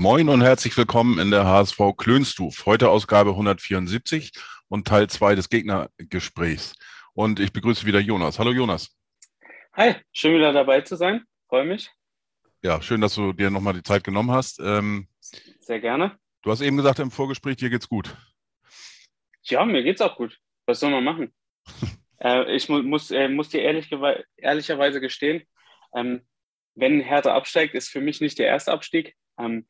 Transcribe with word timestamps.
Moin 0.00 0.30
und 0.30 0.40
herzlich 0.40 0.74
willkommen 0.78 1.18
in 1.18 1.30
der 1.30 1.44
HSV 1.44 1.78
Klönstuf. 1.98 2.64
Heute 2.64 2.88
Ausgabe 2.88 3.32
174 3.32 4.32
und 4.68 4.88
Teil 4.88 5.10
2 5.10 5.34
des 5.34 5.50
Gegnergesprächs. 5.50 6.72
Und 7.12 7.38
ich 7.38 7.52
begrüße 7.52 7.84
wieder 7.84 8.00
Jonas. 8.00 8.38
Hallo 8.38 8.50
Jonas. 8.50 8.96
Hi, 9.74 9.96
schön 10.10 10.36
wieder 10.36 10.54
dabei 10.54 10.80
zu 10.80 10.96
sein. 10.96 11.24
Freue 11.50 11.66
mich. 11.66 11.90
Ja, 12.62 12.80
schön, 12.80 13.02
dass 13.02 13.14
du 13.14 13.34
dir 13.34 13.50
nochmal 13.50 13.74
die 13.74 13.82
Zeit 13.82 14.02
genommen 14.02 14.30
hast. 14.30 14.58
Ähm, 14.60 15.06
Sehr 15.60 15.80
gerne. 15.80 16.16
du 16.40 16.50
hast 16.50 16.62
eben 16.62 16.78
gesagt 16.78 16.98
im 16.98 17.10
Vorgespräch, 17.10 17.56
dir 17.56 17.68
geht's 17.68 17.90
gut. 17.90 18.16
Ja, 19.42 19.66
mir 19.66 19.82
geht's 19.82 20.00
auch 20.00 20.16
gut. 20.16 20.38
Was 20.64 20.80
soll 20.80 20.92
man 20.92 21.04
machen? 21.04 21.34
äh, 22.22 22.50
ich 22.56 22.70
mu 22.70 22.82
muss, 22.82 23.10
äh, 23.10 23.28
muss 23.28 23.50
dir 23.50 23.60
ehrlich 23.60 23.90
ehrlicherweise 24.38 25.02
gestehen, 25.02 25.42
ähm, 25.94 26.22
wenn 26.74 27.02
Hertha 27.02 27.34
absteigt, 27.34 27.74
ist 27.74 27.90
für 27.90 28.00
mich 28.00 28.22
nicht 28.22 28.38
der 28.38 28.46
erste 28.46 28.72
Abstieg. 28.72 29.14
Ähm, 29.38 29.66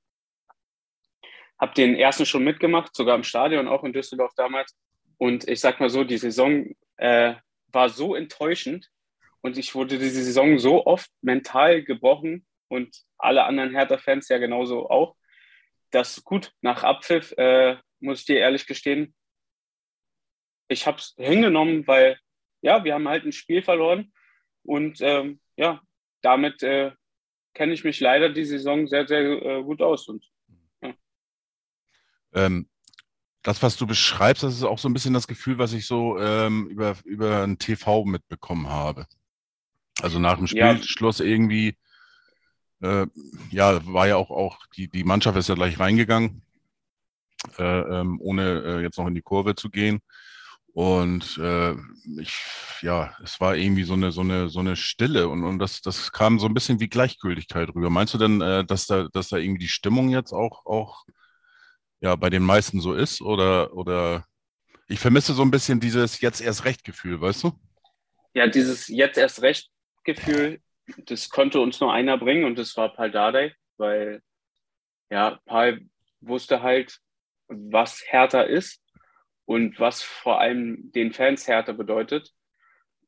habe 1.60 1.74
den 1.74 1.94
ersten 1.94 2.26
schon 2.26 2.44
mitgemacht, 2.44 2.94
sogar 2.94 3.14
im 3.14 3.22
Stadion, 3.22 3.68
auch 3.68 3.84
in 3.84 3.92
Düsseldorf 3.92 4.32
damals. 4.34 4.76
Und 5.18 5.46
ich 5.46 5.60
sag 5.60 5.78
mal 5.80 5.90
so, 5.90 6.04
die 6.04 6.16
Saison 6.16 6.74
äh, 6.96 7.34
war 7.68 7.88
so 7.90 8.14
enttäuschend 8.14 8.90
und 9.42 9.58
ich 9.58 9.74
wurde 9.74 9.98
diese 9.98 10.22
Saison 10.22 10.58
so 10.58 10.86
oft 10.86 11.10
mental 11.20 11.82
gebrochen 11.82 12.46
und 12.68 13.04
alle 13.18 13.44
anderen 13.44 13.72
Hertha-Fans 13.72 14.28
ja 14.28 14.38
genauso 14.38 14.88
auch, 14.88 15.16
dass 15.90 16.24
gut, 16.24 16.52
nach 16.62 16.82
Abpfiff, 16.84 17.32
äh, 17.36 17.76
muss 18.00 18.20
ich 18.20 18.26
dir 18.26 18.38
ehrlich 18.38 18.66
gestehen, 18.66 19.14
ich 20.68 20.86
habe 20.86 20.98
es 20.98 21.14
hingenommen, 21.18 21.86
weil 21.86 22.18
ja, 22.62 22.84
wir 22.84 22.94
haben 22.94 23.08
halt 23.08 23.24
ein 23.24 23.32
Spiel 23.32 23.62
verloren 23.62 24.12
und 24.62 25.00
ähm, 25.00 25.40
ja, 25.56 25.82
damit 26.22 26.62
äh, 26.62 26.92
kenne 27.54 27.72
ich 27.72 27.84
mich 27.84 28.00
leider 28.00 28.30
die 28.30 28.44
Saison 28.44 28.86
sehr, 28.86 29.06
sehr 29.06 29.20
äh, 29.20 29.62
gut 29.62 29.82
aus. 29.82 30.08
Und 30.08 30.24
Ähm, 32.34 32.68
das, 33.42 33.62
was 33.62 33.76
du 33.76 33.86
beschreibst, 33.86 34.42
das 34.42 34.54
ist 34.54 34.64
auch 34.64 34.78
so 34.78 34.88
ein 34.88 34.92
bisschen 34.92 35.14
das 35.14 35.26
Gefühl, 35.26 35.58
was 35.58 35.72
ich 35.72 35.86
so 35.86 36.18
ähm, 36.18 36.68
über, 36.68 36.96
über 37.04 37.42
ein 37.42 37.58
TV 37.58 38.04
mitbekommen 38.04 38.68
habe. 38.68 39.06
Also 40.02 40.18
nach 40.18 40.36
dem 40.36 40.46
Ja. 40.46 40.74
Spielschluss 40.74 41.20
irgendwie, 41.20 41.76
äh, 42.82 43.06
ja, 43.50 43.84
war 43.86 44.08
ja 44.08 44.16
auch, 44.16 44.30
auch 44.30 44.58
die, 44.76 44.88
die 44.88 45.04
Mannschaft 45.04 45.38
ist 45.38 45.48
ja 45.48 45.54
gleich 45.54 45.78
reingegangen, 45.78 46.42
äh, 47.58 47.62
ähm, 47.62 48.20
ohne 48.20 48.62
äh, 48.62 48.82
jetzt 48.82 48.98
noch 48.98 49.06
in 49.06 49.14
die 49.14 49.22
Kurve 49.22 49.54
zu 49.54 49.70
gehen. 49.70 50.00
Und 50.72 51.36
äh, 51.38 51.74
ich, 52.20 52.32
ja, 52.82 53.14
es 53.24 53.40
war 53.40 53.56
irgendwie 53.56 53.82
so 53.82 53.94
eine, 53.94 54.12
so 54.12 54.20
eine, 54.20 54.48
so 54.48 54.60
eine 54.60 54.76
Stille 54.76 55.28
und, 55.28 55.42
und 55.44 55.58
das, 55.58 55.80
das 55.80 56.12
kam 56.12 56.38
so 56.38 56.46
ein 56.46 56.54
bisschen 56.54 56.78
wie 56.78 56.88
Gleichgültigkeit 56.88 57.70
rüber. 57.74 57.90
Meinst 57.90 58.14
du 58.14 58.18
denn, 58.18 58.40
äh, 58.40 58.64
dass 58.64 58.86
da, 58.86 59.08
dass 59.12 59.28
da 59.28 59.38
irgendwie 59.38 59.64
die 59.64 59.68
Stimmung 59.68 60.10
jetzt 60.10 60.32
auch, 60.32 60.64
auch 60.66 61.04
ja, 62.00 62.16
bei 62.16 62.30
den 62.30 62.42
meisten 62.42 62.80
so 62.80 62.94
ist? 62.94 63.20
Oder, 63.20 63.74
oder 63.74 64.26
ich 64.88 65.00
vermisse 65.00 65.34
so 65.34 65.42
ein 65.42 65.50
bisschen 65.50 65.80
dieses 65.80 66.20
jetzt 66.20 66.40
erst 66.40 66.64
recht 66.64 66.84
Gefühl, 66.84 67.20
weißt 67.20 67.44
du? 67.44 67.52
ja, 68.34 68.46
dieses 68.46 68.88
jetzt 68.88 69.18
erst 69.18 69.42
recht 69.42 69.70
Gefühl, 70.04 70.60
das 71.06 71.28
konnte 71.28 71.60
uns 71.60 71.80
nur 71.80 71.92
einer 71.92 72.18
bringen 72.18 72.44
und 72.44 72.58
das 72.58 72.76
war 72.76 72.92
Paul 72.92 73.10
Dardai, 73.10 73.54
weil 73.76 74.22
ja, 75.10 75.40
Paul 75.44 75.80
wusste 76.20 76.62
halt, 76.62 76.98
was 77.48 78.02
Hertha 78.06 78.42
ist 78.42 78.82
und 79.44 79.78
was 79.80 80.02
vor 80.02 80.40
allem 80.40 80.92
den 80.92 81.12
Fans 81.12 81.48
Hertha 81.48 81.72
bedeutet. 81.72 82.30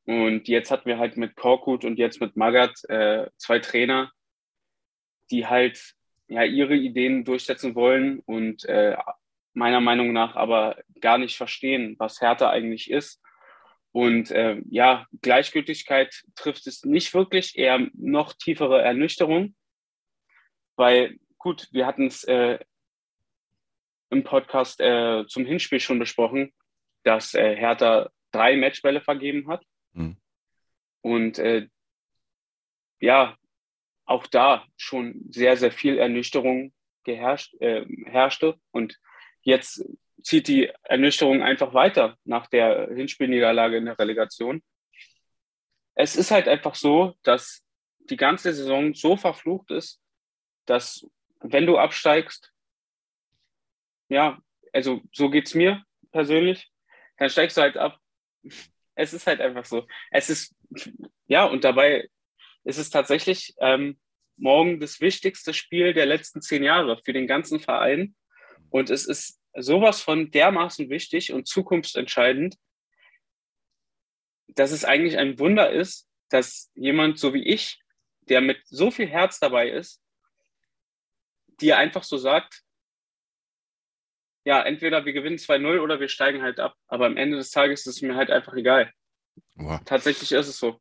Und 0.05 0.49
jetzt 0.49 0.73
hatten 0.73 0.87
wir 0.87 0.99
halt 0.99 1.17
mit 1.17 1.37
Korkut 1.37 1.85
und 1.85 1.97
jetzt 1.97 2.21
mit 2.21 2.37
Magath 2.37 2.75
äh, 2.89 3.31
zwei 3.37 3.61
Trainer, 3.61 4.11
die 5.31 5.47
halt 5.47 5.95
ja 6.33 6.45
ihre 6.45 6.75
Ideen 6.75 7.25
durchsetzen 7.25 7.75
wollen 7.75 8.21
und 8.21 8.65
äh, 8.65 8.97
meiner 9.55 9.81
Meinung 9.81 10.13
nach 10.13 10.35
aber 10.35 10.77
gar 11.01 11.19
nicht 11.19 11.37
verstehen, 11.37 11.97
was 11.99 12.21
Hertha 12.21 12.51
eigentlich 12.51 12.91
ist. 12.91 13.21
Und 13.93 14.31
äh, 14.31 14.63
ja, 14.71 15.07
Gleichgültigkeit 15.21 16.25
trifft 16.35 16.67
es 16.67 16.85
nicht 16.85 17.13
wirklich, 17.13 17.59
eher 17.59 17.89
noch 17.93 18.33
tiefere 18.33 18.81
Ernüchterung, 18.81 19.55
weil 20.77 21.19
gut, 21.37 21.69
wir 21.73 21.87
hatten 21.87 22.07
es 22.07 22.25
äh, 22.25 22.59
im 24.09 24.25
Podcast 24.25 24.81
äh, 24.81 25.25
zum 25.27 25.45
Hinspiel 25.45 25.81
schon 25.81 25.99
besprochen, 25.99 26.53
dass 27.03 27.35
äh, 27.35 27.55
Hertha 27.55 28.11
drei 28.31 28.57
Matchbälle 28.57 29.01
vergeben 29.01 29.49
hat. 29.49 29.65
Hm. 29.95 30.17
Und 31.03 31.39
äh, 31.39 31.69
ja, 33.01 33.37
auch 34.13 34.27
da 34.27 34.67
schon 34.77 35.25
sehr, 35.31 35.57
sehr 35.57 35.73
viel 35.73 35.99
Ernüchterung 35.99 36.73
geherrscht, 37.05 37.55
äh, 37.61 37.87
herrschte. 38.05 38.61
Und 38.71 38.99
jetzt 39.41 39.85
zieht 40.23 40.49
die 40.49 40.71
Ernüchterung 40.83 41.43
einfach 41.43 41.73
weiter 41.73 42.17
nach 42.25 42.47
der 42.47 42.89
Hinspielniederlage 42.95 43.79
in 43.79 43.87
der 43.87 43.99
Relegation. 43.99 44.63
Es 45.95 46.15
ist 46.15 46.31
halt 46.31 46.47
einfach 46.47 46.75
so, 46.75 47.15
dass 47.23 47.65
die 48.11 48.17
ganze 48.17 48.53
Saison 48.53 48.95
so 48.95 49.17
verflucht 49.17 49.71
ist, 49.71 50.01
dass 50.67 51.07
wenn 51.41 51.67
du 51.67 51.79
absteigst, 51.79 52.53
ja, 54.09 54.39
also 54.73 55.01
so 55.13 55.31
geht's 55.31 55.55
mir 55.55 55.83
persönlich, 56.13 56.71
dann 57.17 57.31
steigst 57.31 57.57
du 57.57 57.63
halt 57.63 57.77
ab. 57.79 57.99
Es 58.95 59.15
ist 59.15 59.27
halt 59.27 59.41
einfach 59.41 59.65
so. 59.65 59.87
Es 60.11 60.29
ist, 60.29 60.55
ja, 61.27 61.47
und 61.47 61.65
dabei 61.65 62.09
ist 62.65 62.79
es 62.79 62.91
tatsächlich 62.91 63.55
ähm, 63.61 63.99
morgen 64.37 64.81
das 64.81 65.01
wichtigste 65.01 65.55
Spiel 65.55 65.93
der 65.95 66.07
letzten 66.07 66.41
zehn 66.41 66.63
Jahre 66.63 67.01
für 67.05 67.13
den 67.13 67.27
ganzen 67.27 67.61
Verein. 67.61 68.15
Und 68.71 68.91
es 68.91 69.07
ist 69.07 69.41
sowas 69.55 70.01
von 70.01 70.31
dermaßen 70.31 70.89
wichtig 70.89 71.33
und 71.33 71.47
zukunftsentscheidend, 71.47 72.57
dass 74.49 74.71
es 74.71 74.85
eigentlich 74.85 75.19
ein 75.19 75.39
Wunder 75.39 75.71
ist, 75.71 76.09
dass 76.29 76.71
jemand 76.75 77.19
so 77.19 77.35
wie 77.35 77.45
ich, 77.45 77.81
der 78.23 78.41
mit 78.41 78.61
so 78.67 78.91
viel 78.91 79.07
Herz 79.07 79.39
dabei 79.39 79.69
ist, 79.69 80.01
dir 81.61 81.79
einfach 81.79 82.03
so 82.03 82.17
sagt, 82.17 82.63
ja, 84.45 84.63
entweder 84.63 85.05
wir 85.05 85.13
gewinnen 85.13 85.37
2-0 85.37 85.81
oder 85.81 86.01
wir 86.01 86.09
steigen 86.09 86.43
halt 86.43 86.59
ab. 86.59 86.75
Aber 86.89 87.07
am 87.07 87.17
Ende 87.17 87.37
des 87.37 87.51
Tages 87.51 87.87
ist 87.87 87.97
es 87.97 88.03
mir 88.03 88.17
halt 88.17 88.31
einfach 88.31 88.55
egal. 88.55 88.93
Wow. 89.55 89.81
Tatsächlich 89.85 90.33
ist 90.33 90.49
es 90.49 90.59
so. 90.59 90.81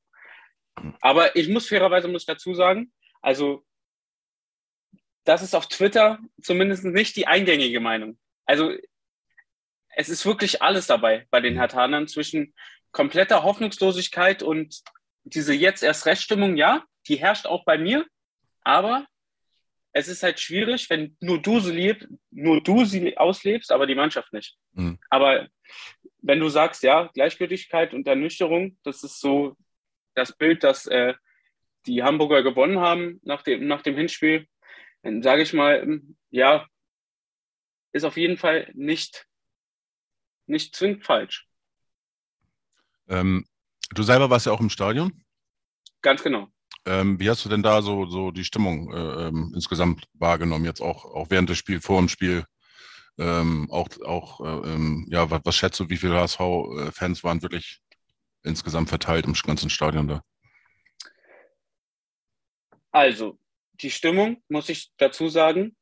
Aber 1.01 1.35
ich 1.35 1.47
muss 1.47 1.67
fairerweise 1.67 2.07
muss 2.07 2.23
ich 2.23 2.27
dazu 2.27 2.53
sagen, 2.53 2.91
also 3.21 3.63
das 5.23 5.43
ist 5.43 5.55
auf 5.55 5.67
Twitter 5.67 6.19
zumindest 6.41 6.83
nicht 6.83 7.15
die 7.15 7.27
eingängige 7.27 7.79
Meinung. 7.79 8.17
Also 8.45 8.73
es 9.95 10.09
ist 10.09 10.25
wirklich 10.25 10.61
alles 10.61 10.87
dabei 10.87 11.27
bei 11.29 11.41
den 11.41 11.57
Herthanern 11.57 12.07
zwischen 12.07 12.53
kompletter 12.91 13.43
Hoffnungslosigkeit 13.43 14.43
und 14.43 14.81
diese 15.23 15.53
jetzt 15.53 15.83
erst 15.83 16.05
Reststimmung, 16.05 16.57
ja, 16.57 16.83
die 17.07 17.17
herrscht 17.17 17.45
auch 17.45 17.63
bei 17.65 17.77
mir, 17.77 18.05
aber 18.63 19.05
es 19.93 20.07
ist 20.07 20.23
halt 20.23 20.39
schwierig, 20.39 20.89
wenn 20.89 21.17
nur 21.19 21.41
du 21.41 21.59
sie 21.59 21.73
lebst, 21.73 22.07
nur 22.31 22.61
du 22.61 22.85
sie 22.85 23.17
auslebst, 23.17 23.71
aber 23.71 23.87
die 23.87 23.95
Mannschaft 23.95 24.31
nicht. 24.31 24.57
Mhm. 24.73 24.97
Aber 25.09 25.47
wenn 26.21 26.39
du 26.39 26.49
sagst, 26.49 26.83
ja, 26.83 27.09
Gleichgültigkeit 27.13 27.93
und 27.93 28.07
Ernüchterung, 28.07 28.77
das 28.83 29.03
ist 29.03 29.19
so 29.19 29.57
das 30.13 30.35
Bild, 30.35 30.63
das 30.63 30.87
äh, 30.87 31.13
die 31.85 32.03
Hamburger 32.03 32.43
gewonnen 32.43 32.79
haben 32.79 33.19
nach 33.23 33.41
dem, 33.41 33.67
nach 33.67 33.81
dem 33.81 33.95
Hinspiel, 33.95 34.47
dann 35.03 35.21
sage 35.23 35.41
ich 35.41 35.53
mal, 35.53 36.01
ja, 36.29 36.67
ist 37.91 38.03
auf 38.03 38.17
jeden 38.17 38.37
Fall 38.37 38.71
nicht, 38.73 39.27
nicht 40.45 40.75
zwingend 40.75 41.05
falsch. 41.05 41.47
Ähm, 43.07 43.45
du 43.91 44.03
selber 44.03 44.29
warst 44.29 44.45
ja 44.45 44.51
auch 44.51 44.61
im 44.61 44.69
Stadion. 44.69 45.23
Ganz 46.01 46.23
genau. 46.23 46.47
Ähm, 46.85 47.19
wie 47.19 47.29
hast 47.29 47.45
du 47.45 47.49
denn 47.49 47.61
da 47.61 47.81
so, 47.81 48.05
so 48.07 48.31
die 48.31 48.45
Stimmung 48.45 48.91
äh, 48.91 49.27
ähm, 49.27 49.51
insgesamt 49.53 50.07
wahrgenommen, 50.13 50.65
jetzt 50.65 50.81
auch, 50.81 51.05
auch 51.05 51.29
während 51.29 51.49
des 51.49 51.57
Spiels, 51.57 51.85
vor 51.85 51.99
dem 51.99 52.09
Spiel? 52.09 52.45
Ähm, 53.17 53.69
auch, 53.69 53.89
auch 54.03 54.39
äh, 54.41 54.73
ähm, 54.73 55.05
ja, 55.09 55.29
was, 55.29 55.41
was 55.43 55.55
schätzt 55.55 55.79
du, 55.79 55.89
wie 55.89 55.97
viele 55.97 56.15
HSV-Fans 56.15 57.23
waren 57.23 57.41
wirklich 57.43 57.81
insgesamt 58.43 58.89
verteilt 58.89 59.25
im 59.25 59.33
ganzen 59.33 59.69
Stadion 59.69 60.07
da? 60.07 60.23
Also, 62.91 63.39
die 63.73 63.91
Stimmung, 63.91 64.43
muss 64.49 64.69
ich 64.69 64.91
dazu 64.97 65.29
sagen, 65.29 65.75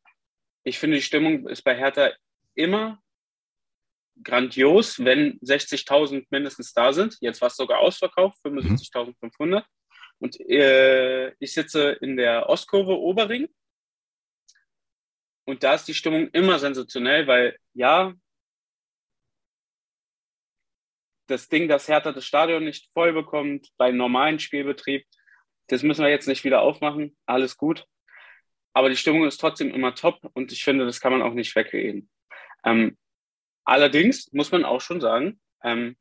ich 0.64 0.78
finde, 0.78 0.98
die 0.98 1.04
Stimmung 1.04 1.48
ist 1.48 1.64
bei 1.64 1.76
Hertha 1.76 2.12
immer 2.54 3.02
grandios, 4.24 5.04
wenn 5.04 5.40
60.000 5.40 6.28
mindestens 6.30 6.74
da 6.74 6.94
sind. 6.94 7.18
Jetzt 7.22 7.42
war 7.42 7.48
es 7.48 7.56
sogar 7.56 7.80
ausverkauft, 7.80 8.38
75.500. 8.46 9.64
Und 10.20 10.40
äh, 10.42 11.34
ich 11.40 11.54
sitze 11.54 11.92
in 12.02 12.18
der 12.18 12.50
Ostkurve 12.50 12.98
Oberring. 12.98 13.48
Und 15.46 15.64
da 15.64 15.76
ist 15.76 15.88
die 15.88 15.94
Stimmung 15.94 16.28
immer 16.30 16.60
sensationell, 16.60 17.26
weil 17.26 17.58
ja, 17.74 18.14
das 21.30 21.48
Ding, 21.48 21.68
dass 21.68 21.88
Hertha 21.88 22.12
das 22.12 22.26
Stadion 22.26 22.64
nicht 22.64 22.90
voll 22.94 23.14
bekommt 23.14 23.70
beim 23.78 23.98
normalen 23.98 24.40
Spielbetrieb, 24.40 25.06
das 25.68 25.84
müssen 25.84 26.04
wir 26.04 26.10
jetzt 26.10 26.28
nicht 26.28 26.44
wieder 26.44 26.62
aufmachen. 26.62 27.16
Alles 27.26 27.58
gut. 27.58 27.86
Aber 28.74 28.90
die 28.90 28.98
Stimmung 28.98 29.26
ist 29.26 29.40
trotzdem 29.40 29.74
immer 29.74 29.96
top 29.96 30.20
und 30.34 30.52
ich 30.52 30.64
finde, 30.64 30.86
das 30.86 31.00
kann 31.00 31.12
man 31.12 31.22
auch 31.22 31.34
nicht 31.34 31.56
wegreden. 31.56 32.10
Ähm, 32.64 32.98
allerdings 33.64 34.32
muss 34.32 34.52
man 34.52 34.66
auch 34.66 34.82
schon 34.82 35.02
sagen, 35.02 35.40
ähm, 35.64 35.96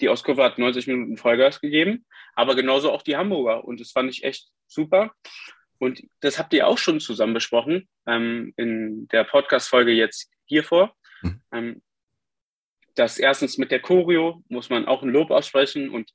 die 0.00 0.08
Ostkurve 0.08 0.42
hat 0.42 0.58
90 0.58 0.86
Minuten 0.86 1.16
Vollgas 1.16 1.60
gegeben, 1.60 2.06
aber 2.34 2.54
genauso 2.54 2.90
auch 2.90 3.02
die 3.02 3.16
Hamburger. 3.16 3.64
Und 3.64 3.80
das 3.80 3.92
fand 3.92 4.10
ich 4.10 4.24
echt 4.24 4.48
super. 4.66 5.12
Und 5.78 6.02
das 6.20 6.38
habt 6.38 6.52
ihr 6.52 6.66
auch 6.66 6.78
schon 6.78 7.00
zusammen 7.00 7.34
besprochen 7.34 7.88
ähm, 8.06 8.52
in 8.56 9.08
der 9.08 9.24
Podcast-Folge 9.24 9.92
jetzt 9.92 10.30
hier 10.44 10.64
vor. 10.64 10.94
Mhm. 11.22 11.82
Dass 12.94 13.18
erstens 13.18 13.58
mit 13.58 13.70
der 13.70 13.80
Choreo 13.80 14.42
muss 14.48 14.70
man 14.70 14.86
auch 14.86 15.02
ein 15.02 15.10
Lob 15.10 15.30
aussprechen 15.30 15.90
und 15.90 16.10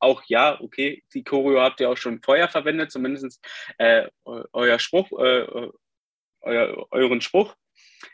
auch 0.00 0.22
ja, 0.26 0.60
okay, 0.60 1.02
die 1.12 1.24
Choreo 1.24 1.60
habt 1.60 1.80
ihr 1.80 1.90
auch 1.90 1.96
schon 1.96 2.22
vorher 2.22 2.48
verwendet, 2.48 2.92
zumindest 2.92 3.44
äh, 3.78 4.08
euer 4.24 4.78
Spruch, 4.78 5.10
äh, 5.18 5.70
euer, 6.40 6.86
euren 6.90 7.20
Spruch. 7.20 7.54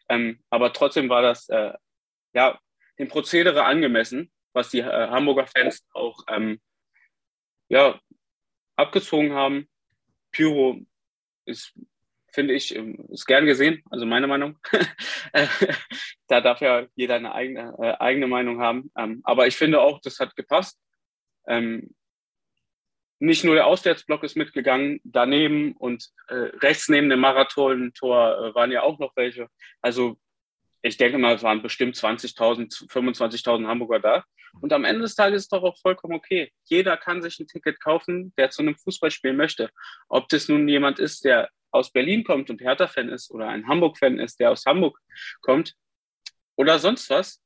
Ähm, 0.09 0.43
aber 0.51 0.73
trotzdem 0.73 1.09
war 1.09 1.23
das 1.23 1.49
äh, 1.49 1.73
ja 2.33 2.59
dem 2.99 3.09
Prozedere 3.09 3.65
angemessen, 3.65 4.33
was 4.53 4.71
die 4.71 4.81
äh, 4.81 5.09
Hamburger 5.09 5.47
Fans 5.47 5.85
auch 5.93 6.25
ähm, 6.29 6.61
ja, 7.69 8.01
abgezogen 8.77 9.33
haben. 9.33 9.69
Pyro 10.31 10.81
ist, 11.45 11.75
finde 12.35 12.55
ich, 12.55 12.75
ähm, 12.75 13.07
ist 13.11 13.27
gern 13.27 13.47
gesehen, 13.47 13.83
also 13.91 14.05
meine 14.05 14.27
Meinung. 14.27 14.59
da 16.29 16.41
darf 16.41 16.61
ja 16.61 16.87
jeder 16.95 17.15
eine 17.15 17.35
eigene, 17.35 17.75
äh, 17.81 17.95
eigene 17.99 18.27
Meinung 18.27 18.61
haben. 18.61 18.91
Ähm, 18.97 19.21
aber 19.25 19.47
ich 19.47 19.57
finde 19.57 19.81
auch, 19.81 20.01
das 20.01 20.19
hat 20.21 20.37
gepasst. 20.37 20.79
Ähm, 21.47 21.95
nicht 23.21 23.45
nur 23.45 23.55
der 23.55 23.67
Auswärtsblock 23.67 24.25
ist 24.25 24.37
mitgegangen, 24.37 25.01
daneben 25.05 25.73
und 25.77 26.11
äh, 26.29 26.51
rechts 26.61 26.89
neben 26.89 27.09
dem 27.09 27.21
Marathon-Tor 27.21 28.39
äh, 28.39 28.55
waren 28.55 28.73
ja 28.73 28.83
auch 28.83 28.99
noch 28.99 29.17
welche. 29.17 29.49
Also 29.81 30.19
ich 30.83 30.99
denke 30.99 31.17
mal, 31.17 31.37
es 31.37 31.43
waren 31.43 31.63
bestimmt 31.63 31.97
20.000, 31.97 32.91
25.000 32.91 33.67
Hamburger 33.67 34.01
da. 34.01 34.25
Und 34.61 34.73
am 34.73 34.85
Ende 34.85 35.03
des 35.03 35.15
Tages 35.15 35.37
ist 35.37 35.43
es 35.45 35.49
doch 35.49 35.63
auch 35.63 35.79
vollkommen 35.81 36.15
okay. 36.15 36.53
Jeder 36.65 36.97
kann 36.97 37.23
sich 37.23 37.39
ein 37.41 37.47
Ticket 37.47 37.81
kaufen, 37.81 38.33
der 38.37 38.51
zu 38.51 38.63
einem 38.63 38.77
Fußballspiel 38.77 39.33
möchte. 39.33 39.71
Ob 40.09 40.29
das 40.29 40.49
nun 40.49 40.69
jemand 40.69 40.99
ist, 40.99 41.25
der 41.25 41.49
aus 41.75 41.91
Berlin 41.91 42.23
kommt 42.23 42.51
und 42.51 42.61
Hertha-Fan 42.61 43.09
ist 43.09 43.31
oder 43.31 43.49
ein 43.49 43.67
Hamburg-Fan 43.67 44.21
ist, 44.21 44.39
der 44.39 44.53
aus 44.53 44.65
Hamburg 44.65 44.99
kommt 45.41 45.75
oder 46.55 46.79
sonst 46.79 47.11
was. 47.11 47.43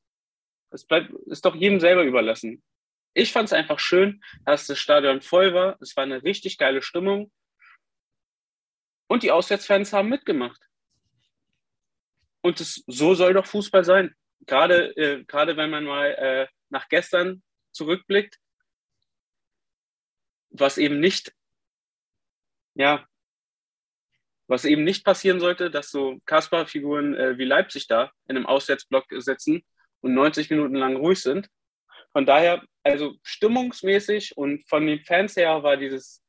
Es 0.70 0.84
bleibt, 0.84 1.10
ist 1.26 1.46
doch 1.46 1.54
jedem 1.54 1.80
selber 1.80 2.04
überlassen. 2.04 2.62
Ich 3.14 3.32
fand 3.32 3.46
es 3.46 3.54
einfach 3.54 3.78
schön, 3.78 4.22
dass 4.44 4.66
das 4.66 4.78
Stadion 4.78 5.22
voll 5.22 5.54
war. 5.54 5.78
Es 5.80 5.96
war 5.96 6.04
eine 6.04 6.22
richtig 6.22 6.58
geile 6.58 6.82
Stimmung. 6.82 7.32
Und 9.06 9.22
die 9.22 9.32
Auswärtsfans 9.32 9.94
haben 9.94 10.10
mitgemacht. 10.10 10.60
Und 12.42 12.60
das, 12.60 12.84
so 12.86 13.14
soll 13.14 13.32
doch 13.32 13.46
Fußball 13.46 13.84
sein. 13.84 14.14
Gerade, 14.46 14.94
äh, 14.96 15.24
gerade 15.24 15.56
wenn 15.56 15.70
man 15.70 15.84
mal 15.84 16.06
äh, 16.06 16.46
nach 16.68 16.88
gestern 16.88 17.42
zurückblickt, 17.72 18.38
was 20.50 20.76
eben 20.76 21.00
nicht, 21.00 21.32
ja, 22.74 23.08
was 24.48 24.64
eben 24.64 24.82
nicht 24.82 25.04
passieren 25.04 25.40
sollte, 25.40 25.70
dass 25.70 25.90
so 25.90 26.18
Kasper-Figuren 26.24 27.14
äh, 27.14 27.38
wie 27.38 27.44
Leipzig 27.44 27.86
da 27.86 28.10
in 28.26 28.36
einem 28.36 28.46
Auswärtsblock 28.46 29.04
sitzen 29.18 29.62
und 30.00 30.14
90 30.14 30.50
Minuten 30.50 30.74
lang 30.74 30.96
ruhig 30.96 31.20
sind. 31.20 31.48
Von 32.12 32.24
daher, 32.26 32.64
also 32.82 33.14
stimmungsmäßig 33.22 34.36
und 34.36 34.66
von 34.68 34.86
den 34.86 35.04
Fans 35.04 35.36
her 35.36 35.62
war 35.62 35.76
dieses 35.76 36.22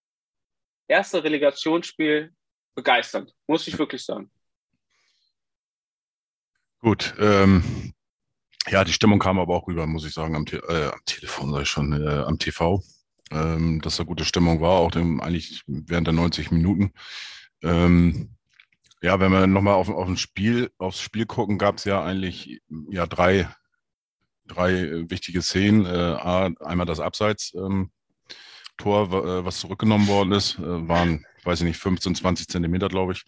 erste 0.87 1.23
Relegationsspiel 1.23 2.33
begeisternd, 2.75 3.33
muss 3.47 3.67
ich 3.67 3.79
wirklich 3.79 4.03
sagen. 4.03 4.29
Gut, 6.81 7.13
ähm, 7.19 7.93
ja, 8.67 8.83
die 8.83 8.93
Stimmung 8.93 9.19
kam 9.19 9.39
aber 9.39 9.55
auch 9.55 9.67
rüber, 9.67 9.87
muss 9.87 10.05
ich 10.05 10.13
sagen, 10.13 10.35
am, 10.35 10.45
Te 10.45 10.57
äh, 10.67 10.91
am 10.91 11.01
Telefon, 11.05 11.61
ich 11.61 11.69
schon, 11.69 11.93
äh, 11.93 12.23
am 12.23 12.39
TV, 12.39 12.83
ähm, 13.31 13.81
dass 13.81 13.97
da 13.97 14.03
gute 14.03 14.25
Stimmung 14.25 14.61
war, 14.61 14.79
auch 14.79 14.91
dem, 14.91 15.21
eigentlich 15.21 15.63
während 15.67 16.07
der 16.07 16.13
90 16.13 16.51
Minuten. 16.51 16.93
Ähm, 17.61 18.35
ja, 19.01 19.19
wenn 19.19 19.31
wir 19.31 19.47
nochmal 19.47 19.75
auf, 19.75 19.89
auf 19.89 20.07
ein 20.07 20.17
Spiel, 20.17 20.71
aufs 20.77 21.01
Spiel 21.01 21.25
gucken, 21.25 21.57
gab 21.57 21.77
es 21.77 21.85
ja 21.85 22.03
eigentlich 22.03 22.61
ja 22.89 23.05
drei, 23.05 23.47
drei 24.45 25.09
wichtige 25.09 25.41
Szenen. 25.41 25.85
Äh, 25.85 26.17
einmal 26.59 26.85
das 26.85 26.99
Abseits-Tor, 26.99 27.65
ähm, 27.65 27.91
äh, 28.85 29.45
was 29.45 29.59
zurückgenommen 29.59 30.07
worden 30.07 30.33
ist, 30.33 30.59
äh, 30.59 30.87
waren, 30.87 31.25
weiß 31.43 31.61
ich 31.61 31.67
nicht, 31.67 31.77
15, 31.77 32.15
20 32.15 32.47
Zentimeter, 32.47 32.89
glaube 32.89 33.13
ich. 33.13 33.23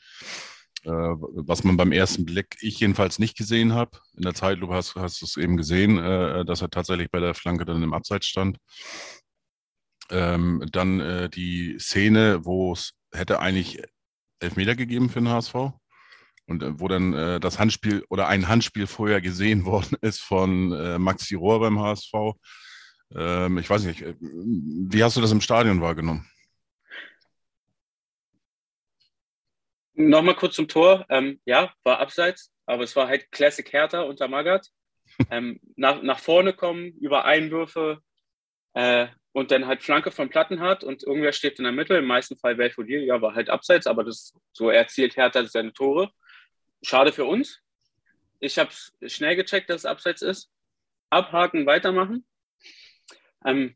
Äh, 0.83 0.89
was 0.89 1.63
man 1.63 1.77
beim 1.77 1.91
ersten 1.91 2.25
Blick, 2.25 2.57
ich 2.59 2.79
jedenfalls 2.79 3.19
nicht 3.19 3.37
gesehen 3.37 3.73
habe. 3.73 3.99
In 4.17 4.23
der 4.23 4.33
Zeitlupe 4.33 4.73
hast, 4.73 4.95
hast 4.95 5.21
du 5.21 5.25
es 5.25 5.37
eben 5.37 5.55
gesehen, 5.55 5.99
äh, 5.99 6.43
dass 6.43 6.61
er 6.61 6.69
tatsächlich 6.69 7.11
bei 7.11 7.19
der 7.19 7.35
Flanke 7.35 7.65
dann 7.65 7.83
im 7.83 7.93
Abseits 7.93 8.25
stand. 8.25 8.57
Ähm, 10.09 10.65
dann 10.71 10.99
äh, 10.99 11.29
die 11.29 11.77
Szene, 11.79 12.43
wo 12.43 12.73
es 12.73 12.93
hätte 13.13 13.39
eigentlich 13.39 13.81
Elfmeter 14.41 14.75
gegeben 14.75 15.09
für 15.09 15.19
den 15.19 15.29
HSV. 15.29 15.55
Und 16.47 16.63
äh, 16.63 16.79
wo 16.79 16.87
dann 16.87 17.13
äh, 17.13 17.39
das 17.39 17.59
Handspiel 17.59 18.03
oder 18.09 18.27
ein 18.27 18.47
Handspiel 18.47 18.87
vorher 18.87 19.21
gesehen 19.21 19.65
worden 19.65 19.97
ist 20.01 20.21
von 20.21 20.71
äh, 20.73 20.99
Maxi 20.99 21.35
Rohr 21.35 21.59
beim 21.59 21.79
HSV. 21.79 22.13
Ähm, 23.15 23.57
ich 23.57 23.69
weiß 23.69 23.83
nicht, 23.83 24.03
wie 24.19 25.03
hast 25.03 25.17
du 25.17 25.21
das 25.21 25.31
im 25.31 25.41
Stadion 25.41 25.81
wahrgenommen? 25.81 26.27
Nochmal 29.93 30.35
kurz 30.35 30.55
zum 30.55 30.67
Tor. 30.67 31.05
Ähm, 31.09 31.39
ja, 31.45 31.73
war 31.83 31.99
abseits, 31.99 32.51
aber 32.65 32.83
es 32.83 32.95
war 32.95 33.07
halt 33.07 33.31
Classic 33.31 33.71
Hertha 33.71 34.01
unter 34.01 34.27
Magath. 34.27 34.69
ähm, 35.29 35.59
nach, 35.75 36.01
nach 36.01 36.19
vorne 36.19 36.53
kommen, 36.53 36.93
über 36.99 37.25
Einwürfe 37.25 37.99
äh, 38.73 39.07
und 39.33 39.51
dann 39.51 39.67
halt 39.67 39.81
Flanke 39.81 40.11
von 40.11 40.29
Plattenhardt 40.29 40.83
und 40.83 41.03
irgendwer 41.03 41.31
steht 41.31 41.57
in 41.57 41.63
der 41.63 41.71
Mitte. 41.71 41.95
Im 41.95 42.05
meisten 42.05 42.37
Fall 42.37 42.55
Belfodil, 42.55 43.03
ja, 43.03 43.21
war 43.21 43.33
halt 43.33 43.49
abseits, 43.49 43.87
aber 43.87 44.03
das, 44.03 44.33
so 44.51 44.69
erzielt 44.69 45.15
Hertha 45.15 45.45
seine 45.45 45.73
Tore. 45.73 46.11
Schade 46.83 47.13
für 47.13 47.25
uns. 47.25 47.61
Ich 48.39 48.57
habe 48.57 48.71
schnell 49.05 49.35
gecheckt, 49.35 49.69
dass 49.69 49.81
es 49.81 49.85
abseits 49.85 50.21
ist. 50.21 50.51
Abhaken, 51.09 51.65
weitermachen. 51.65 52.25
Ähm, 53.45 53.75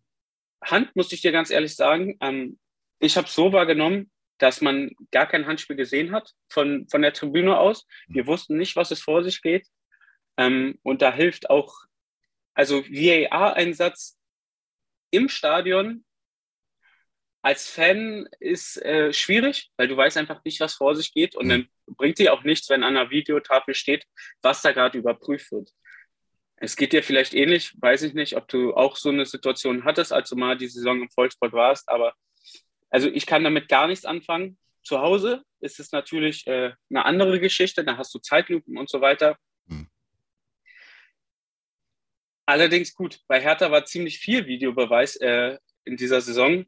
Hand, 0.63 0.95
musste 0.95 1.15
ich 1.15 1.21
dir 1.21 1.31
ganz 1.31 1.51
ehrlich 1.51 1.75
sagen, 1.75 2.17
ähm, 2.21 2.59
ich 2.99 3.17
habe 3.17 3.27
so 3.27 3.53
wahrgenommen, 3.53 4.11
dass 4.37 4.61
man 4.61 4.91
gar 5.11 5.27
kein 5.27 5.45
Handspiel 5.45 5.75
gesehen 5.75 6.11
hat 6.11 6.33
von, 6.49 6.87
von 6.89 7.01
der 7.01 7.13
Tribüne 7.13 7.57
aus. 7.57 7.85
Wir 8.07 8.27
wussten 8.27 8.57
nicht, 8.57 8.75
was 8.75 8.91
es 8.91 9.01
vor 9.01 9.23
sich 9.23 9.41
geht. 9.41 9.67
Ähm, 10.37 10.79
und 10.83 11.01
da 11.01 11.13
hilft 11.13 11.49
auch, 11.49 11.73
also 12.53 12.83
VAR-Einsatz 12.83 14.17
im 15.15 15.29
Stadion 15.29 16.03
als 17.41 17.69
Fan 17.69 18.27
ist 18.39 18.81
äh, 18.83 19.13
schwierig, 19.13 19.69
weil 19.77 19.87
du 19.87 19.95
weißt 19.95 20.17
einfach 20.17 20.43
nicht, 20.43 20.59
was 20.59 20.73
vor 20.73 20.95
sich 20.95 21.13
geht. 21.13 21.35
Und 21.35 21.45
mhm. 21.45 21.49
dann 21.49 21.67
bringt 21.85 22.17
dir 22.17 22.33
auch 22.33 22.43
nichts, 22.43 22.69
wenn 22.69 22.83
an 22.83 22.97
einer 22.97 23.11
Videotafel 23.11 23.75
steht, 23.75 24.05
was 24.41 24.63
da 24.63 24.71
gerade 24.71 24.97
überprüft 24.97 25.51
wird. 25.51 25.69
Es 26.57 26.75
geht 26.75 26.93
dir 26.93 27.03
vielleicht 27.03 27.35
ähnlich, 27.35 27.75
weiß 27.79 28.01
ich 28.03 28.13
nicht, 28.13 28.35
ob 28.35 28.47
du 28.47 28.73
auch 28.73 28.95
so 28.95 29.09
eine 29.09 29.25
Situation 29.25 29.83
hattest, 29.83 30.11
als 30.11 30.29
du 30.29 30.35
mal 30.35 30.57
die 30.57 30.67
Saison 30.67 31.01
im 31.01 31.09
Volkssport 31.11 31.53
warst, 31.53 31.87
aber 31.89 32.15
also 32.89 33.09
ich 33.09 33.25
kann 33.25 33.43
damit 33.43 33.67
gar 33.67 33.87
nichts 33.87 34.05
anfangen. 34.05 34.57
Zu 34.83 34.99
Hause 34.99 35.43
ist 35.59 35.79
es 35.79 35.91
natürlich 35.91 36.47
äh, 36.47 36.71
eine 36.89 37.05
andere 37.05 37.39
Geschichte, 37.39 37.83
da 37.83 37.97
hast 37.97 38.15
du 38.15 38.19
Zeitlupen 38.19 38.77
und 38.77 38.89
so 38.89 39.01
weiter. 39.01 39.37
Hm. 39.67 39.87
Allerdings 42.45 42.93
gut, 42.93 43.19
bei 43.27 43.41
Hertha 43.41 43.71
war 43.71 43.85
ziemlich 43.85 44.19
viel 44.19 44.45
Videobeweis 44.45 45.15
äh, 45.17 45.57
in 45.83 45.97
dieser 45.97 46.21
Saison. 46.21 46.65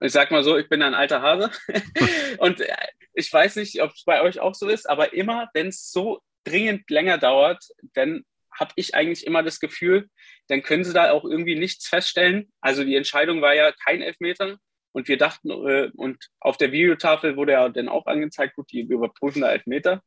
Ich 0.00 0.12
sag 0.12 0.30
mal 0.30 0.42
so, 0.42 0.56
ich 0.56 0.68
bin 0.68 0.82
ein 0.82 0.94
alter 0.94 1.22
Hase 1.22 1.50
und 2.38 2.60
äh, 2.60 2.74
ich 3.12 3.32
weiß 3.32 3.56
nicht, 3.56 3.82
ob 3.82 3.92
es 3.92 4.04
bei 4.04 4.22
euch 4.22 4.40
auch 4.40 4.54
so 4.54 4.68
ist, 4.68 4.88
aber 4.88 5.14
immer, 5.14 5.48
wenn 5.54 5.68
es 5.68 5.90
so 5.90 6.20
dringend 6.44 6.88
länger 6.90 7.18
dauert, 7.18 7.64
dann 7.94 8.24
habe 8.58 8.72
ich 8.76 8.94
eigentlich 8.94 9.26
immer 9.26 9.42
das 9.42 9.60
Gefühl, 9.60 10.08
dann 10.48 10.62
können 10.62 10.84
sie 10.84 10.92
da 10.92 11.10
auch 11.10 11.24
irgendwie 11.24 11.56
nichts 11.56 11.88
feststellen. 11.88 12.50
Also 12.60 12.84
die 12.84 12.96
Entscheidung 12.96 13.42
war 13.42 13.54
ja 13.54 13.72
kein 13.72 14.00
Elfmeter, 14.00 14.58
und 14.96 15.08
wir 15.08 15.18
dachten, 15.18 15.50
äh, 15.50 15.90
und 15.94 16.30
auf 16.40 16.56
der 16.56 16.72
Videotafel 16.72 17.36
wurde 17.36 17.52
ja 17.52 17.68
dann 17.68 17.90
auch 17.90 18.06
angezeigt, 18.06 18.56
gut, 18.56 18.72
die 18.72 18.80
überprüfen 18.80 19.42
da 19.42 19.52
Elfmeter, 19.52 20.02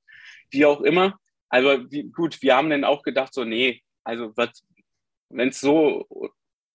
wie 0.49 0.65
auch 0.65 0.81
immer. 0.81 1.19
Also 1.47 1.85
wie, 1.91 2.09
gut, 2.09 2.41
wir 2.41 2.55
haben 2.55 2.71
dann 2.71 2.83
auch 2.83 3.03
gedacht, 3.03 3.31
so, 3.31 3.43
nee, 3.43 3.83
Also 4.03 4.35
wenn 5.29 5.49
es 5.49 5.59
so, 5.59 6.07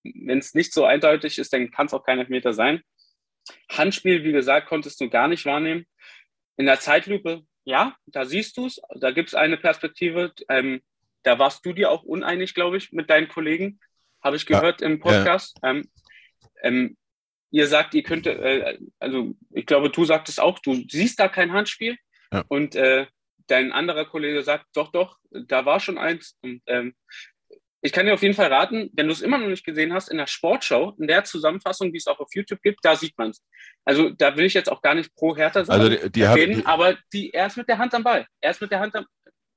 wenn 0.03 0.39
es 0.39 0.55
nicht 0.55 0.73
so 0.73 0.85
eindeutig 0.85 1.39
ist, 1.39 1.53
dann 1.53 1.71
kann 1.71 1.87
es 1.87 1.95
auch 1.95 2.05
kein 2.05 2.19
Elfmeter 2.19 2.53
sein. 2.53 2.83
Handspiel, 3.71 4.25
wie 4.25 4.33
gesagt, 4.33 4.69
konntest 4.69 5.01
du 5.01 5.11
gar 5.11 5.29
nicht 5.29 5.45
wahrnehmen. 5.45 5.87
In 6.57 6.67
der 6.67 6.81
Zeitlupe, 6.81 7.43
ja, 7.65 7.97
da 8.07 8.25
siehst 8.25 8.57
du 8.57 8.67
es, 8.67 8.81
da 8.97 9.11
gibt 9.11 9.31
es 9.31 9.35
eine 9.35 9.57
Perspektive. 9.57 10.33
Ähm, 10.49 10.81
da 11.23 11.39
warst 11.39 11.65
du 11.65 11.73
dir 11.73 11.91
auch 11.91 12.03
uneinig, 12.03 12.55
glaube 12.55 12.77
ich, 12.77 12.93
mit 12.93 13.11
deinen 13.11 13.29
Kollegen, 13.29 13.81
habe 14.23 14.37
ich 14.37 14.47
gehört 14.47 14.81
ja, 14.81 14.87
im 14.87 15.01
Podcast. 15.01 15.59
Ja. 15.63 15.71
Ähm, 15.71 15.91
ähm, 16.63 16.97
ihr 17.51 17.67
sagt, 17.67 17.95
ihr 17.95 18.03
könnt, 18.03 18.27
äh, 18.27 18.79
also 18.99 19.35
ich 19.51 19.67
glaube, 19.67 19.91
du 19.91 20.05
sagtest 20.05 20.41
auch, 20.41 20.59
du 20.59 20.85
siehst 20.89 21.19
da 21.21 21.29
kein 21.29 21.53
Handspiel. 21.53 21.97
Ja. 22.33 22.45
Und 22.49 22.75
äh, 22.75 23.07
dein 23.47 23.73
anderer 23.73 24.07
Kollege 24.07 24.43
sagt, 24.43 24.67
doch, 24.75 24.91
doch, 24.91 25.19
da 25.31 25.65
war 25.67 25.81
schon 25.81 25.99
eins. 25.99 26.39
Und 26.43 26.63
ähm, 26.67 26.95
ich 27.85 27.93
kann 27.93 28.07
dir 28.07 28.15
auf 28.15 28.23
jeden 28.23 28.35
Fall 28.35 28.51
raten, 28.51 28.89
wenn 28.95 29.09
du 29.09 29.13
es 29.13 29.21
immer 29.21 29.37
noch 29.37 29.47
nicht 29.47 29.63
gesehen 29.63 29.93
hast, 29.93 30.09
in 30.09 30.17
der 30.17 30.27
Sportschau, 30.27 30.97
in 30.99 31.07
der 31.07 31.25
Zusammenfassung, 31.25 31.93
die 31.93 31.99
es 31.99 32.07
auch 32.07 32.19
auf 32.19 32.35
YouTube 32.35 32.63
gibt, 32.63 32.83
da 32.83 32.97
sieht 32.97 33.17
man 33.19 33.29
es. 33.29 33.45
Also 33.85 34.09
da 34.09 34.35
will 34.39 34.47
ich 34.47 34.55
jetzt 34.55 34.73
auch 34.73 34.81
gar 34.81 34.95
nicht 34.95 35.15
pro 35.15 35.37
Hertha 35.37 35.67
sein, 35.67 35.79
also 35.79 35.91
die, 35.91 36.11
die 36.11 36.23
erwähnen, 36.23 36.59
hat, 36.61 36.67
aber 36.67 36.97
die, 37.13 37.35
er 37.35 37.47
ist 37.47 37.59
mit 37.59 37.69
der 37.69 37.77
Hand 37.77 37.93
am 37.95 38.03
Ball. 38.03 38.27
Er 38.41 38.53
ist 38.53 38.63
mit 38.63 38.71
der 38.71 38.81
Hand 38.81 38.97
am 38.97 39.05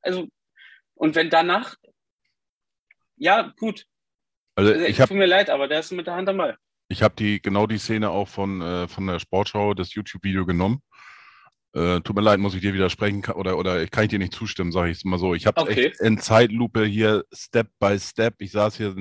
Also, 0.02 0.28
und 0.96 1.16
wenn 1.16 1.30
danach, 1.30 1.76
ja, 3.16 3.54
gut. 3.58 3.86
Also 4.56 4.74
ich 4.74 5.00
hab, 5.00 5.08
tut 5.08 5.18
mir 5.18 5.26
leid, 5.26 5.50
aber 5.50 5.70
der 5.70 5.80
ist 5.80 5.94
mit 5.94 6.06
der 6.06 6.16
Hand 6.16 6.28
am 6.28 6.36
Ball. 6.36 6.58
Ich 6.90 7.04
habe 7.04 7.16
die 7.16 7.42
genau 7.42 7.66
die 7.66 7.78
Szene 7.78 8.10
auch 8.10 8.28
von, 8.28 8.62
äh, 8.62 8.90
von 8.90 9.08
der 9.08 9.20
Sportschau, 9.20 9.74
das 9.74 9.94
YouTube-Video 9.94 10.46
genommen 10.46 10.82
äh, 11.78 12.02
tut 12.02 12.16
mir 12.16 12.22
leid, 12.22 12.40
muss 12.40 12.56
ich 12.56 12.62
dir 12.62 12.74
widersprechen 12.74 13.24
oder, 13.34 13.58
oder 13.58 13.86
kann 13.88 14.06
ich 14.06 14.10
dir 14.10 14.20
nicht 14.20 14.34
zustimmen, 14.34 14.72
sage 14.72 14.90
ich 14.92 14.98
es 14.98 15.06
mal 15.06 15.20
so. 15.20 15.34
Ich 15.34 15.46
habe 15.46 15.62
okay. 15.62 15.88
echt 15.88 16.02
in 16.02 16.18
Zeitlupe 16.18 16.86
hier 16.86 17.24
Step 17.32 17.70
by 17.80 18.00
Step. 18.00 18.36
Ich 18.40 18.52
saß 18.52 18.78
hier, 18.78 18.96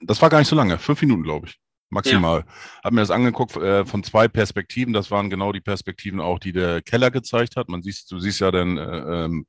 das 0.00 0.20
war 0.20 0.28
gar 0.28 0.40
nicht 0.40 0.48
so 0.48 0.56
lange, 0.56 0.78
fünf 0.78 1.00
Minuten, 1.02 1.22
glaube 1.22 1.46
ich, 1.46 1.60
maximal. 1.90 2.40
Ja. 2.40 2.52
Habe 2.84 2.94
mir 2.96 3.02
das 3.02 3.10
angeguckt 3.10 3.56
äh, 3.56 3.84
von 3.84 4.02
zwei 4.02 4.28
Perspektiven. 4.28 4.92
Das 4.92 5.10
waren 5.10 5.30
genau 5.30 5.52
die 5.52 5.60
Perspektiven 5.60 6.20
auch, 6.20 6.38
die 6.38 6.52
der 6.52 6.82
Keller 6.82 7.10
gezeigt 7.10 7.56
hat. 7.56 7.68
Man 7.68 7.82
siehst, 7.82 8.10
du 8.10 8.18
siehst 8.18 8.40
ja 8.40 8.50
dann 8.50 8.76
äh, 8.76 9.24
ähm, 9.24 9.46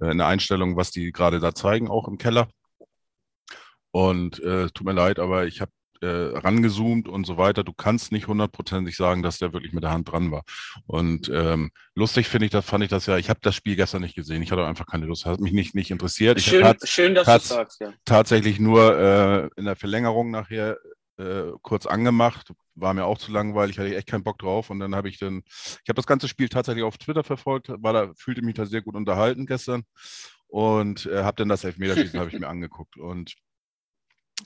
äh, 0.00 0.10
eine 0.10 0.26
Einstellung, 0.26 0.76
was 0.76 0.90
die 0.90 1.12
gerade 1.12 1.40
da 1.40 1.54
zeigen, 1.54 1.88
auch 1.88 2.08
im 2.08 2.18
Keller. 2.18 2.48
Und 3.90 4.40
äh, 4.40 4.68
tut 4.70 4.86
mir 4.86 4.92
leid, 4.92 5.18
aber 5.18 5.46
ich 5.46 5.60
habe 5.60 5.70
äh, 6.02 6.06
rangezoomt 6.06 7.08
und 7.08 7.26
so 7.26 7.36
weiter. 7.36 7.64
Du 7.64 7.72
kannst 7.72 8.12
nicht 8.12 8.26
hundertprozentig 8.26 8.96
sagen, 8.96 9.22
dass 9.22 9.38
der 9.38 9.52
wirklich 9.52 9.72
mit 9.72 9.82
der 9.82 9.90
Hand 9.90 10.10
dran 10.10 10.30
war. 10.30 10.44
Und 10.86 11.30
ähm, 11.32 11.70
lustig 11.94 12.28
finde 12.28 12.46
ich 12.46 12.52
das, 12.52 12.64
fand 12.64 12.84
ich 12.84 12.90
das 12.90 13.06
ja. 13.06 13.16
Ich 13.16 13.30
habe 13.30 13.40
das 13.42 13.54
Spiel 13.54 13.76
gestern 13.76 14.02
nicht 14.02 14.14
gesehen. 14.14 14.42
Ich 14.42 14.52
hatte 14.52 14.66
einfach 14.66 14.86
keine 14.86 15.06
Lust. 15.06 15.26
Hat 15.26 15.40
mich 15.40 15.52
nicht, 15.52 15.74
nicht 15.74 15.90
interessiert. 15.90 16.40
Schön, 16.40 16.62
tats 16.62 16.88
schön 16.88 17.14
dass 17.14 17.26
tats 17.26 17.48
du 17.48 17.54
sagst, 17.54 17.80
ja. 17.80 17.92
Tatsächlich 18.04 18.58
nur 18.58 18.98
äh, 18.98 19.48
in 19.56 19.64
der 19.64 19.76
Verlängerung 19.76 20.30
nachher 20.30 20.76
äh, 21.16 21.52
kurz 21.62 21.86
angemacht. 21.86 22.52
War 22.74 22.92
mir 22.92 23.04
auch 23.04 23.18
zu 23.18 23.30
langweilig, 23.30 23.78
hatte 23.78 23.88
ich 23.88 23.96
echt 23.96 24.08
keinen 24.08 24.24
Bock 24.24 24.38
drauf. 24.38 24.70
Und 24.70 24.80
dann 24.80 24.94
habe 24.94 25.08
ich 25.08 25.18
dann, 25.18 25.42
ich 25.46 25.88
habe 25.88 25.94
das 25.94 26.06
ganze 26.06 26.28
Spiel 26.28 26.48
tatsächlich 26.48 26.84
auf 26.84 26.98
Twitter 26.98 27.22
verfolgt, 27.22 27.68
war 27.68 27.92
da, 27.92 28.12
fühlte 28.16 28.42
mich 28.42 28.54
da 28.54 28.66
sehr 28.66 28.82
gut 28.82 28.96
unterhalten 28.96 29.46
gestern 29.46 29.84
und 30.48 31.06
äh, 31.06 31.24
habe 31.24 31.36
dann 31.36 31.48
das 31.48 31.64
Elfmeterschießen 31.64 32.18
habe 32.20 32.30
ich 32.30 32.38
mir 32.38 32.48
angeguckt. 32.48 32.96
Und 32.96 33.34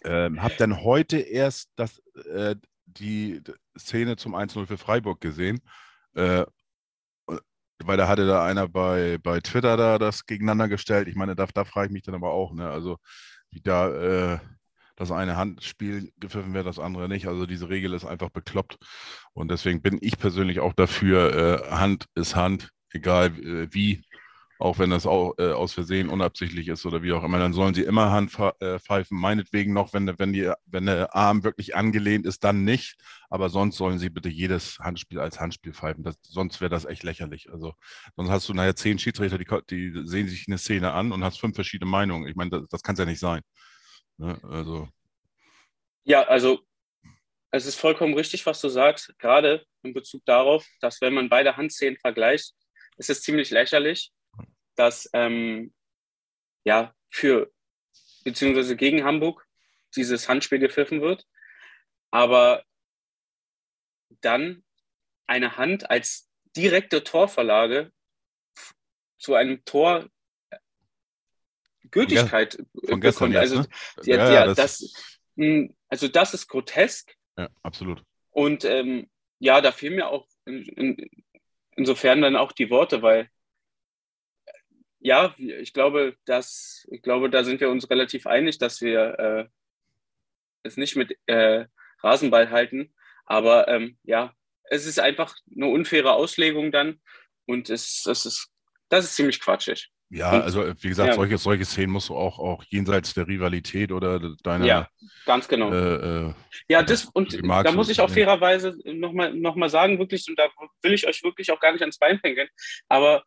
ähm, 0.05 0.43
habe 0.43 0.55
dann 0.59 0.83
heute 0.83 1.19
erst 1.19 1.71
das, 1.77 1.99
äh, 2.33 2.57
die 2.87 3.43
Szene 3.79 4.17
zum 4.17 4.35
1-0 4.35 4.67
für 4.67 4.79
Freiburg 4.79 5.21
gesehen. 5.21 5.61
Äh, 6.15 6.45
weil 7.85 7.97
da 7.97 8.09
hatte 8.09 8.27
da 8.27 8.45
einer 8.45 8.69
bei, 8.69 9.19
bei 9.23 9.41
Twitter 9.41 9.77
da 9.77 9.99
das 9.99 10.27
gegeneinander 10.27 10.69
gestellt. 10.69 11.09
Ich 11.09 11.15
meine, 11.15 11.37
da, 11.37 11.47
da 11.47 11.65
frage 11.65 11.87
ich 11.89 11.93
mich 11.93 12.03
dann 12.03 12.15
aber 12.15 12.33
auch, 12.33 12.53
ne? 12.53 12.69
Also 12.69 12.99
wie 13.51 13.61
da 13.61 14.35
äh, 14.35 14.39
das 14.97 15.13
eine 15.13 15.37
Handspiel 15.37 16.13
gepfiffen 16.19 16.55
wird, 16.55 16.67
das 16.67 16.81
andere 16.81 17.09
nicht. 17.09 17.29
Also 17.29 17.47
diese 17.47 17.69
Regel 17.69 17.95
ist 17.95 18.05
einfach 18.05 18.31
bekloppt. 18.31 18.79
Und 19.33 19.49
deswegen 19.51 19.81
bin 19.81 19.99
ich 20.01 20.19
persönlich 20.19 20.59
auch 20.61 20.73
dafür, 20.73 21.69
äh, 21.69 21.71
Hand 21.71 22.07
ist 22.17 22.35
Hand, 22.35 22.71
egal 22.91 23.27
äh, 23.39 23.73
wie 23.73 24.05
auch 24.59 24.79
wenn 24.79 24.91
das 24.91 25.07
auch, 25.07 25.35
äh, 25.39 25.53
aus 25.53 25.73
Versehen 25.73 26.09
unabsichtlich 26.09 26.69
ist 26.69 26.85
oder 26.85 27.03
wie 27.03 27.13
auch 27.13 27.23
immer, 27.23 27.39
dann 27.39 27.53
sollen 27.53 27.75
sie 27.75 27.83
immer 27.83 28.11
Hand 28.11 28.37
äh. 28.61 28.79
Meinetwegen 29.11 29.73
noch, 29.73 29.93
wenn, 29.93 30.19
wenn, 30.19 30.33
die, 30.33 30.53
wenn 30.67 30.87
der 30.87 31.15
Arm 31.15 31.45
wirklich 31.45 31.77
angelehnt 31.77 32.27
ist, 32.27 32.43
dann 32.43 32.65
nicht. 32.65 32.97
Aber 33.31 33.51
sonst 33.51 33.77
sollen 33.77 33.99
sie 33.99 34.11
bitte 34.11 34.29
jedes 34.29 34.79
Handspiel 34.81 35.21
als 35.21 35.39
Handspiel 35.39 35.73
pfeifen. 35.73 36.03
Das, 36.03 36.17
sonst 36.23 36.61
wäre 36.61 36.71
das 36.71 36.87
echt 36.87 37.05
lächerlich. 37.05 37.51
Also 37.53 37.75
sonst 38.17 38.31
hast 38.31 38.49
du 38.49 38.55
nachher 38.55 38.75
zehn 38.75 38.99
Schiedsrichter, 38.99 39.39
die, 39.39 39.47
die 39.71 40.07
sehen 40.07 40.29
sich 40.29 40.47
eine 40.49 40.59
Szene 40.59 40.93
an 40.93 41.13
und 41.13 41.23
hast 41.23 41.39
fünf 41.39 41.55
verschiedene 41.55 41.91
Meinungen. 41.91 42.27
Ich 42.27 42.35
meine, 42.35 42.51
das, 42.51 42.63
das 42.69 42.83
kann 42.83 42.95
es 42.95 42.99
ja 42.99 43.05
nicht 43.05 43.21
sein. 43.21 43.43
Ne? 44.17 44.41
Also. 44.43 44.89
Ja, 46.03 46.23
also 46.23 46.61
es 47.53 47.65
ist 47.65 47.77
vollkommen 47.77 48.15
richtig, 48.15 48.45
was 48.45 48.61
du 48.61 48.69
sagst, 48.69 49.15
gerade 49.19 49.65
in 49.83 49.95
Bezug 49.95 50.25
darauf, 50.25 50.67
dass 50.81 51.01
wenn 51.01 51.15
man 51.15 51.29
beide 51.29 51.57
Handszenen 51.57 51.99
vergleicht, 51.99 52.55
ist 52.97 53.11
es 53.11 53.23
ziemlich 53.23 53.51
lächerlich 53.51 54.13
dass 54.79 55.11
ähm, 55.13 55.73
ja 56.65 56.95
für 57.11 57.53
beziehungsweise 58.25 58.77
gegen 58.77 59.05
Hamburg 59.05 59.47
dieses 59.97 60.29
Handspiel 60.29 60.59
gepfiffen 60.59 61.01
wird, 61.01 61.27
aber 62.11 62.63
dann 64.21 64.65
eine 65.27 65.57
Hand 65.57 65.91
als 65.91 66.29
direkte 66.57 67.05
Torverlage 67.05 67.93
zu 69.19 69.35
einem 69.35 69.65
Tor 69.65 70.09
Gültigkeit 71.91 72.59
von 72.87 73.01
gestern 73.01 73.35
also, 73.35 73.61
ne? 73.61 73.69
ja, 74.03 74.33
ja, 74.33 74.47
das, 74.47 74.57
das, 74.57 74.93
hm, 75.37 75.75
also 75.89 76.09
das 76.09 76.35
ist 76.35 76.47
grotesk. 76.49 77.15
Ja, 77.37 77.49
absolut. 77.63 78.05
Und 78.31 78.65
ähm, 78.65 79.09
ja, 79.39 79.61
da 79.61 79.73
fehlen 79.73 79.97
mir 79.97 80.09
auch 80.09 80.27
in, 80.45 80.65
in, 80.65 81.25
insofern 81.77 82.21
dann 82.21 82.37
auch 82.37 82.53
die 82.53 82.71
Worte, 82.71 83.03
weil 83.03 83.31
ja, 85.01 85.35
ich 85.39 85.73
glaube, 85.73 86.17
dass, 86.25 86.87
ich 86.91 87.03
glaube, 87.03 87.31
da 87.31 87.45
sind 87.45 87.61
wir 87.61 87.71
uns 87.71 87.89
relativ 87.91 88.27
einig, 88.27 88.59
dass 88.59 88.81
wir 88.81 89.19
äh, 89.19 89.49
es 90.63 90.77
nicht 90.77 90.97
mit 90.97 91.17
äh, 91.27 91.67
Rasenball 92.03 92.51
halten. 92.51 92.95
Aber 93.27 93.69
ähm, 93.69 93.99
ja, 94.03 94.33
es 94.65 94.87
ist 94.87 94.99
einfach 94.99 95.37
eine 95.55 95.67
unfaire 95.67 96.13
Auslegung 96.13 96.73
dann 96.73 97.01
und 97.47 97.71
es, 97.71 98.07
es 98.07 98.27
ist, 98.27 98.49
das 98.89 99.05
ist 99.05 99.17
ziemlich 99.17 99.41
quatschig. 99.41 99.91
Ja, 100.11 100.33
und, 100.33 100.43
also 100.43 100.67
wie 100.81 100.89
gesagt, 100.89 101.09
ja. 101.09 101.15
solche, 101.15 101.37
solche 101.37 101.65
Szenen 101.67 101.93
musst 101.93 102.09
du 102.09 102.17
auch, 102.17 102.39
auch 102.39 102.65
jenseits 102.65 103.13
der 103.13 103.29
Rivalität 103.29 103.93
oder 103.93 104.35
deiner. 104.43 104.65
Ja, 104.65 104.89
ganz 105.27 105.47
genau. 105.49 105.71
Äh, 105.71 106.29
äh, 106.29 106.35
ja, 106.69 106.83
das 106.83 107.05
und 107.05 107.39
da 107.45 107.73
muss 107.73 107.91
ich 107.91 108.01
auch 108.01 108.09
fairerweise 108.09 108.79
nochmal 108.85 109.35
noch 109.35 109.55
mal 109.55 109.69
sagen, 109.69 109.99
wirklich, 109.99 110.27
und 110.29 110.39
da 110.39 110.49
will 110.83 110.95
ich 110.95 111.07
euch 111.07 111.23
wirklich 111.23 111.53
auch 111.53 111.61
gar 111.61 111.73
nicht 111.73 111.83
ans 111.83 111.99
Bein 111.99 112.21
pinkeln, 112.23 112.49
aber 112.89 113.23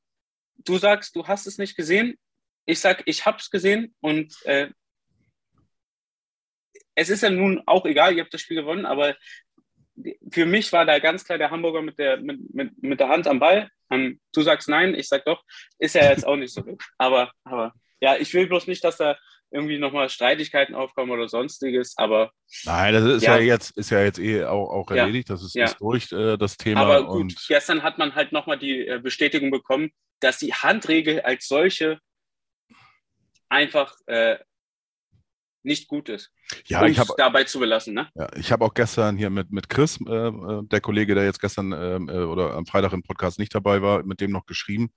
du 0.57 0.77
sagst, 0.77 1.15
du 1.15 1.27
hast 1.27 1.47
es 1.47 1.57
nicht 1.57 1.75
gesehen. 1.75 2.17
Ich 2.65 2.79
sag, 2.79 3.03
ich 3.05 3.25
habe 3.25 3.37
es 3.37 3.49
gesehen 3.49 3.95
und 4.01 4.35
äh, 4.45 4.69
es 6.95 7.09
ist 7.09 7.23
ja 7.23 7.29
nun 7.29 7.61
auch 7.65 7.85
egal, 7.85 8.15
ihr 8.15 8.23
habt 8.23 8.33
das 8.33 8.41
Spiel 8.41 8.57
gewonnen, 8.57 8.85
aber 8.85 9.15
für 10.31 10.45
mich 10.45 10.71
war 10.71 10.85
da 10.85 10.99
ganz 10.99 11.23
klar 11.25 11.37
der 11.37 11.51
Hamburger 11.51 11.81
mit 11.81 11.97
der, 11.97 12.17
mit, 12.17 12.53
mit, 12.53 12.81
mit 12.81 12.99
der 12.99 13.09
Hand 13.09 13.27
am 13.27 13.39
Ball. 13.39 13.69
Ähm, 13.89 14.19
du 14.33 14.41
sagst 14.41 14.69
nein, 14.69 14.95
ich 14.95 15.07
sag 15.07 15.25
doch, 15.25 15.43
ist 15.79 15.95
ja 15.95 16.09
jetzt 16.09 16.25
auch 16.25 16.35
nicht 16.35 16.53
so 16.53 16.63
gut. 16.63 16.83
Aber, 16.97 17.31
aber 17.43 17.73
ja, 17.99 18.15
ich 18.17 18.33
will 18.33 18.47
bloß 18.47 18.67
nicht, 18.67 18.83
dass 18.83 18.97
da 18.97 19.17
irgendwie 19.51 19.77
nochmal 19.77 20.09
Streitigkeiten 20.09 20.75
aufkommen 20.75 21.11
oder 21.11 21.27
sonstiges, 21.27 21.93
aber. 21.97 22.31
Nein, 22.63 22.93
das 22.93 23.03
ist 23.03 23.23
ja, 23.23 23.37
ja 23.37 23.43
jetzt, 23.43 23.77
ist 23.77 23.91
ja 23.91 24.01
jetzt 24.01 24.19
eh 24.19 24.45
auch, 24.45 24.69
auch 24.69 24.91
erledigt, 24.91 25.29
ja, 25.29 25.35
das 25.35 25.43
ist, 25.43 25.55
ja. 25.55 25.65
ist 25.65 25.79
durch 25.79 26.11
äh, 26.11 26.37
das 26.37 26.57
Thema. 26.57 26.81
Aber 26.81 27.05
gut, 27.05 27.21
und 27.21 27.45
gestern 27.47 27.83
hat 27.83 27.97
man 27.97 28.15
halt 28.15 28.31
nochmal 28.31 28.57
die 28.57 28.87
äh, 28.87 28.99
Bestätigung 28.99 29.51
bekommen, 29.51 29.91
dass 30.21 30.37
die 30.37 30.53
Handregel 30.53 31.21
als 31.21 31.47
solche 31.47 31.99
einfach 33.49 33.95
äh, 34.07 34.37
nicht 35.63 35.87
gut 35.87 36.09
ist. 36.09 36.31
Ja, 36.65 36.85
ich 36.85 36.99
habe 36.99 37.13
dabei 37.17 37.43
zu 37.43 37.59
belassen. 37.59 37.93
Ne? 37.93 38.09
Ja, 38.15 38.27
ich 38.35 38.51
habe 38.51 38.65
auch 38.65 38.73
gestern 38.73 39.17
hier 39.17 39.29
mit, 39.29 39.51
mit 39.51 39.69
Chris, 39.69 39.99
äh, 40.07 40.11
äh, 40.11 40.61
der 40.63 40.81
Kollege, 40.81 41.15
der 41.15 41.25
jetzt 41.25 41.39
gestern 41.39 41.71
ähm, 41.71 42.09
äh, 42.09 42.23
oder 42.23 42.53
am 42.55 42.65
Freitag 42.65 42.93
im 42.93 43.03
Podcast 43.03 43.39
nicht 43.39 43.53
dabei 43.53 43.81
war, 43.81 44.03
mit 44.03 44.21
dem 44.21 44.31
noch 44.31 44.45
geschrieben, 44.45 44.91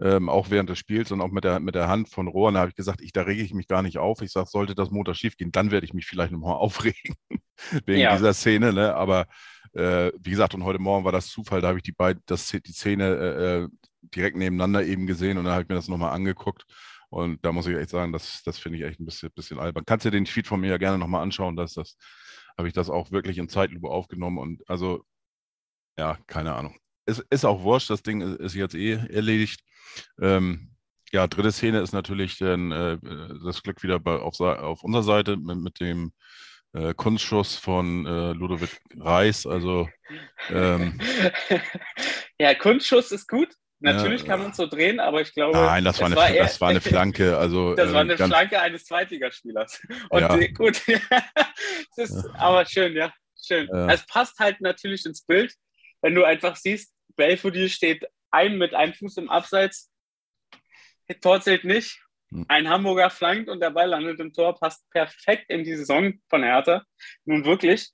ähm, 0.00 0.28
auch 0.28 0.50
während 0.50 0.68
des 0.68 0.78
Spiels 0.78 1.12
und 1.12 1.20
auch 1.20 1.30
mit 1.30 1.44
der, 1.44 1.60
mit 1.60 1.74
der 1.74 1.88
Hand 1.88 2.08
von 2.08 2.28
Rohr. 2.28 2.52
Da 2.52 2.60
habe 2.60 2.70
ich 2.70 2.76
gesagt, 2.76 3.00
ich, 3.00 3.12
da 3.12 3.22
rege 3.22 3.42
ich 3.42 3.54
mich 3.54 3.68
gar 3.68 3.82
nicht 3.82 3.98
auf. 3.98 4.22
Ich 4.22 4.32
sage, 4.32 4.48
sollte 4.50 4.74
das 4.74 4.90
Motor 4.90 5.14
schief 5.14 5.36
gehen, 5.36 5.52
dann 5.52 5.70
werde 5.70 5.86
ich 5.86 5.94
mich 5.94 6.06
vielleicht 6.06 6.32
nochmal 6.32 6.54
aufregen 6.56 7.14
wegen 7.86 8.00
ja. 8.00 8.12
dieser 8.12 8.34
Szene. 8.34 8.72
Ne? 8.72 8.94
Aber 8.94 9.26
äh, 9.72 10.12
wie 10.18 10.30
gesagt, 10.30 10.54
und 10.54 10.64
heute 10.64 10.80
Morgen 10.80 11.04
war 11.04 11.12
das 11.12 11.28
Zufall, 11.28 11.60
da 11.60 11.68
habe 11.68 11.78
ich 11.78 11.84
die 11.84 11.92
beiden, 11.92 12.22
das, 12.26 12.48
die 12.48 12.72
Szene 12.72 13.04
äh, 13.04 13.62
äh, 13.62 13.68
direkt 14.14 14.36
nebeneinander 14.36 14.84
eben 14.84 15.06
gesehen 15.06 15.38
und 15.38 15.44
dann 15.44 15.52
habe 15.52 15.62
ich 15.62 15.68
mir 15.68 15.74
das 15.76 15.88
nochmal 15.88 16.12
angeguckt. 16.12 16.64
Und 17.10 17.44
da 17.44 17.52
muss 17.52 17.66
ich 17.66 17.76
echt 17.76 17.90
sagen, 17.90 18.12
das, 18.12 18.42
das 18.44 18.58
finde 18.58 18.78
ich 18.78 18.84
echt 18.84 19.00
ein 19.00 19.04
bisschen, 19.04 19.30
bisschen 19.32 19.58
albern. 19.58 19.84
Kannst 19.84 20.06
du 20.06 20.10
den 20.10 20.24
Tweet 20.24 20.46
von 20.46 20.60
mir 20.60 20.70
ja 20.70 20.76
gerne 20.78 20.98
nochmal 20.98 21.22
anschauen, 21.22 21.56
dass 21.56 21.74
das, 21.74 21.96
habe 22.56 22.68
ich 22.68 22.74
das 22.74 22.88
auch 22.88 23.10
wirklich 23.10 23.38
in 23.38 23.48
Zeitlupe 23.48 23.88
aufgenommen 23.88 24.38
und 24.38 24.68
also, 24.68 25.04
ja, 25.98 26.18
keine 26.26 26.54
Ahnung. 26.54 26.78
Es 27.06 27.18
ist 27.30 27.44
auch 27.44 27.62
wurscht, 27.62 27.90
das 27.90 28.02
Ding 28.02 28.20
ist 28.20 28.54
jetzt 28.54 28.76
eh 28.76 28.92
erledigt. 28.92 29.60
Ähm, 30.20 30.70
ja, 31.12 31.26
dritte 31.26 31.50
Szene 31.50 31.80
ist 31.80 31.92
natürlich 31.92 32.38
dann 32.38 32.70
äh, 32.70 32.98
das 33.44 33.62
Glück 33.62 33.82
wieder 33.82 33.98
bei, 33.98 34.16
auf, 34.16 34.38
auf 34.40 34.84
unserer 34.84 35.02
Seite 35.02 35.36
mit, 35.36 35.58
mit 35.58 35.80
dem 35.80 36.12
äh, 36.72 36.94
Kunstschuss 36.94 37.56
von 37.56 38.06
äh, 38.06 38.32
Ludovic 38.32 38.80
Reis. 38.96 39.46
Also 39.46 39.88
ähm, 40.50 41.00
ja, 42.38 42.54
Kunstschuss 42.54 43.10
ist 43.10 43.26
gut. 43.26 43.48
Natürlich 43.80 44.22
ja, 44.22 44.28
kann 44.28 44.40
man 44.40 44.50
es 44.50 44.58
so 44.58 44.66
drehen, 44.66 45.00
aber 45.00 45.22
ich 45.22 45.32
glaube. 45.32 45.56
Nein, 45.56 45.84
das 45.84 45.98
war, 46.00 46.06
eine, 46.06 46.16
war 46.16 46.28
eher, 46.28 46.42
das 46.42 46.60
war 46.60 46.68
eine 46.68 46.80
Flanke. 46.82 47.38
Also, 47.38 47.74
das 47.74 47.88
war 47.92 48.00
äh, 48.00 48.00
eine 48.00 48.16
ganz, 48.16 48.30
Flanke 48.30 48.60
eines 48.60 48.84
Zweitligaspielers. 48.84 49.80
Und 50.10 50.20
ja. 50.20 50.46
gut. 50.48 50.86
ist, 51.96 52.24
ja. 52.24 52.34
Aber 52.34 52.66
schön, 52.66 52.94
ja. 52.94 53.12
Schön. 53.42 53.68
Es 53.88 54.04
passt 54.06 54.38
halt 54.38 54.60
natürlich 54.60 55.06
ins 55.06 55.24
Bild, 55.24 55.54
wenn 56.02 56.14
du 56.14 56.24
einfach 56.24 56.56
siehst, 56.56 56.94
Belfodil 57.16 57.70
steht 57.70 58.06
ein 58.30 58.58
mit 58.58 58.74
einem 58.74 58.92
Fuß 58.92 59.16
im 59.16 59.30
Abseits, 59.30 59.90
Tor 61.22 61.40
zählt 61.40 61.64
nicht. 61.64 62.00
Hm. 62.30 62.44
Ein 62.48 62.68
Hamburger 62.68 63.08
flankt 63.08 63.48
und 63.48 63.60
der 63.60 63.70
Ball 63.70 63.88
landet 63.88 64.20
im 64.20 64.32
Tor, 64.32 64.54
passt 64.54 64.88
perfekt 64.90 65.46
in 65.48 65.64
die 65.64 65.74
Saison 65.74 66.20
von 66.28 66.42
Hertha. 66.42 66.84
Nun 67.24 67.44
wirklich. 67.44 67.90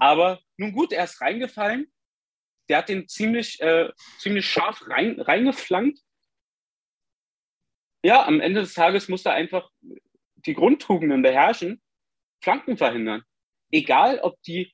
Aber 0.00 0.40
nun 0.56 0.72
gut, 0.72 0.92
er 0.92 1.04
ist 1.04 1.20
reingefallen 1.20 1.86
der 2.68 2.78
hat 2.78 2.88
den 2.88 3.08
ziemlich, 3.08 3.60
äh, 3.60 3.90
ziemlich 4.18 4.46
scharf 4.46 4.82
rein, 4.88 5.20
reingeflankt. 5.20 6.00
Ja, 8.02 8.26
am 8.26 8.40
Ende 8.40 8.60
des 8.60 8.74
Tages 8.74 9.08
muss 9.08 9.24
er 9.24 9.32
einfach 9.32 9.70
die 10.34 10.54
Grundtugenden 10.54 11.22
beherrschen, 11.22 11.82
Flanken 12.42 12.76
verhindern. 12.76 13.22
Egal, 13.70 14.20
ob 14.20 14.40
die, 14.42 14.72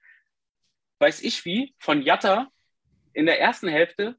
weiß 0.99 1.22
ich 1.22 1.44
wie, 1.44 1.75
von 1.78 2.02
Jatta 2.02 2.49
in 3.14 3.26
der 3.26 3.40
ersten 3.40 3.68
Hälfte 3.68 4.16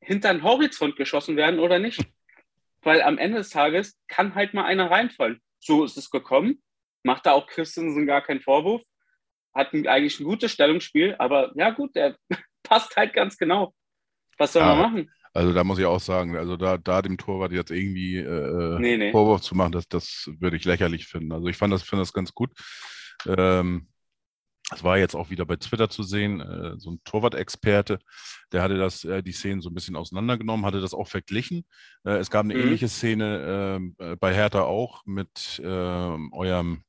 hinter 0.00 0.32
den 0.32 0.42
Horizont 0.42 0.96
geschossen 0.96 1.36
werden 1.36 1.60
oder 1.60 1.78
nicht. 1.78 2.04
Weil 2.82 3.02
am 3.02 3.18
Ende 3.18 3.38
des 3.38 3.50
Tages 3.50 3.98
kann 4.06 4.34
halt 4.34 4.54
mal 4.54 4.64
einer 4.64 4.90
reinfallen. 4.90 5.40
So 5.58 5.84
ist 5.84 5.96
es 5.96 6.10
gekommen. 6.10 6.62
Macht 7.02 7.26
da 7.26 7.32
auch 7.32 7.46
Christensen 7.46 8.06
gar 8.06 8.22
keinen 8.22 8.40
Vorwurf. 8.40 8.82
Hat 9.54 9.72
eigentlich 9.72 10.20
ein 10.20 10.24
gutes 10.24 10.52
Stellungsspiel, 10.52 11.16
aber 11.18 11.52
ja 11.56 11.70
gut, 11.70 11.96
der 11.96 12.16
passt 12.68 12.96
halt 12.96 13.12
ganz 13.12 13.36
genau. 13.36 13.74
Was 14.38 14.52
soll 14.52 14.62
ja, 14.62 14.74
man 14.74 14.78
machen? 14.78 15.10
Also 15.32 15.52
da 15.52 15.64
muss 15.64 15.78
ich 15.78 15.84
auch 15.84 16.00
sagen, 16.00 16.36
also 16.36 16.56
da, 16.56 16.78
da 16.78 17.02
dem 17.02 17.18
Torwart 17.18 17.52
jetzt 17.52 17.70
irgendwie 17.70 18.16
äh, 18.16 18.78
nee, 18.78 18.96
nee. 18.96 19.12
Vorwurf 19.12 19.42
zu 19.42 19.54
machen, 19.54 19.72
das, 19.72 19.86
das 19.88 20.30
würde 20.38 20.56
ich 20.56 20.64
lächerlich 20.64 21.06
finden. 21.06 21.32
Also 21.32 21.46
ich 21.48 21.56
fand 21.56 21.72
das, 21.72 21.82
finde 21.82 22.02
das 22.02 22.12
ganz 22.12 22.32
gut. 22.32 22.50
Ähm, 23.26 23.88
das 24.70 24.82
war 24.82 24.98
jetzt 24.98 25.14
auch 25.14 25.30
wieder 25.30 25.44
bei 25.44 25.56
Twitter 25.56 25.88
zu 25.88 26.02
sehen, 26.02 26.40
äh, 26.40 26.78
so 26.78 26.90
ein 26.90 27.00
Torwart-Experte, 27.04 28.00
der 28.50 28.62
hatte 28.62 28.76
das, 28.76 29.04
äh, 29.04 29.22
die 29.22 29.32
Szenen 29.32 29.60
so 29.60 29.70
ein 29.70 29.74
bisschen 29.74 29.94
auseinandergenommen, 29.94 30.66
hatte 30.66 30.80
das 30.80 30.94
auch 30.94 31.06
verglichen. 31.06 31.64
Äh, 32.04 32.16
es 32.16 32.30
gab 32.30 32.44
eine 32.44 32.54
mhm. 32.54 32.62
ähnliche 32.62 32.88
Szene 32.88 33.76
ähm, 33.76 33.94
äh, 33.98 34.16
bei 34.16 34.34
Hertha 34.34 34.62
auch 34.62 35.04
mit 35.04 35.60
ähm, 35.64 36.32
eurem 36.32 36.82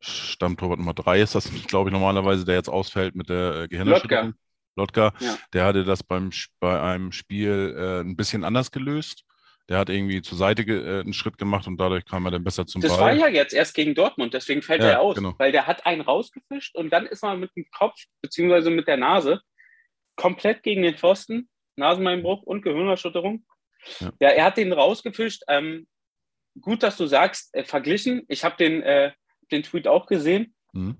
Stammtorwart 0.00 0.78
Nummer 0.78 0.92
3 0.92 1.22
ist 1.22 1.34
das, 1.34 1.50
glaube 1.66 1.88
ich, 1.88 1.92
normalerweise, 1.94 2.44
der 2.44 2.56
jetzt 2.56 2.68
ausfällt 2.68 3.14
mit 3.14 3.30
der 3.30 3.62
äh, 3.62 3.68
Gehirnerschütterung. 3.68 4.34
Lotka, 4.76 5.12
ja. 5.20 5.36
der 5.52 5.64
hatte 5.64 5.84
das 5.84 6.02
beim, 6.02 6.30
bei 6.60 6.80
einem 6.80 7.12
Spiel 7.12 7.74
äh, 7.76 8.00
ein 8.00 8.16
bisschen 8.16 8.44
anders 8.44 8.70
gelöst. 8.70 9.24
Der 9.68 9.78
hat 9.78 9.88
irgendwie 9.88 10.20
zur 10.20 10.36
Seite 10.36 10.62
äh, 10.62 11.00
einen 11.00 11.14
Schritt 11.14 11.38
gemacht 11.38 11.66
und 11.66 11.78
dadurch 11.78 12.04
kam 12.04 12.26
er 12.26 12.32
dann 12.32 12.44
besser 12.44 12.66
zum 12.66 12.82
das 12.82 12.90
Ball. 12.90 13.14
Das 13.14 13.22
war 13.22 13.28
ja 13.28 13.34
jetzt 13.34 13.54
erst 13.54 13.74
gegen 13.74 13.94
Dortmund, 13.94 14.34
deswegen 14.34 14.60
fällt 14.60 14.82
ja, 14.82 14.88
er 14.88 15.00
aus, 15.00 15.16
genau. 15.16 15.34
weil 15.38 15.52
der 15.52 15.66
hat 15.66 15.86
einen 15.86 16.02
rausgefischt 16.02 16.76
und 16.76 16.92
dann 16.92 17.06
ist 17.06 17.22
er 17.22 17.36
mit 17.36 17.50
dem 17.56 17.64
Kopf 17.70 17.98
bzw. 18.20 18.70
mit 18.70 18.88
der 18.88 18.98
Nase 18.98 19.40
komplett 20.16 20.62
gegen 20.62 20.82
den 20.82 20.96
Pfosten, 20.96 21.48
Nasenbeinbruch 21.76 22.42
und 22.42 22.62
Gehirnerschütterung. 22.62 23.44
Ja. 24.00 24.12
ja, 24.20 24.28
er 24.30 24.44
hat 24.44 24.56
den 24.56 24.72
rausgefischt. 24.72 25.42
Ähm, 25.48 25.86
gut, 26.60 26.82
dass 26.82 26.96
du 26.96 27.06
sagst, 27.06 27.54
äh, 27.54 27.64
verglichen. 27.64 28.24
Ich 28.28 28.44
habe 28.44 28.56
den, 28.56 28.82
äh, 28.82 29.12
den 29.50 29.62
Tweet 29.62 29.88
auch 29.88 30.06
gesehen. 30.06 30.54
Mhm. 30.72 30.98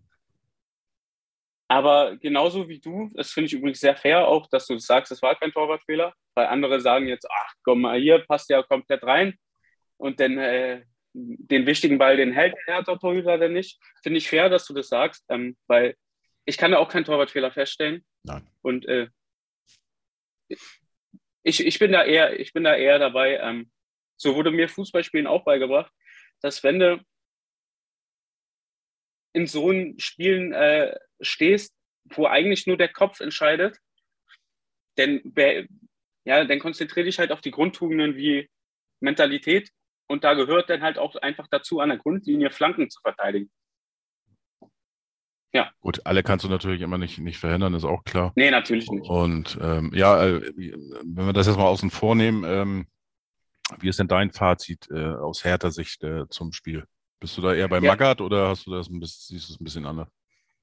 Aber 1.74 2.16
genauso 2.18 2.68
wie 2.68 2.78
du, 2.78 3.10
das 3.14 3.32
finde 3.32 3.46
ich 3.46 3.52
übrigens 3.54 3.80
sehr 3.80 3.96
fair 3.96 4.28
auch, 4.28 4.46
dass 4.46 4.68
du 4.68 4.78
sagst, 4.78 5.10
es 5.10 5.20
war 5.22 5.34
kein 5.34 5.50
Torwartfehler, 5.50 6.14
weil 6.36 6.46
andere 6.46 6.80
sagen 6.80 7.08
jetzt, 7.08 7.26
ach 7.28 7.54
komm 7.64 7.80
mal 7.80 7.98
hier, 7.98 8.20
passt 8.20 8.48
ja 8.48 8.62
komplett 8.62 9.02
rein 9.02 9.34
und 9.96 10.20
dann 10.20 10.38
äh, 10.38 10.84
den 11.14 11.66
wichtigen 11.66 11.98
Ball, 11.98 12.16
den 12.16 12.32
hält 12.32 12.54
der 12.54 12.76
Hertha-Torhüter 12.76 13.38
denn 13.38 13.54
nicht. 13.54 13.80
Finde 14.04 14.18
ich 14.18 14.28
fair, 14.28 14.48
dass 14.48 14.66
du 14.66 14.72
das 14.72 14.86
sagst, 14.86 15.24
ähm, 15.28 15.56
weil 15.66 15.96
ich 16.44 16.58
kann 16.58 16.70
da 16.70 16.78
auch 16.78 16.88
keinen 16.88 17.06
Torwartfehler 17.06 17.50
feststellen. 17.50 18.04
Nein. 18.22 18.48
Und 18.62 18.86
äh, 18.86 19.08
ich, 21.42 21.66
ich, 21.66 21.78
bin 21.80 21.90
da 21.90 22.04
eher, 22.04 22.38
ich 22.38 22.52
bin 22.52 22.62
da 22.62 22.76
eher 22.76 23.00
dabei, 23.00 23.38
ähm, 23.38 23.68
so 24.16 24.36
wurde 24.36 24.52
mir 24.52 24.68
Fußballspielen 24.68 25.26
auch 25.26 25.42
beigebracht, 25.42 25.92
dass 26.40 26.62
wenn 26.62 26.78
du 26.78 27.04
in 29.32 29.48
so 29.48 29.70
einem 29.70 29.98
Spielen 29.98 30.52
äh, 30.52 30.96
stehst, 31.24 31.74
wo 32.04 32.26
eigentlich 32.26 32.66
nur 32.66 32.76
der 32.76 32.88
Kopf 32.88 33.20
entscheidet, 33.20 33.78
denn, 34.96 35.34
ja, 36.24 36.44
dann 36.44 36.58
konzentriere 36.58 37.06
dich 37.06 37.18
halt 37.18 37.32
auf 37.32 37.40
die 37.40 37.50
Grundtugenden 37.50 38.16
wie 38.16 38.48
Mentalität 39.00 39.70
und 40.06 40.24
da 40.24 40.34
gehört 40.34 40.70
dann 40.70 40.82
halt 40.82 40.98
auch 40.98 41.16
einfach 41.16 41.48
dazu, 41.50 41.80
an 41.80 41.88
der 41.88 41.98
Grundlinie 41.98 42.50
Flanken 42.50 42.90
zu 42.90 43.00
verteidigen. 43.00 43.50
Ja. 45.52 45.70
Gut, 45.80 46.04
alle 46.04 46.24
kannst 46.24 46.44
du 46.44 46.48
natürlich 46.48 46.80
immer 46.80 46.98
nicht, 46.98 47.18
nicht 47.18 47.38
verhindern, 47.38 47.74
ist 47.74 47.84
auch 47.84 48.02
klar. 48.02 48.32
Nee, 48.34 48.50
natürlich 48.50 48.90
nicht. 48.90 49.08
Und 49.08 49.56
ähm, 49.60 49.92
ja, 49.94 50.26
äh, 50.26 50.52
wenn 50.56 51.26
wir 51.26 51.32
das 51.32 51.46
jetzt 51.46 51.56
mal 51.56 51.66
außen 51.66 51.90
vor 51.90 52.16
nehmen, 52.16 52.42
ähm, 52.44 52.86
wie 53.78 53.88
ist 53.88 54.00
denn 54.00 54.08
dein 54.08 54.32
Fazit 54.32 54.88
äh, 54.90 55.14
aus 55.14 55.44
härter 55.44 55.70
Sicht 55.70 56.02
äh, 56.02 56.28
zum 56.28 56.52
Spiel? 56.52 56.84
Bist 57.20 57.38
du 57.38 57.40
da 57.40 57.54
eher 57.54 57.68
bei 57.68 57.78
ja. 57.78 57.92
Magath 57.92 58.20
oder 58.20 58.48
hast 58.48 58.66
du 58.66 58.72
das 58.72 58.88
ein 58.88 58.98
bisschen, 58.98 59.36
siehst 59.36 59.48
du 59.48 59.54
es 59.54 59.60
ein 59.60 59.64
bisschen 59.64 59.86
anders? 59.86 60.08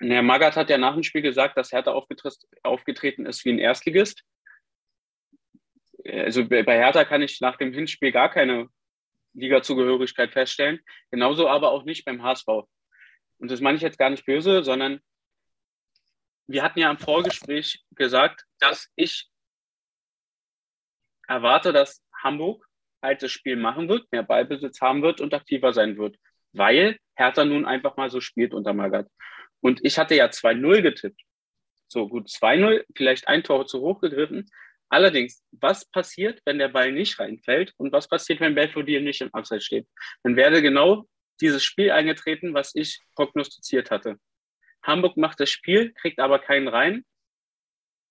Ja, 0.02 0.22
Magath 0.22 0.56
hat 0.56 0.70
ja 0.70 0.78
nach 0.78 0.94
dem 0.94 1.04
Spiel 1.04 1.22
gesagt, 1.22 1.58
dass 1.58 1.72
Hertha 1.72 1.92
aufgetreten 1.92 3.26
ist 3.26 3.46
wie 3.46 3.52
ein 3.52 3.60
Erstligist. 3.60 4.24
Also 6.04 6.48
bei 6.48 6.64
Hertha 6.64 7.06
kann 7.06 7.22
ich 7.22 7.40
nach 7.40 7.58
dem 7.58 7.72
Hinspiel 7.72 8.12
gar 8.12 8.30
keine 8.30 8.68
Ligazugehörigkeit 9.34 10.32
feststellen. 10.32 10.80
Genauso 11.12 11.48
aber 11.48 11.72
auch 11.72 11.84
nicht 11.84 12.04
beim 12.06 12.24
HSV. 12.24 12.48
Und 13.38 13.52
das 13.52 13.62
meine 13.62 13.76
ich 13.76 13.84
jetzt 13.84 14.00
gar 14.00 14.10
nicht 14.10 14.26
böse, 14.26 14.64
sondern 14.64 15.02
wir 16.48 16.64
hatten 16.64 16.80
ja 16.80 16.90
im 16.90 16.98
Vorgespräch 16.98 17.84
gesagt, 17.92 18.46
dass 18.60 18.92
ich 18.96 19.30
erwarte, 21.28 21.72
dass 21.72 22.04
Hamburg 22.24 22.66
halt 23.02 23.22
das 23.22 23.32
Spiel 23.32 23.56
machen 23.56 23.88
wird, 23.88 24.12
mehr 24.12 24.24
Ballbesitz 24.24 24.82
haben 24.82 25.04
wird 25.04 25.22
und 25.22 25.34
aktiver 25.34 25.74
sein 25.74 25.98
wird 25.98 26.18
weil 26.54 26.98
Hertha 27.16 27.46
nun 27.46 27.66
einfach 27.66 27.98
mal 27.98 28.10
so 28.10 28.22
spielt 28.22 28.54
unter 28.54 28.74
Magath. 28.74 29.08
Und 29.62 29.80
ich 29.84 29.98
hatte 29.98 30.16
ja 30.16 30.26
2-0 30.26 30.82
getippt. 30.82 31.22
So 31.88 32.08
gut, 32.08 32.28
2-0, 32.28 32.84
vielleicht 32.96 33.28
ein 33.28 33.44
Tor 33.44 33.66
zu 33.68 33.82
hoch 33.82 34.02
gegriffen. 34.02 34.50
Allerdings, 34.90 35.44
was 35.52 35.86
passiert, 35.86 36.42
wenn 36.46 36.60
der 36.60 36.70
Ball 36.70 36.92
nicht 36.92 37.20
reinfällt 37.20 37.74
und 37.78 37.94
was 37.94 38.08
passiert, 38.08 38.40
wenn 38.42 38.56
Belfodil 38.56 39.02
nicht 39.02 39.22
im 39.22 39.34
Abseits 39.34 39.66
steht? 39.66 39.88
Dann 40.24 40.36
wäre 40.36 40.62
genau 40.62 41.08
dieses 41.40 41.64
Spiel 41.64 41.92
eingetreten, 41.92 42.54
was 42.54 42.76
ich 42.76 43.02
prognostiziert 43.16 43.90
hatte. 43.90 44.18
Hamburg 44.84 45.16
macht 45.18 45.40
das 45.40 45.50
Spiel, 45.50 45.94
kriegt 45.94 46.20
aber 46.20 46.40
keinen 46.40 46.68
rein 46.68 47.06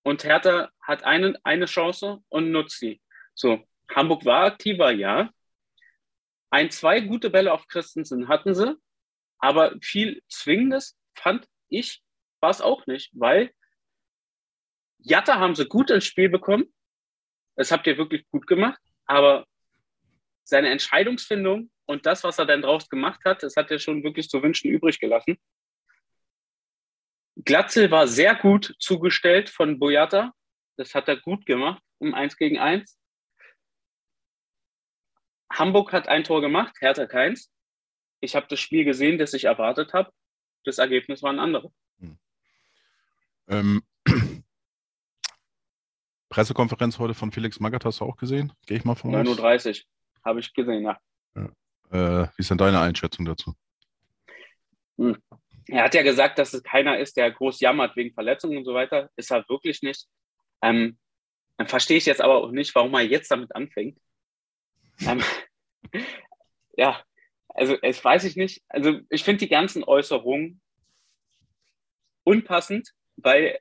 und 0.03 0.25
Hertha 0.25 0.71
hat 0.81 1.05
eine, 1.05 1.39
eine 1.45 1.67
Chance 1.67 2.23
und 2.29 2.51
nutzt 2.51 2.79
sie. 2.79 3.01
So, 3.35 3.63
Hamburg 3.95 4.25
war 4.25 4.45
aktiver, 4.45 4.91
ja, 4.91 5.31
ein, 6.51 6.71
zwei 6.71 7.01
gute 7.01 7.31
Bälle 7.31 7.53
auf 7.53 7.67
Christensen 7.69 8.29
hatten 8.29 8.55
sie, 8.55 8.75
aber 9.39 9.77
viel 9.81 10.23
Zwingendes 10.29 10.97
fand 11.21 11.47
ich 11.69 12.03
war 12.41 12.51
es 12.51 12.61
auch 12.61 12.87
nicht, 12.87 13.11
weil 13.13 13.53
Jatta 14.99 15.39
haben 15.39 15.55
sie 15.55 15.67
gut 15.67 15.91
ins 15.91 16.05
Spiel 16.05 16.29
bekommen. 16.29 16.73
Das 17.57 17.71
habt 17.71 17.87
ihr 17.87 17.99
wirklich 17.99 18.27
gut 18.31 18.47
gemacht, 18.47 18.81
aber 19.07 19.47
seine 20.45 20.71
Entscheidungsfindung 20.71 21.71
und 21.87 22.07
das, 22.07 22.25
was 22.25 22.39
er 22.39 22.47
dann 22.47 22.63
draus 22.63 22.89
gemacht 22.89 23.21
hat, 23.25 23.43
das 23.43 23.57
hat 23.57 23.71
er 23.71 23.79
schon 23.79 24.03
wirklich 24.03 24.29
zu 24.29 24.43
wünschen 24.43 24.71
übrig 24.71 24.99
gelassen. 24.99 25.39
Glatzel 27.37 27.91
war 27.91 28.07
sehr 28.07 28.35
gut 28.35 28.75
zugestellt 28.79 29.49
von 29.49 29.79
Boyata. 29.79 30.33
Das 30.77 30.95
hat 30.95 31.09
er 31.09 31.17
gut 31.17 31.47
gemacht 31.47 31.83
um 32.01 32.15
eins 32.15 32.37
gegen 32.37 32.59
eins. 32.59 32.99
Hamburg 35.53 35.93
hat 35.93 36.09
ein 36.09 36.25
Tor 36.25 36.41
gemacht, 36.41 36.77
Hertha 36.81 37.07
keins. 37.07 37.53
Ich 38.21 38.35
habe 38.35 38.47
das 38.49 38.61
Spiel 38.61 38.85
gesehen, 38.85 39.19
das 39.19 39.35
ich 39.35 39.45
erwartet 39.45 39.93
habe. 39.93 40.13
Das 40.65 40.79
Ergebnis 40.79 41.23
war 41.23 41.33
ein 41.33 41.39
anderes. 41.39 41.73
Hm. 41.99 42.19
Ähm, 43.49 43.83
Pressekonferenz 46.29 46.99
heute 46.99 47.15
von 47.15 47.33
Felix 47.33 47.61
Magath 47.61 47.85
hast 47.85 48.01
du 48.01 48.05
auch 48.05 48.17
gesehen? 48.17 48.53
Gehe 48.67 48.77
ich 48.77 48.85
mal 48.85 48.95
von 48.95 49.11
9.30 49.11 49.81
Uhr 49.81 49.87
habe 50.25 50.41
ich 50.41 50.53
gesehen, 50.53 50.85
ja. 50.85 51.01
ja. 51.35 52.23
Äh, 52.23 52.29
wie 52.37 52.41
ist 52.41 52.51
denn 52.51 52.59
deine 52.59 52.81
Einschätzung 52.81 53.25
dazu? 53.25 53.55
Hm. 54.99 55.17
Er 55.67 55.85
hat 55.85 55.95
ja 55.95 56.03
gesagt, 56.03 56.39
dass 56.39 56.53
es 56.53 56.63
keiner 56.63 56.99
ist, 56.99 57.17
der 57.17 57.31
groß 57.31 57.61
jammert 57.61 57.97
wegen 57.97 58.13
Verletzungen 58.13 58.59
und 58.59 58.65
so 58.65 58.75
weiter. 58.75 59.11
Ist 59.17 59.31
er 59.31 59.49
wirklich 59.49 59.83
nicht. 59.83 60.09
Ähm, 60.63 60.99
dann 61.57 61.69
verstehe 61.69 61.97
ich 61.97 62.07
jetzt 62.07 62.21
aber 62.21 62.37
auch 62.37 62.51
nicht, 62.51 62.75
warum 62.75 62.95
er 62.95 63.03
jetzt 63.03 63.31
damit 63.31 63.55
anfängt. 63.55 63.99
Ähm, 65.01 65.23
ja, 66.77 67.03
also 67.55 67.77
es 67.83 68.05
weiß 68.05 68.25
ich 68.25 68.37
nicht. 68.37 68.63
Also 68.69 69.01
ich 69.09 69.25
finde 69.25 69.41
die 69.41 69.49
ganzen 69.49 69.85
Äußerungen 69.85 70.61
unpassend, 72.25 72.91
weil 73.17 73.59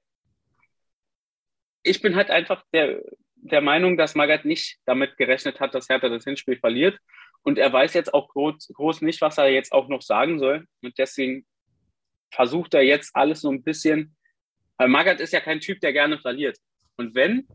ich 1.83 2.01
bin 2.01 2.15
halt 2.15 2.29
einfach 2.29 2.63
der, 2.73 3.01
der 3.35 3.61
Meinung, 3.61 3.97
dass 3.97 4.15
Magath 4.15 4.45
nicht 4.45 4.79
damit 4.85 5.17
gerechnet 5.17 5.59
hat, 5.59 5.73
dass 5.73 5.89
Hertha 5.89 6.09
das 6.09 6.23
Hinspiel 6.23 6.57
verliert. 6.57 6.99
Und 7.41 7.57
er 7.57 7.71
weiß 7.71 7.93
jetzt 7.93 8.13
auch 8.13 8.27
groß, 8.29 8.71
groß 8.73 9.01
nicht, 9.01 9.21
was 9.21 9.37
er 9.37 9.49
jetzt 9.49 9.71
auch 9.71 9.87
noch 9.87 10.01
sagen 10.01 10.39
soll. 10.39 10.65
Und 10.81 10.97
deswegen 10.97 11.45
versucht 12.31 12.73
er 12.73 12.81
jetzt 12.81 13.15
alles 13.15 13.41
so 13.41 13.49
ein 13.49 13.63
bisschen. 13.63 14.15
Weil 14.77 14.89
Magath 14.89 15.19
ist 15.19 15.33
ja 15.33 15.39
kein 15.39 15.61
Typ, 15.61 15.79
der 15.79 15.93
gerne 15.93 16.19
verliert. 16.19 16.57
Und 16.97 17.15
wenn, 17.15 17.47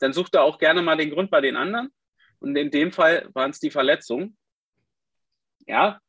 dann 0.00 0.12
sucht 0.12 0.34
er 0.34 0.42
auch 0.42 0.58
gerne 0.58 0.82
mal 0.82 0.96
den 0.96 1.10
Grund 1.10 1.30
bei 1.30 1.40
den 1.40 1.56
anderen. 1.56 1.90
Und 2.40 2.56
in 2.56 2.70
dem 2.70 2.92
Fall 2.92 3.28
waren 3.32 3.50
es 3.50 3.60
die 3.60 3.70
Verletzungen. 3.70 4.36
Ja, 5.66 6.00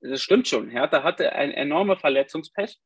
das 0.00 0.22
stimmt 0.22 0.48
schon. 0.48 0.70
Hertha 0.70 1.02
hatte 1.02 1.32
ein 1.32 1.50
enorme 1.50 1.96
Verletzungspech. 1.96 2.78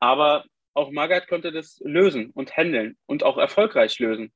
Aber 0.00 0.44
auch 0.74 0.90
Magath 0.90 1.28
konnte 1.28 1.52
das 1.52 1.80
lösen 1.84 2.30
und 2.32 2.56
handeln 2.56 2.98
und 3.06 3.22
auch 3.22 3.38
erfolgreich 3.38 3.98
lösen. 3.98 4.32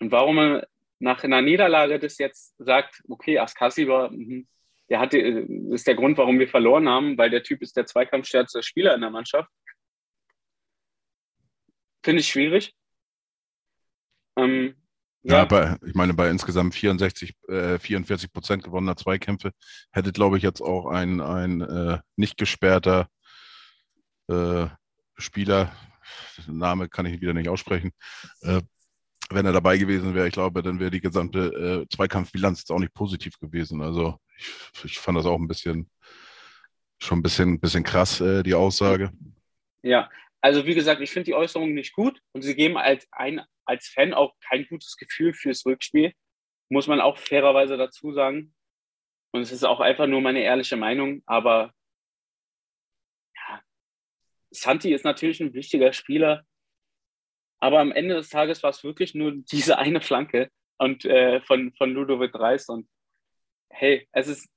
Und 0.00 0.12
warum 0.12 0.36
man 0.36 0.62
nach 0.98 1.24
einer 1.24 1.42
Niederlage 1.42 1.98
das 1.98 2.18
jetzt 2.18 2.54
sagt, 2.58 3.02
okay, 3.08 3.38
Askasi 3.38 3.88
war, 3.88 4.10
mhm, 4.10 4.46
der 4.88 5.00
hatte, 5.00 5.18
ist 5.18 5.86
der 5.86 5.94
Grund, 5.94 6.18
warum 6.18 6.38
wir 6.38 6.48
verloren 6.48 6.88
haben, 6.88 7.18
weil 7.18 7.30
der 7.30 7.42
Typ 7.42 7.62
ist 7.62 7.76
der 7.76 7.86
zweikampfstärkste 7.86 8.62
Spieler 8.62 8.94
in 8.94 9.00
der 9.00 9.10
Mannschaft. 9.10 9.50
Finde 12.02 12.20
ich 12.20 12.28
schwierig. 12.28 12.74
Ähm, 14.36 14.76
ja, 15.24 15.38
ja 15.38 15.44
bei, 15.46 15.76
ich 15.86 15.94
meine, 15.94 16.14
bei 16.14 16.30
insgesamt 16.30 16.74
64, 16.74 17.34
äh, 17.48 17.78
44 17.78 18.32
Prozent 18.32 18.62
gewonnener 18.62 18.96
Zweikämpfe 18.96 19.52
hätte, 19.90 20.12
glaube 20.12 20.36
ich, 20.36 20.42
jetzt 20.42 20.60
auch 20.60 20.86
ein, 20.86 21.20
ein 21.20 21.62
äh, 21.62 21.98
nicht 22.16 22.36
gesperrter 22.36 23.08
äh, 24.28 24.66
Spieler, 25.16 25.72
Name 26.46 26.88
kann 26.88 27.06
ich 27.06 27.20
wieder 27.20 27.32
nicht 27.32 27.48
aussprechen, 27.48 27.92
äh, 28.42 28.60
wenn 29.30 29.46
er 29.46 29.52
dabei 29.52 29.78
gewesen 29.78 30.14
wäre, 30.14 30.28
ich 30.28 30.34
glaube, 30.34 30.62
dann 30.62 30.78
wäre 30.78 30.90
die 30.90 31.00
gesamte 31.00 31.84
äh, 31.84 31.94
Zweikampfbilanz 31.94 32.60
jetzt 32.60 32.70
auch 32.70 32.78
nicht 32.78 32.92
positiv 32.92 33.38
gewesen. 33.38 33.80
Also 33.80 34.18
ich, 34.36 34.84
ich, 34.84 34.98
fand 34.98 35.16
das 35.16 35.24
auch 35.24 35.38
ein 35.38 35.48
bisschen, 35.48 35.88
schon 36.98 37.20
ein 37.20 37.22
bisschen, 37.22 37.58
bisschen 37.58 37.82
krass, 37.82 38.20
äh, 38.20 38.42
die 38.42 38.54
Aussage. 38.54 39.10
Ja, 39.82 40.10
also 40.42 40.66
wie 40.66 40.74
gesagt, 40.74 41.00
ich 41.00 41.10
finde 41.10 41.24
die 41.24 41.34
Äußerungen 41.34 41.74
nicht 41.74 41.94
gut 41.94 42.20
und 42.32 42.42
sie 42.42 42.54
geben 42.54 42.76
als, 42.76 43.06
ein, 43.10 43.40
als 43.66 43.88
Fan 43.88 44.14
auch 44.14 44.34
kein 44.40 44.66
gutes 44.66 44.96
Gefühl 44.96 45.32
fürs 45.34 45.64
Rückspiel, 45.66 46.12
muss 46.68 46.86
man 46.86 47.00
auch 47.00 47.18
fairerweise 47.18 47.76
dazu 47.76 48.12
sagen. 48.12 48.54
Und 49.32 49.42
es 49.42 49.52
ist 49.52 49.64
auch 49.64 49.80
einfach 49.80 50.06
nur 50.06 50.20
meine 50.20 50.42
ehrliche 50.42 50.76
Meinung, 50.76 51.22
aber 51.26 51.72
ja, 53.36 53.62
Santi 54.50 54.92
ist 54.92 55.04
natürlich 55.04 55.40
ein 55.40 55.54
wichtiger 55.54 55.92
Spieler, 55.92 56.44
aber 57.60 57.80
am 57.80 57.92
Ende 57.92 58.14
des 58.14 58.28
Tages 58.28 58.62
war 58.62 58.70
es 58.70 58.84
wirklich 58.84 59.14
nur 59.14 59.32
diese 59.50 59.78
eine 59.78 60.00
Flanke 60.00 60.50
und 60.78 61.04
äh, 61.04 61.40
von, 61.40 61.72
von 61.74 61.92
Ludovic 61.92 62.34
Reis 62.34 62.68
und 62.68 62.88
hey, 63.70 64.08
es 64.12 64.28
ist 64.28 64.48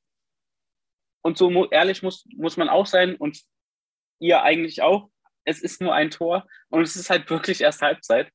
und 1.23 1.37
so 1.37 1.69
ehrlich 1.71 2.03
muss, 2.03 2.25
muss 2.35 2.55
man 2.57 2.69
auch 2.69 2.85
sein 2.85 3.15
und 3.15 3.41
ihr 4.19 4.43
eigentlich 4.43 4.81
auch 4.81 5.09
es 5.47 5.61
ist 5.61 5.81
nur 5.81 5.93
ein 5.95 6.11
Tor 6.11 6.45
und 6.69 6.81
es 6.81 6.95
ist 6.95 7.09
halt 7.09 7.29
wirklich 7.29 7.61
erst 7.61 7.81
Halbzeit. 7.81 8.31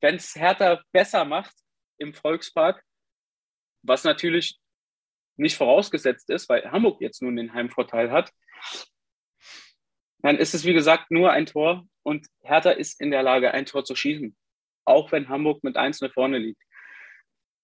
Wenn 0.00 0.16
es 0.16 0.34
Hertha 0.34 0.82
besser 0.92 1.24
macht 1.24 1.54
im 1.98 2.14
Volkspark, 2.14 2.82
was 3.82 4.04
natürlich 4.04 4.58
nicht 5.36 5.56
vorausgesetzt 5.56 6.30
ist, 6.30 6.48
weil 6.48 6.70
Hamburg 6.70 7.00
jetzt 7.00 7.22
nun 7.22 7.36
den 7.36 7.52
Heimvorteil 7.52 8.10
hat, 8.10 8.32
dann 10.18 10.38
ist 10.38 10.54
es 10.54 10.64
wie 10.64 10.72
gesagt 10.72 11.10
nur 11.10 11.32
ein 11.32 11.46
Tor 11.46 11.86
und 12.02 12.26
Hertha 12.42 12.70
ist 12.70 13.00
in 13.00 13.10
der 13.10 13.22
Lage, 13.22 13.52
ein 13.52 13.66
Tor 13.66 13.84
zu 13.84 13.94
schießen, 13.94 14.36
auch 14.84 15.12
wenn 15.12 15.28
Hamburg 15.28 15.62
mit 15.62 15.76
1 15.76 16.00
vorne 16.12 16.38
liegt. 16.38 16.62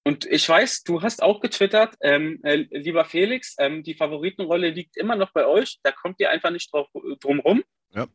Und 0.04 0.26
ich 0.26 0.48
weiß, 0.48 0.82
du 0.82 1.02
hast 1.02 1.22
auch 1.22 1.40
getwittert, 1.40 1.94
ähm, 2.00 2.40
äh, 2.42 2.66
lieber 2.70 3.04
Felix, 3.04 3.54
ähm, 3.58 3.84
die 3.84 3.94
Favoritenrolle 3.94 4.70
liegt 4.70 4.96
immer 4.96 5.14
noch 5.14 5.32
bei 5.32 5.46
euch, 5.46 5.78
da 5.84 5.92
kommt 5.92 6.18
ihr 6.18 6.30
einfach 6.30 6.50
nicht 6.50 6.72
drauf, 6.72 6.88
drum 7.20 7.38
rum. 7.38 7.62
Ja. 7.90 8.08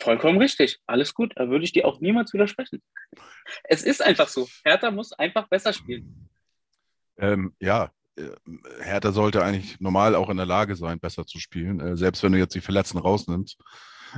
Vollkommen 0.00 0.38
richtig. 0.38 0.78
Alles 0.86 1.14
gut. 1.14 1.32
Da 1.36 1.48
würde 1.48 1.64
ich 1.64 1.72
dir 1.72 1.86
auch 1.86 2.00
niemals 2.00 2.32
widersprechen. 2.32 2.82
Es 3.64 3.82
ist 3.82 4.02
einfach 4.02 4.28
so. 4.28 4.48
Hertha 4.64 4.90
muss 4.90 5.12
einfach 5.12 5.48
besser 5.48 5.72
spielen. 5.72 6.28
Ähm, 7.18 7.54
ja, 7.60 7.90
äh, 8.16 8.30
Hertha 8.80 9.12
sollte 9.12 9.44
eigentlich 9.44 9.80
normal 9.80 10.14
auch 10.14 10.28
in 10.28 10.36
der 10.36 10.46
Lage 10.46 10.76
sein, 10.76 10.98
besser 10.98 11.24
zu 11.26 11.38
spielen. 11.38 11.80
Äh, 11.80 11.96
selbst 11.96 12.22
wenn 12.22 12.32
du 12.32 12.38
jetzt 12.38 12.54
die 12.54 12.60
Verletzten 12.60 12.98
rausnimmst. 12.98 13.58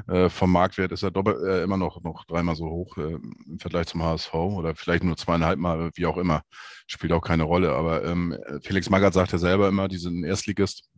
Äh, 0.06 0.28
vom 0.28 0.52
Marktwert 0.52 0.92
ist 0.92 1.02
er 1.02 1.10
doppelt, 1.10 1.42
äh, 1.42 1.62
immer 1.62 1.76
noch, 1.76 2.02
noch 2.02 2.24
dreimal 2.24 2.54
so 2.54 2.66
hoch 2.66 2.96
äh, 2.98 3.14
im 3.14 3.58
Vergleich 3.58 3.86
zum 3.86 4.02
HSV 4.02 4.32
oder 4.34 4.74
vielleicht 4.76 5.02
nur 5.02 5.16
zweieinhalb 5.16 5.58
Mal, 5.58 5.90
wie 5.94 6.06
auch 6.06 6.18
immer. 6.18 6.42
Spielt 6.86 7.12
auch 7.12 7.22
keine 7.22 7.44
Rolle. 7.44 7.72
Aber 7.72 8.04
ähm, 8.04 8.36
Felix 8.62 8.90
Magath 8.90 9.14
sagt 9.14 9.32
ja 9.32 9.38
selber 9.38 9.68
immer, 9.68 9.88
die 9.88 9.98
sind 9.98 10.20
ein 10.20 10.24
Erstligist 10.24 10.88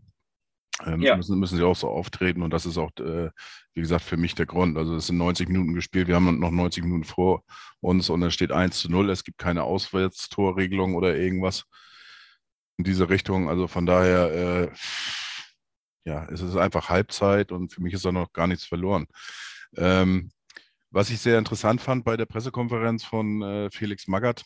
ähm, 0.86 1.02
ja. 1.02 1.16
müssen, 1.16 1.38
müssen 1.38 1.56
sie 1.56 1.64
auch 1.64 1.76
so 1.76 1.88
auftreten 1.88 2.42
und 2.42 2.50
das 2.50 2.66
ist 2.66 2.78
auch, 2.78 2.90
äh, 2.98 3.30
wie 3.74 3.80
gesagt, 3.80 4.04
für 4.04 4.16
mich 4.16 4.34
der 4.34 4.46
Grund. 4.46 4.76
Also 4.76 4.96
es 4.96 5.06
sind 5.06 5.18
90 5.18 5.48
Minuten 5.48 5.74
gespielt, 5.74 6.08
wir 6.08 6.16
haben 6.16 6.38
noch 6.38 6.50
90 6.50 6.84
Minuten 6.84 7.04
vor 7.04 7.42
uns 7.80 8.08
und 8.10 8.22
es 8.22 8.34
steht 8.34 8.52
1 8.52 8.78
zu 8.78 8.90
0, 8.90 9.10
es 9.10 9.24
gibt 9.24 9.38
keine 9.38 9.64
Auswärtstorregelung 9.64 10.94
oder 10.94 11.16
irgendwas 11.16 11.64
in 12.78 12.84
diese 12.84 13.08
Richtung. 13.08 13.48
Also 13.48 13.68
von 13.68 13.86
daher, 13.86 14.32
äh, 14.32 14.70
ja, 16.04 16.26
es 16.30 16.40
ist 16.40 16.56
einfach 16.56 16.88
Halbzeit 16.88 17.52
und 17.52 17.72
für 17.72 17.82
mich 17.82 17.94
ist 17.94 18.04
da 18.04 18.12
noch 18.12 18.32
gar 18.32 18.46
nichts 18.46 18.64
verloren. 18.64 19.06
Ähm, 19.76 20.30
was 20.90 21.10
ich 21.10 21.20
sehr 21.20 21.38
interessant 21.38 21.80
fand 21.80 22.04
bei 22.04 22.16
der 22.16 22.26
Pressekonferenz 22.26 23.04
von 23.04 23.42
äh, 23.42 23.70
Felix 23.70 24.08
Magath, 24.08 24.44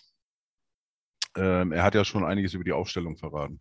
ähm, 1.37 1.73
er 1.73 1.83
hat 1.83 1.95
ja 1.95 2.05
schon 2.05 2.25
einiges 2.25 2.55
über 2.55 2.65
die 2.65 2.73
Aufstellung 2.73 3.17
verraten. 3.17 3.61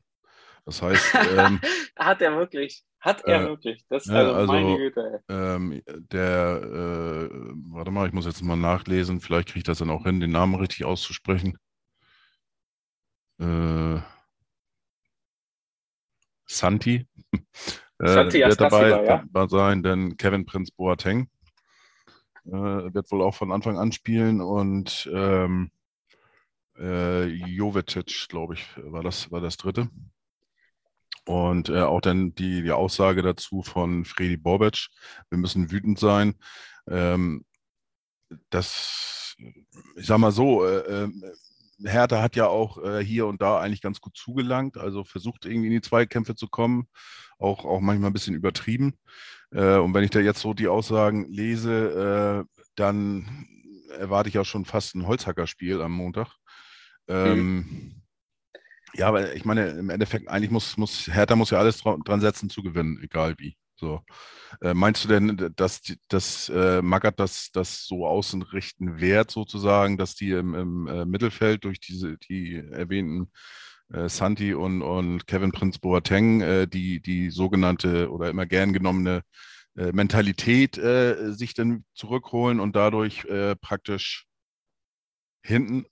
Das 0.65 0.81
heißt. 0.81 1.15
Ähm, 1.37 1.59
Hat 1.97 2.21
er 2.21 2.37
wirklich. 2.37 2.83
Hat 2.99 3.23
er 3.25 3.41
äh, 3.41 3.47
wirklich. 3.47 3.85
Das 3.89 4.05
ist 4.05 4.11
also, 4.11 4.33
also 4.33 4.53
meine 4.53 4.77
Güte. 4.77 5.23
Ähm, 5.27 5.81
der, 5.85 6.61
äh, 6.63 7.29
warte 7.71 7.91
mal, 7.91 8.07
ich 8.07 8.13
muss 8.13 8.25
jetzt 8.25 8.41
mal 8.41 8.55
nachlesen. 8.55 9.19
Vielleicht 9.19 9.49
kriege 9.49 9.59
ich 9.59 9.65
das 9.65 9.79
dann 9.79 9.89
auch 9.89 10.03
hin, 10.03 10.19
den 10.21 10.31
Namen 10.31 10.55
richtig 10.55 10.85
auszusprechen. 10.85 11.57
Äh, 13.39 13.99
Santi. 16.45 17.07
Äh, 17.99 18.07
Santi 18.07 18.39
wird 18.39 18.59
dabei 18.59 18.89
ja? 18.89 19.47
sein, 19.47 19.83
denn 19.83 20.17
Kevin 20.17 20.45
Prinz 20.45 20.71
Boateng 20.71 21.29
äh, 22.45 22.51
wird 22.51 23.11
wohl 23.11 23.21
auch 23.21 23.35
von 23.35 23.51
Anfang 23.51 23.77
an 23.77 23.91
spielen 23.91 24.41
und 24.41 25.09
ähm, 25.13 25.69
äh, 26.77 27.25
Jovetic, 27.25 28.27
glaube 28.29 28.55
ich, 28.55 28.67
war 28.77 29.03
das, 29.03 29.31
war 29.31 29.41
das 29.41 29.57
dritte. 29.57 29.89
Und 31.25 31.69
äh, 31.69 31.81
auch 31.81 32.01
dann 32.01 32.35
die, 32.35 32.63
die 32.63 32.71
Aussage 32.71 33.21
dazu 33.21 33.61
von 33.61 34.03
Fredi 34.03 34.37
Bobic, 34.37 34.87
wir 35.29 35.37
müssen 35.37 35.71
wütend 35.71 35.97
sein. 35.97 36.35
Ähm, 36.87 37.45
das, 38.49 39.35
ich 39.95 40.05
sag 40.05 40.17
mal 40.17 40.31
so, 40.31 40.65
äh, 40.65 41.03
äh, 41.05 41.09
Hertha 41.85 42.21
hat 42.21 42.35
ja 42.35 42.47
auch 42.47 42.77
äh, 42.83 43.03
hier 43.03 43.27
und 43.27 43.41
da 43.41 43.59
eigentlich 43.59 43.81
ganz 43.81 44.01
gut 44.01 44.15
zugelangt, 44.17 44.77
also 44.77 45.03
versucht 45.03 45.45
irgendwie 45.45 45.67
in 45.67 45.73
die 45.73 45.81
Zweikämpfe 45.81 46.35
zu 46.35 46.47
kommen, 46.47 46.87
auch, 47.39 47.65
auch 47.65 47.79
manchmal 47.79 48.09
ein 48.09 48.13
bisschen 48.13 48.35
übertrieben. 48.35 48.95
Äh, 49.51 49.77
und 49.77 49.93
wenn 49.93 50.03
ich 50.03 50.11
da 50.11 50.19
jetzt 50.19 50.41
so 50.41 50.53
die 50.53 50.67
Aussagen 50.67 51.31
lese, 51.31 52.45
äh, 52.47 52.63
dann 52.75 53.47
erwarte 53.97 54.29
ich 54.29 54.35
ja 54.35 54.43
schon 54.43 54.65
fast 54.65 54.95
ein 54.95 55.07
Holzhackerspiel 55.07 55.81
am 55.81 55.91
Montag. 55.93 56.35
Mhm. 57.07 58.02
Ja, 58.95 59.07
aber 59.07 59.33
ich 59.35 59.45
meine, 59.45 59.69
im 59.69 59.89
Endeffekt, 59.89 60.27
eigentlich 60.27 60.51
muss, 60.51 60.77
muss 60.77 61.07
Hertha 61.07 61.35
muss 61.35 61.49
ja 61.49 61.59
alles 61.59 61.81
dran 61.81 62.21
setzen 62.21 62.49
zu 62.49 62.61
gewinnen, 62.61 62.99
egal 63.01 63.35
wie. 63.39 63.55
So. 63.75 64.01
Äh, 64.61 64.73
meinst 64.73 65.03
du 65.03 65.07
denn, 65.09 65.51
dass, 65.55 65.81
dass 66.07 66.49
äh, 66.49 66.81
Magath 66.81 67.19
das, 67.19 67.49
das 67.51 67.85
so 67.85 68.05
außenrichten 68.05 68.99
wird, 68.99 69.31
sozusagen, 69.31 69.97
dass 69.97 70.15
die 70.15 70.31
im, 70.31 70.53
im 70.53 70.87
äh, 70.87 71.05
Mittelfeld 71.05 71.63
durch 71.63 71.79
diese, 71.79 72.17
die 72.17 72.55
erwähnten 72.55 73.31
äh, 73.91 74.09
Santi 74.09 74.53
und, 74.53 74.81
und 74.81 75.27
Kevin 75.27 75.51
Prinz 75.51 75.79
Boateng 75.79 76.41
äh, 76.41 76.67
die, 76.67 77.01
die 77.01 77.29
sogenannte 77.29 78.11
oder 78.11 78.29
immer 78.29 78.45
gern 78.45 78.73
genommene 78.73 79.23
äh, 79.75 79.91
Mentalität 79.91 80.77
äh, 80.77 81.33
sich 81.33 81.53
dann 81.53 81.83
zurückholen 81.93 82.59
und 82.59 82.75
dadurch 82.75 83.25
praktisch 83.61 84.27
hinten 85.45 85.85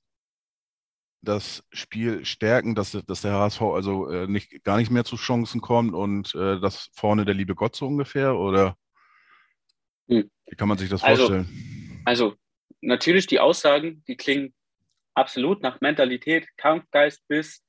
das 1.21 1.63
Spiel 1.71 2.25
stärken, 2.25 2.75
dass, 2.75 2.91
dass 2.91 3.21
der 3.21 3.33
HSV 3.33 3.61
also 3.61 4.09
äh, 4.09 4.27
nicht, 4.27 4.63
gar 4.63 4.77
nicht 4.77 4.91
mehr 4.91 5.03
zu 5.03 5.15
Chancen 5.15 5.61
kommt 5.61 5.93
und 5.93 6.33
äh, 6.35 6.59
das 6.59 6.89
vorne 6.93 7.25
der 7.25 7.35
liebe 7.35 7.55
Gott 7.55 7.75
so 7.75 7.87
ungefähr? 7.87 8.35
Oder 8.35 8.75
hm. 10.07 10.29
wie 10.47 10.55
kann 10.55 10.67
man 10.67 10.77
sich 10.77 10.89
das 10.89 11.03
also, 11.03 11.27
vorstellen? 11.27 12.01
Also, 12.05 12.35
natürlich 12.81 13.27
die 13.27 13.39
Aussagen, 13.39 14.03
die 14.07 14.17
klingen 14.17 14.53
absolut 15.13 15.61
nach 15.61 15.81
Mentalität, 15.81 16.47
Kampfgeist 16.57 17.27
bis 17.27 17.63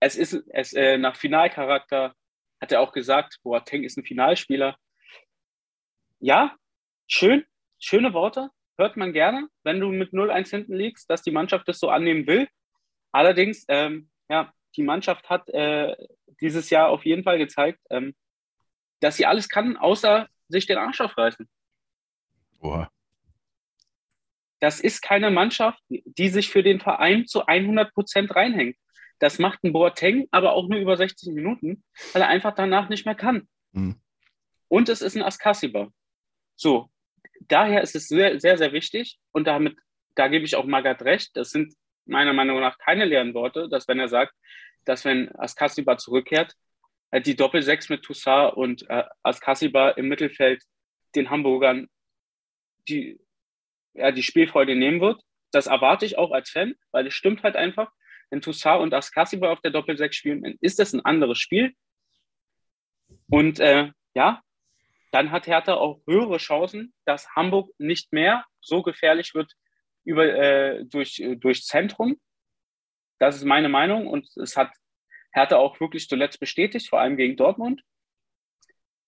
es 0.00 0.16
ist 0.16 0.44
es 0.50 0.72
äh, 0.74 0.96
nach 0.96 1.16
Finalcharakter 1.16 2.14
hat 2.60 2.72
er 2.72 2.80
auch 2.80 2.92
gesagt, 2.92 3.38
Boateng 3.42 3.84
ist 3.84 3.96
ein 3.96 4.04
Finalspieler. 4.04 4.76
Ja, 6.20 6.56
schön, 7.06 7.44
schöne 7.78 8.12
Worte, 8.12 8.50
hört 8.76 8.96
man 8.96 9.12
gerne, 9.12 9.48
wenn 9.62 9.80
du 9.80 9.90
mit 9.90 10.12
0-1 10.12 10.50
hinten 10.50 10.74
liegst, 10.74 11.08
dass 11.08 11.22
die 11.22 11.30
Mannschaft 11.30 11.68
das 11.68 11.78
so 11.78 11.88
annehmen 11.88 12.26
will. 12.26 12.48
Allerdings, 13.12 13.64
ähm, 13.68 14.08
ja, 14.28 14.52
die 14.76 14.82
Mannschaft 14.82 15.28
hat 15.28 15.48
äh, 15.48 15.96
dieses 16.40 16.70
Jahr 16.70 16.88
auf 16.88 17.04
jeden 17.04 17.24
Fall 17.24 17.38
gezeigt, 17.38 17.80
ähm, 17.90 18.14
dass 19.00 19.16
sie 19.16 19.26
alles 19.26 19.48
kann, 19.48 19.76
außer 19.76 20.28
sich 20.48 20.66
den 20.66 20.78
Arsch 20.78 21.00
aufreißen. 21.00 21.48
Oha. 22.60 22.90
Das 24.60 24.80
ist 24.80 25.02
keine 25.02 25.30
Mannschaft, 25.30 25.80
die 25.88 26.28
sich 26.28 26.48
für 26.48 26.62
den 26.62 26.80
Verein 26.80 27.26
zu 27.26 27.46
100 27.46 27.92
Prozent 27.94 28.34
reinhängt. 28.34 28.76
Das 29.20 29.38
macht 29.38 29.62
ein 29.64 29.72
Boateng 29.72 30.28
aber 30.30 30.52
auch 30.52 30.68
nur 30.68 30.78
über 30.78 30.96
60 30.96 31.32
Minuten, 31.32 31.82
weil 32.12 32.22
er 32.22 32.28
einfach 32.28 32.54
danach 32.54 32.88
nicht 32.88 33.04
mehr 33.04 33.14
kann. 33.14 33.48
Mhm. 33.72 34.00
Und 34.68 34.88
es 34.88 35.00
ist 35.00 35.16
ein 35.16 35.22
Askasiba. 35.22 35.88
So, 36.56 36.90
daher 37.40 37.82
ist 37.82 37.94
es 37.94 38.08
sehr, 38.08 38.40
sehr, 38.40 38.58
sehr 38.58 38.72
wichtig 38.72 39.18
und 39.32 39.46
damit, 39.46 39.76
da 40.14 40.28
gebe 40.28 40.44
ich 40.44 40.56
auch 40.56 40.64
Magat 40.64 41.02
recht, 41.02 41.36
das 41.36 41.50
sind 41.50 41.74
meiner 42.08 42.32
Meinung 42.32 42.60
nach 42.60 42.78
keine 42.78 43.04
leeren 43.04 43.34
Worte, 43.34 43.68
dass 43.68 43.88
wenn 43.88 44.00
er 44.00 44.08
sagt, 44.08 44.34
dass 44.84 45.04
wenn 45.04 45.34
Askasiba 45.36 45.98
zurückkehrt, 45.98 46.54
äh, 47.10 47.20
die 47.20 47.36
Doppelsechs 47.36 47.88
mit 47.88 48.02
Toussaint 48.02 48.54
und 48.54 48.88
äh, 48.88 49.04
Askasiba 49.22 49.90
im 49.90 50.08
Mittelfeld 50.08 50.62
den 51.14 51.30
Hamburgern 51.30 51.88
die, 52.88 53.20
ja, 53.94 54.12
die 54.12 54.22
Spielfreude 54.22 54.74
nehmen 54.74 55.00
wird. 55.00 55.20
Das 55.52 55.66
erwarte 55.66 56.06
ich 56.06 56.18
auch 56.18 56.30
als 56.32 56.50
Fan, 56.50 56.74
weil 56.90 57.06
es 57.06 57.14
stimmt 57.14 57.42
halt 57.42 57.56
einfach 57.56 57.90
wenn 58.30 58.40
Toussaint 58.40 58.80
und 58.82 58.94
Askasiba 58.94 59.50
auf 59.50 59.60
der 59.60 59.70
Doppelsechs 59.70 60.16
spielen, 60.16 60.42
dann 60.42 60.56
ist 60.60 60.78
das 60.78 60.92
ein 60.92 61.04
anderes 61.04 61.38
Spiel. 61.38 61.74
Und 63.30 63.58
äh, 63.60 63.90
ja, 64.14 64.42
dann 65.12 65.30
hat 65.30 65.46
Hertha 65.46 65.74
auch 65.74 66.00
höhere 66.06 66.36
Chancen, 66.38 66.92
dass 67.04 67.34
Hamburg 67.34 67.70
nicht 67.78 68.12
mehr 68.12 68.44
so 68.60 68.82
gefährlich 68.82 69.34
wird 69.34 69.52
über, 70.08 70.24
äh, 70.24 70.84
durch, 70.84 71.20
äh, 71.20 71.36
durch 71.36 71.64
Zentrum. 71.64 72.18
Das 73.18 73.36
ist 73.36 73.44
meine 73.44 73.68
Meinung 73.68 74.06
und 74.06 74.28
es 74.36 74.56
hat 74.56 74.72
Hertha 75.32 75.56
auch 75.56 75.78
wirklich 75.80 76.08
zuletzt 76.08 76.40
bestätigt, 76.40 76.88
vor 76.88 77.00
allem 77.00 77.16
gegen 77.16 77.36
Dortmund. 77.36 77.82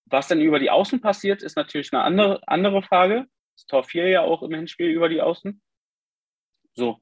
Was 0.05 0.27
dann 0.27 0.41
über 0.41 0.59
die 0.59 0.69
Außen 0.69 1.01
passiert, 1.01 1.41
ist 1.41 1.55
natürlich 1.55 1.91
eine 1.93 2.03
andere, 2.03 2.41
andere 2.47 2.83
Frage. 2.83 3.25
Das 3.55 3.65
Tor 3.65 3.83
4 3.83 4.09
ja 4.09 4.21
auch 4.21 4.43
im 4.43 4.53
Hinspiel 4.53 4.89
über 4.89 5.09
die 5.09 5.21
Außen. 5.21 5.61
So, 6.73 6.99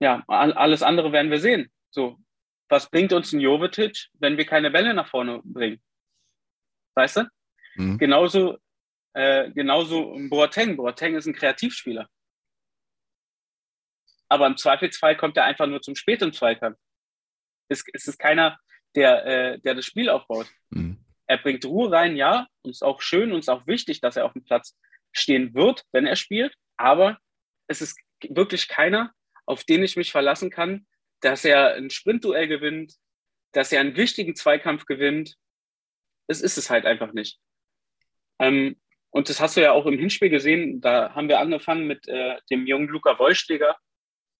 ja, 0.00 0.22
alles 0.26 0.82
andere 0.82 1.12
werden 1.12 1.30
wir 1.30 1.40
sehen. 1.40 1.70
So, 1.90 2.18
was 2.68 2.90
bringt 2.90 3.12
uns 3.12 3.32
ein 3.32 3.40
Jovetic, 3.40 4.08
wenn 4.14 4.36
wir 4.36 4.46
keine 4.46 4.70
Bälle 4.70 4.94
nach 4.94 5.08
vorne 5.08 5.40
bringen? 5.42 5.80
Weißt 6.94 7.18
du? 7.18 7.28
Mhm. 7.76 7.98
Genauso, 7.98 8.58
äh, 9.18 9.50
genauso 9.50 10.16
Boateng. 10.28 10.76
Boateng 10.76 11.16
ist 11.16 11.26
ein 11.26 11.34
Kreativspieler. 11.34 12.08
Aber 14.28 14.46
im 14.46 14.56
Zweifelsfall 14.56 15.16
kommt 15.16 15.36
er 15.36 15.44
einfach 15.44 15.66
nur 15.66 15.82
zum 15.82 15.96
späten 15.96 16.32
Zweikampf. 16.32 16.78
Es, 17.68 17.82
es 17.92 18.06
ist 18.06 18.18
keiner, 18.18 18.58
der, 18.94 19.26
äh, 19.26 19.58
der 19.58 19.74
das 19.74 19.86
Spiel 19.86 20.08
aufbaut. 20.08 20.46
Mhm. 20.70 21.04
Er 21.26 21.38
bringt 21.38 21.64
Ruhe 21.64 21.90
rein, 21.90 22.16
ja, 22.16 22.46
und 22.62 22.70
es 22.70 22.78
ist 22.78 22.82
auch 22.82 23.02
schön 23.02 23.32
und 23.32 23.40
es 23.40 23.46
ist 23.46 23.48
auch 23.48 23.66
wichtig, 23.66 24.00
dass 24.00 24.16
er 24.16 24.24
auf 24.24 24.34
dem 24.34 24.44
Platz 24.44 24.78
stehen 25.12 25.52
wird, 25.52 25.84
wenn 25.90 26.06
er 26.06 26.16
spielt. 26.16 26.54
Aber 26.76 27.18
es 27.66 27.82
ist 27.82 27.98
wirklich 28.22 28.68
keiner, 28.68 29.12
auf 29.46 29.64
den 29.64 29.82
ich 29.82 29.96
mich 29.96 30.12
verlassen 30.12 30.50
kann, 30.50 30.86
dass 31.20 31.44
er 31.44 31.74
ein 31.74 31.90
Sprintduell 31.90 32.46
gewinnt, 32.46 32.94
dass 33.52 33.72
er 33.72 33.80
einen 33.80 33.96
wichtigen 33.96 34.36
Zweikampf 34.36 34.86
gewinnt. 34.86 35.34
Das 36.28 36.40
ist 36.40 36.56
es 36.56 36.70
halt 36.70 36.86
einfach 36.86 37.12
nicht. 37.12 37.40
Ähm, 38.38 38.80
und 39.10 39.28
das 39.28 39.40
hast 39.40 39.56
du 39.56 39.62
ja 39.62 39.72
auch 39.72 39.86
im 39.86 39.98
Hinspiel 39.98 40.28
gesehen. 40.28 40.80
Da 40.80 41.14
haben 41.14 41.28
wir 41.28 41.40
angefangen 41.40 41.86
mit 41.86 42.06
äh, 42.08 42.36
dem 42.50 42.66
jungen 42.66 42.88
Luca 42.88 43.18
Wollschläger 43.18 43.76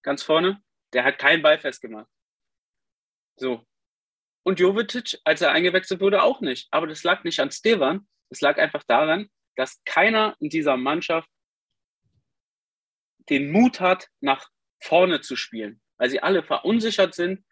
ganz 0.02 0.22
vorne. 0.22 0.62
Der 0.92 1.04
hat 1.04 1.18
keinen 1.18 1.42
Ball 1.42 1.58
festgemacht. 1.58 2.08
So. 3.36 3.64
Und 4.44 4.60
Jovetic, 4.60 5.18
als 5.24 5.42
er 5.42 5.52
eingewechselt 5.52 6.00
wurde, 6.00 6.22
auch 6.22 6.40
nicht. 6.40 6.68
Aber 6.70 6.86
das 6.86 7.02
lag 7.02 7.24
nicht 7.24 7.40
an 7.40 7.50
Stevan. 7.50 8.06
Es 8.30 8.40
lag 8.40 8.58
einfach 8.58 8.84
daran, 8.84 9.28
dass 9.56 9.82
keiner 9.84 10.36
in 10.40 10.50
dieser 10.50 10.76
Mannschaft 10.76 11.28
den 13.28 13.50
Mut 13.50 13.80
hat, 13.80 14.08
nach 14.20 14.48
vorne 14.82 15.20
zu 15.20 15.36
spielen, 15.36 15.80
weil 15.98 16.08
sie 16.08 16.22
alle 16.22 16.42
verunsichert 16.42 17.14
sind 17.14 17.44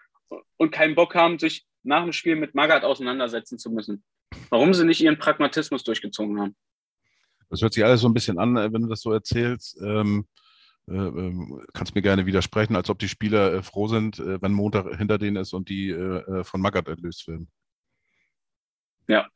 und 0.56 0.70
keinen 0.70 0.94
Bock 0.94 1.14
haben, 1.14 1.38
sich 1.38 1.66
nach 1.82 2.02
dem 2.02 2.12
Spiel 2.12 2.36
mit 2.36 2.54
Magath 2.54 2.84
auseinandersetzen 2.84 3.58
zu 3.58 3.70
müssen. 3.70 4.04
Warum 4.48 4.74
sie 4.74 4.84
nicht 4.84 5.00
ihren 5.00 5.18
Pragmatismus 5.18 5.84
durchgezogen 5.84 6.40
haben. 6.40 6.56
Das 7.50 7.62
hört 7.62 7.74
sich 7.74 7.84
alles 7.84 8.00
so 8.00 8.08
ein 8.08 8.14
bisschen 8.14 8.38
an, 8.38 8.54
wenn 8.56 8.82
du 8.82 8.88
das 8.88 9.00
so 9.00 9.12
erzählst. 9.12 9.80
Ähm, 9.80 10.26
äh, 10.88 10.94
ähm, 10.94 11.66
kannst 11.72 11.94
mir 11.94 12.02
gerne 12.02 12.26
widersprechen, 12.26 12.76
als 12.76 12.90
ob 12.90 12.98
die 12.98 13.08
Spieler 13.08 13.54
äh, 13.54 13.62
froh 13.62 13.88
sind, 13.88 14.20
äh, 14.20 14.40
wenn 14.40 14.52
Montag 14.52 14.96
hinter 14.96 15.18
denen 15.18 15.36
ist 15.36 15.52
und 15.52 15.68
die 15.68 15.90
äh, 15.90 16.40
äh, 16.40 16.44
von 16.44 16.60
Magath 16.60 16.86
erlöst 16.86 17.26
werden. 17.26 17.50
Ja. 19.08 19.28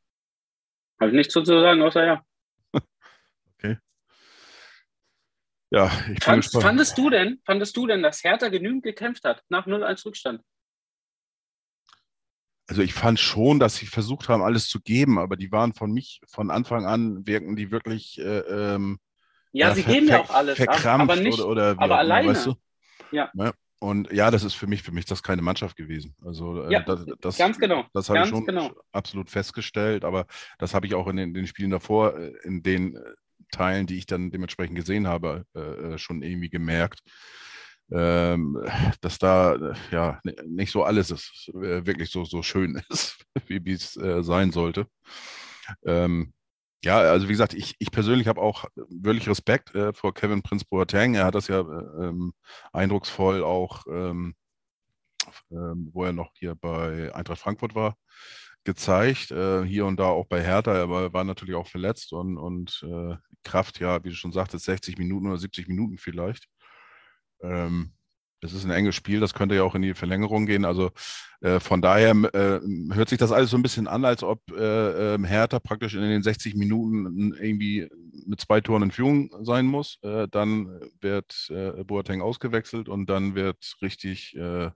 Habe 1.00 1.10
ich 1.10 1.16
nichts 1.16 1.32
zu 1.32 1.44
sagen, 1.44 1.82
außer 1.82 2.04
ja. 2.04 2.24
okay. 3.58 3.78
Ja, 5.70 5.90
ich 6.12 6.22
Fand, 6.22 6.44
fandest 6.44 6.98
du 6.98 7.10
denn, 7.10 7.40
fandest 7.44 7.76
du 7.76 7.86
denn, 7.86 8.02
dass 8.02 8.22
Hertha 8.22 8.48
genügend 8.48 8.84
gekämpft 8.84 9.24
hat 9.24 9.42
nach 9.48 9.66
0-1 9.66 10.06
Rückstand? 10.06 10.42
Also 12.70 12.82
ich 12.82 12.94
fand 12.94 13.18
schon, 13.18 13.58
dass 13.58 13.74
sie 13.74 13.86
versucht 13.86 14.28
haben, 14.28 14.44
alles 14.44 14.68
zu 14.68 14.80
geben, 14.80 15.18
aber 15.18 15.36
die 15.36 15.50
waren 15.50 15.74
von 15.74 15.90
mich 15.90 16.20
von 16.28 16.52
Anfang 16.52 16.86
an 16.86 17.26
wirken 17.26 17.56
die 17.56 17.72
wirklich 17.72 18.20
äh, 18.20 18.38
ähm, 18.38 19.00
ja, 19.50 19.70
ja, 19.70 19.74
sie 19.74 19.82
geben 19.82 20.06
ja 20.06 20.20
auch 20.20 20.30
alles, 20.30 20.56
verkrampft 20.56 21.10
aber 21.10 21.20
nicht, 21.20 21.40
oder, 21.40 21.72
oder 21.72 21.82
aber 21.82 21.98
alleine. 21.98 22.28
Weißt 22.28 22.46
du? 22.46 22.54
ja. 23.10 23.28
ja. 23.34 23.52
Und 23.80 24.12
ja, 24.12 24.30
das 24.30 24.44
ist 24.44 24.54
für 24.54 24.68
mich, 24.68 24.82
für 24.82 24.92
mich 24.92 25.06
das 25.06 25.22
keine 25.22 25.42
Mannschaft 25.42 25.74
gewesen. 25.74 26.14
Also 26.24 26.64
äh, 26.64 26.72
ja, 26.72 26.80
das, 26.82 27.06
das, 27.20 27.38
ganz 27.38 27.58
genau. 27.58 27.86
Das 27.92 28.08
habe 28.08 28.20
ich 28.20 28.28
schon 28.28 28.46
genau. 28.46 28.70
absolut 28.92 29.30
festgestellt, 29.30 30.04
aber 30.04 30.26
das 30.58 30.72
habe 30.72 30.86
ich 30.86 30.94
auch 30.94 31.08
in 31.08 31.16
den, 31.16 31.34
den 31.34 31.48
Spielen 31.48 31.70
davor, 31.70 32.16
äh, 32.16 32.34
in 32.44 32.62
äh, 32.62 33.00
Teilen, 33.50 33.86
die 33.88 33.96
ich 33.96 34.06
dann 34.06 34.30
dementsprechend 34.30 34.76
gesehen 34.76 35.08
habe, 35.08 35.44
äh, 35.56 35.60
äh, 35.60 35.98
schon 35.98 36.22
irgendwie 36.22 36.50
gemerkt, 36.50 37.00
dass 37.90 39.18
da 39.18 39.54
äh, 39.54 39.74
ja 39.90 40.20
nicht 40.46 40.72
so 40.72 40.84
alles 40.84 41.10
ist, 41.10 41.50
äh, 41.54 41.84
wirklich 41.84 42.10
so, 42.10 42.24
so 42.24 42.42
schön 42.42 42.80
ist, 42.88 43.24
wie 43.46 43.72
es 43.72 43.96
äh, 43.96 44.22
sein 44.22 44.52
sollte. 44.52 44.86
Ähm, 45.84 46.32
ja, 46.82 46.98
also 46.98 47.28
wie 47.28 47.32
gesagt, 47.32 47.54
ich, 47.54 47.74
ich 47.78 47.90
persönlich 47.90 48.26
habe 48.26 48.40
auch 48.40 48.64
wirklich 48.88 49.28
Respekt 49.28 49.74
äh, 49.74 49.92
vor 49.92 50.14
Kevin 50.14 50.42
Prince 50.42 50.64
Boateng. 50.68 51.14
Er 51.14 51.26
hat 51.26 51.34
das 51.34 51.48
ja 51.48 51.60
ähm, 51.60 52.32
eindrucksvoll 52.72 53.44
auch, 53.44 53.84
ähm, 53.88 54.34
ähm, 55.50 55.90
wo 55.92 56.04
er 56.04 56.12
noch 56.12 56.32
hier 56.34 56.54
bei 56.54 57.14
Eintracht 57.14 57.40
Frankfurt 57.40 57.74
war, 57.74 57.96
gezeigt. 58.64 59.30
Äh, 59.30 59.64
hier 59.64 59.86
und 59.86 60.00
da 60.00 60.06
auch 60.06 60.26
bei 60.26 60.42
Hertha, 60.42 60.82
aber 60.82 61.12
war 61.12 61.24
natürlich 61.24 61.54
auch 61.54 61.66
verletzt 61.68 62.12
und, 62.12 62.38
und 62.38 62.82
äh, 62.84 63.16
Kraft, 63.44 63.80
ja, 63.80 64.02
wie 64.04 64.10
du 64.10 64.14
schon 64.14 64.32
sagtest, 64.32 64.64
60 64.64 64.98
Minuten 64.98 65.26
oder 65.26 65.38
70 65.38 65.68
Minuten 65.68 65.98
vielleicht. 65.98 66.46
Ähm, 67.42 67.92
das 68.40 68.54
ist 68.54 68.64
ein 68.64 68.70
enges 68.70 68.94
Spiel, 68.94 69.20
das 69.20 69.34
könnte 69.34 69.54
ja 69.54 69.62
auch 69.62 69.74
in 69.74 69.82
die 69.82 69.94
Verlängerung 69.94 70.46
gehen. 70.46 70.64
Also 70.64 70.90
äh, 71.42 71.60
von 71.60 71.82
daher 71.82 72.10
äh, 72.10 72.60
hört 72.94 73.10
sich 73.10 73.18
das 73.18 73.32
alles 73.32 73.50
so 73.50 73.58
ein 73.58 73.62
bisschen 73.62 73.86
an, 73.86 74.04
als 74.04 74.22
ob 74.22 74.40
äh, 74.50 75.14
ähm, 75.14 75.24
Hertha 75.24 75.58
praktisch 75.58 75.94
in 75.94 76.00
den 76.00 76.22
60 76.22 76.54
Minuten 76.54 77.34
irgendwie 77.34 77.88
mit 78.26 78.40
zwei 78.40 78.60
Toren 78.62 78.84
in 78.84 78.90
Führung 78.90 79.30
sein 79.44 79.66
muss. 79.66 79.98
Äh, 80.02 80.26
dann 80.30 80.80
wird 81.00 81.50
äh, 81.50 81.84
Boateng 81.84 82.22
ausgewechselt 82.22 82.88
und 82.88 83.10
dann 83.10 83.34
wird 83.34 83.76
richtig 83.82 84.34
äh, 84.36 84.70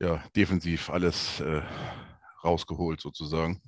ja, 0.00 0.22
defensiv 0.34 0.90
alles 0.90 1.42
rausgeholt 2.44 3.00
sozusagen. 3.00 3.62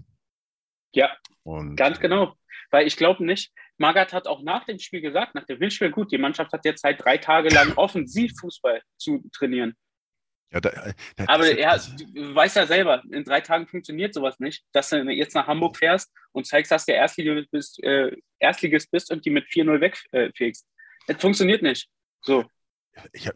Ja, 0.92 1.08
und, 1.42 1.76
ganz 1.76 2.00
genau. 2.00 2.34
Weil 2.70 2.86
ich 2.86 2.98
glaube 2.98 3.24
nicht, 3.24 3.50
Magath 3.78 4.12
hat 4.12 4.26
auch 4.26 4.42
nach 4.42 4.64
dem 4.64 4.78
Spiel 4.78 5.00
gesagt, 5.00 5.34
nach 5.34 5.44
dem 5.44 5.58
Hinspiel, 5.58 5.90
gut, 5.90 6.12
die 6.12 6.18
Mannschaft 6.18 6.52
hat 6.52 6.64
jetzt 6.64 6.84
halt 6.84 7.02
drei 7.02 7.18
Tage 7.18 7.48
lang 7.48 7.72
Offensivfußball 7.76 8.82
zu 8.96 9.22
trainieren. 9.32 9.74
Ja, 10.50 10.60
da, 10.60 10.70
äh, 10.70 10.94
da, 11.16 11.24
Aber 11.28 11.46
er 11.46 11.78
du 11.78 12.34
weißt 12.34 12.56
ja 12.56 12.66
selber, 12.66 13.02
in 13.10 13.24
drei 13.24 13.40
Tagen 13.40 13.66
funktioniert 13.66 14.14
sowas 14.14 14.38
nicht, 14.38 14.64
dass 14.72 14.88
du 14.88 14.96
jetzt 15.10 15.34
nach 15.34 15.46
Hamburg 15.46 15.76
fährst 15.76 16.10
und 16.32 16.46
zeigst, 16.46 16.72
dass 16.72 16.86
du 16.86 16.92
Erstligist 16.92 17.50
bist, 17.50 17.82
äh, 17.84 18.16
Erstligist 18.38 18.90
bist 18.90 19.12
und 19.12 19.24
die 19.26 19.30
mit 19.30 19.44
4-0 19.46 19.80
wegfegst. 19.80 20.64
Äh, 20.64 21.12
das 21.12 21.20
funktioniert 21.20 21.62
nicht. 21.62 21.88
So. 22.22 22.46
Ich, 23.12 23.26
äh, 23.26 23.32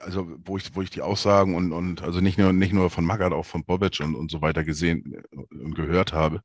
also 0.00 0.26
wo 0.44 0.56
ich, 0.56 0.74
wo 0.74 0.82
ich 0.82 0.90
die 0.90 1.02
Aussagen 1.02 1.54
und, 1.54 1.72
und 1.72 2.02
also 2.02 2.20
nicht 2.20 2.38
nur, 2.38 2.52
nicht 2.52 2.72
nur 2.72 2.90
von 2.90 3.04
Magath, 3.04 3.32
auch 3.32 3.46
von 3.46 3.64
Bobic 3.64 4.00
und, 4.00 4.14
und 4.14 4.30
so 4.30 4.40
weiter 4.42 4.64
gesehen 4.64 5.22
und 5.32 5.74
gehört 5.74 6.12
habe, 6.12 6.40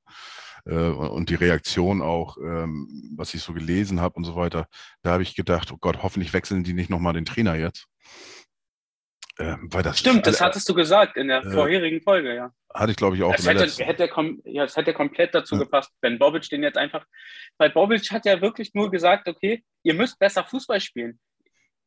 äh, 0.65 0.75
und 0.75 1.29
die 1.29 1.35
Reaktion 1.35 2.01
auch, 2.01 2.37
ähm, 2.37 3.13
was 3.15 3.33
ich 3.33 3.41
so 3.41 3.53
gelesen 3.53 4.01
habe 4.01 4.15
und 4.15 4.23
so 4.23 4.35
weiter, 4.35 4.67
da 5.01 5.11
habe 5.11 5.23
ich 5.23 5.35
gedacht, 5.35 5.71
oh 5.71 5.77
Gott, 5.79 6.03
hoffentlich 6.03 6.33
wechseln 6.33 6.63
die 6.63 6.73
nicht 6.73 6.89
nochmal 6.89 7.13
den 7.13 7.25
Trainer 7.25 7.55
jetzt. 7.55 7.87
Ähm, 9.39 9.69
weil 9.71 9.83
das 9.83 9.99
Stimmt, 9.99 10.27
das 10.27 10.41
hattest 10.41 10.67
du 10.67 10.73
gesagt 10.73 11.15
in 11.15 11.29
der 11.29 11.45
äh, 11.45 11.51
vorherigen 11.51 12.01
Folge, 12.01 12.35
ja. 12.35 12.51
Hatte 12.73 12.91
ich, 12.91 12.97
glaube 12.97 13.15
ich, 13.15 13.23
auch. 13.23 13.33
Das 13.33 13.47
hätte, 13.47 13.85
hätte, 13.85 14.09
ja, 14.43 14.63
das 14.63 14.75
hätte 14.75 14.93
komplett 14.93 15.33
dazu 15.33 15.55
ja. 15.55 15.61
gepasst, 15.61 15.91
wenn 16.01 16.19
Bobic 16.19 16.49
den 16.49 16.61
jetzt 16.61 16.77
einfach. 16.77 17.05
Weil 17.57 17.69
Bobic 17.69 18.11
hat 18.11 18.25
ja 18.25 18.41
wirklich 18.41 18.73
nur 18.73 18.91
gesagt, 18.91 19.27
okay, 19.29 19.63
ihr 19.83 19.93
müsst 19.93 20.19
besser 20.19 20.43
Fußball 20.43 20.81
spielen. 20.81 21.19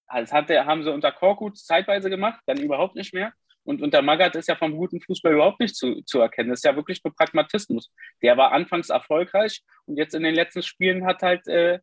Das 0.09 0.33
hat 0.33 0.49
der, 0.49 0.67
haben 0.67 0.83
sie 0.83 0.93
unter 0.93 1.13
Korkut 1.13 1.59
zeitweise 1.59 2.11
gemacht, 2.11 2.41
dann 2.47 2.59
überhaupt 2.59 2.97
nicht 2.97 3.15
mehr. 3.15 3.33
Und 3.65 3.81
unter 3.81 4.03
Magath 4.03 4.35
ist 4.35 4.49
ja 4.49 4.57
vom 4.57 4.77
guten 4.77 5.01
Fußball 5.01 5.35
überhaupt 5.35 5.61
nicht 5.61 5.77
zu, 5.77 6.03
zu 6.03 6.21
erkennen. 6.21 6.51
Das 6.51 6.59
ist 6.59 6.65
ja 6.65 6.75
wirklich 6.75 7.03
nur 7.05 7.15
Pragmatismus. 7.15 7.93
Der 8.21 8.37
war 8.37 8.53
anfangs 8.53 8.91
erfolgreich 8.91 9.63
und 9.87 9.97
jetzt 9.97 10.15
in 10.15 10.25
den 10.25 10.35
letzten 10.35 10.63
Spielen 10.63 11.07
hat 11.07 11.23
halt 11.23 11.47
äh, 11.47 11.79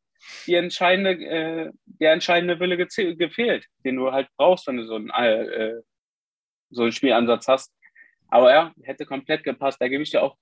die 0.46 0.56
entscheidende, 0.56 1.12
äh, 1.12 1.72
der 1.86 2.14
entscheidende 2.14 2.60
Wille 2.60 2.78
gefehlt, 2.78 3.66
den 3.86 3.96
du 3.96 4.12
halt 4.12 4.28
brauchst, 4.36 4.68
wenn 4.68 4.78
du 4.78 4.86
so 4.86 4.96
einen, 4.96 5.10
äh, 5.10 5.82
so 6.70 6.84
einen 6.84 6.92
Spielansatz 6.92 7.48
hast. 7.48 7.74
Aber 8.28 8.52
ja, 8.52 8.74
hätte 8.84 9.06
komplett 9.06 9.44
gepasst. 9.44 9.82
Da 9.82 9.88
gebe 9.88 10.04
ich 10.04 10.12
dir 10.12 10.22
auch. 10.22 10.36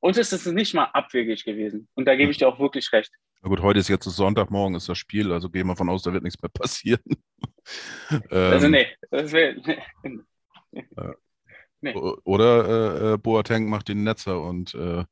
Und 0.00 0.16
es 0.16 0.32
ist 0.32 0.46
nicht 0.46 0.74
mal 0.74 0.84
abwegig 0.84 1.44
gewesen. 1.44 1.88
Und 1.94 2.06
da 2.06 2.16
gebe 2.16 2.30
ich 2.30 2.38
dir 2.38 2.48
auch 2.48 2.58
wirklich 2.58 2.90
recht. 2.92 3.12
Na 3.42 3.48
gut, 3.48 3.60
heute 3.60 3.80
ist 3.80 3.88
jetzt 3.88 4.04
Sonntag, 4.04 4.50
morgen 4.50 4.74
ist 4.74 4.88
das 4.88 4.98
Spiel, 4.98 5.32
also 5.32 5.48
gehen 5.48 5.66
wir 5.66 5.76
von 5.76 5.88
aus, 5.88 6.02
da 6.02 6.12
wird 6.12 6.24
nichts 6.24 6.40
mehr 6.42 6.50
passieren. 6.50 7.02
also 8.30 8.66
ähm, 8.66 8.72
nee, 8.72 8.88
das 9.10 9.32
wär, 9.32 9.54
nee. 10.02 10.84
nee. 11.80 11.94
Oder 11.94 13.12
äh, 13.12 13.18
Boateng 13.18 13.68
macht 13.68 13.88
den 13.88 14.02
Netzer 14.02 14.40
und 14.40 14.74
äh, 14.74 15.04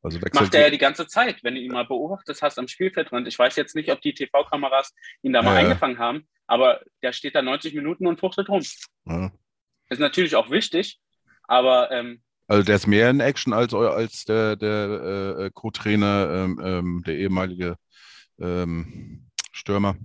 also 0.00 0.20
Macht 0.32 0.54
er 0.54 0.62
ja 0.62 0.70
die 0.70 0.78
ganze 0.78 1.08
Zeit, 1.08 1.42
wenn 1.42 1.56
du 1.56 1.60
ihn 1.60 1.72
mal 1.72 1.84
beobachtet 1.84 2.40
hast 2.40 2.58
am 2.58 2.68
Spielfeldrand. 2.68 3.26
Ich 3.26 3.36
weiß 3.36 3.56
jetzt 3.56 3.74
nicht, 3.74 3.90
ob 3.90 4.00
die 4.00 4.14
TV-Kameras 4.14 4.94
ihn 5.22 5.32
da 5.32 5.42
mal 5.42 5.54
ja, 5.54 5.60
eingefangen 5.60 5.98
haben, 5.98 6.28
aber 6.46 6.80
der 7.02 7.12
steht 7.12 7.34
da 7.34 7.42
90 7.42 7.74
Minuten 7.74 8.06
und 8.06 8.20
fuchtelt 8.20 8.48
rum. 8.48 8.62
Ja. 9.06 9.32
Ist 9.88 9.98
natürlich 9.98 10.36
auch 10.36 10.50
wichtig, 10.50 11.00
aber. 11.44 11.90
Ähm, 11.90 12.22
also 12.48 12.64
der 12.64 12.76
ist 12.76 12.86
mehr 12.86 13.10
in 13.10 13.20
Action 13.20 13.52
als, 13.52 13.74
als 13.74 14.24
der, 14.24 14.56
der 14.56 15.36
äh, 15.38 15.50
Co-Trainer, 15.52 16.30
ähm, 16.32 16.60
ähm, 16.64 17.02
der 17.06 17.16
ehemalige 17.16 17.76
ähm, 18.40 19.28
Stürmer. 19.52 19.96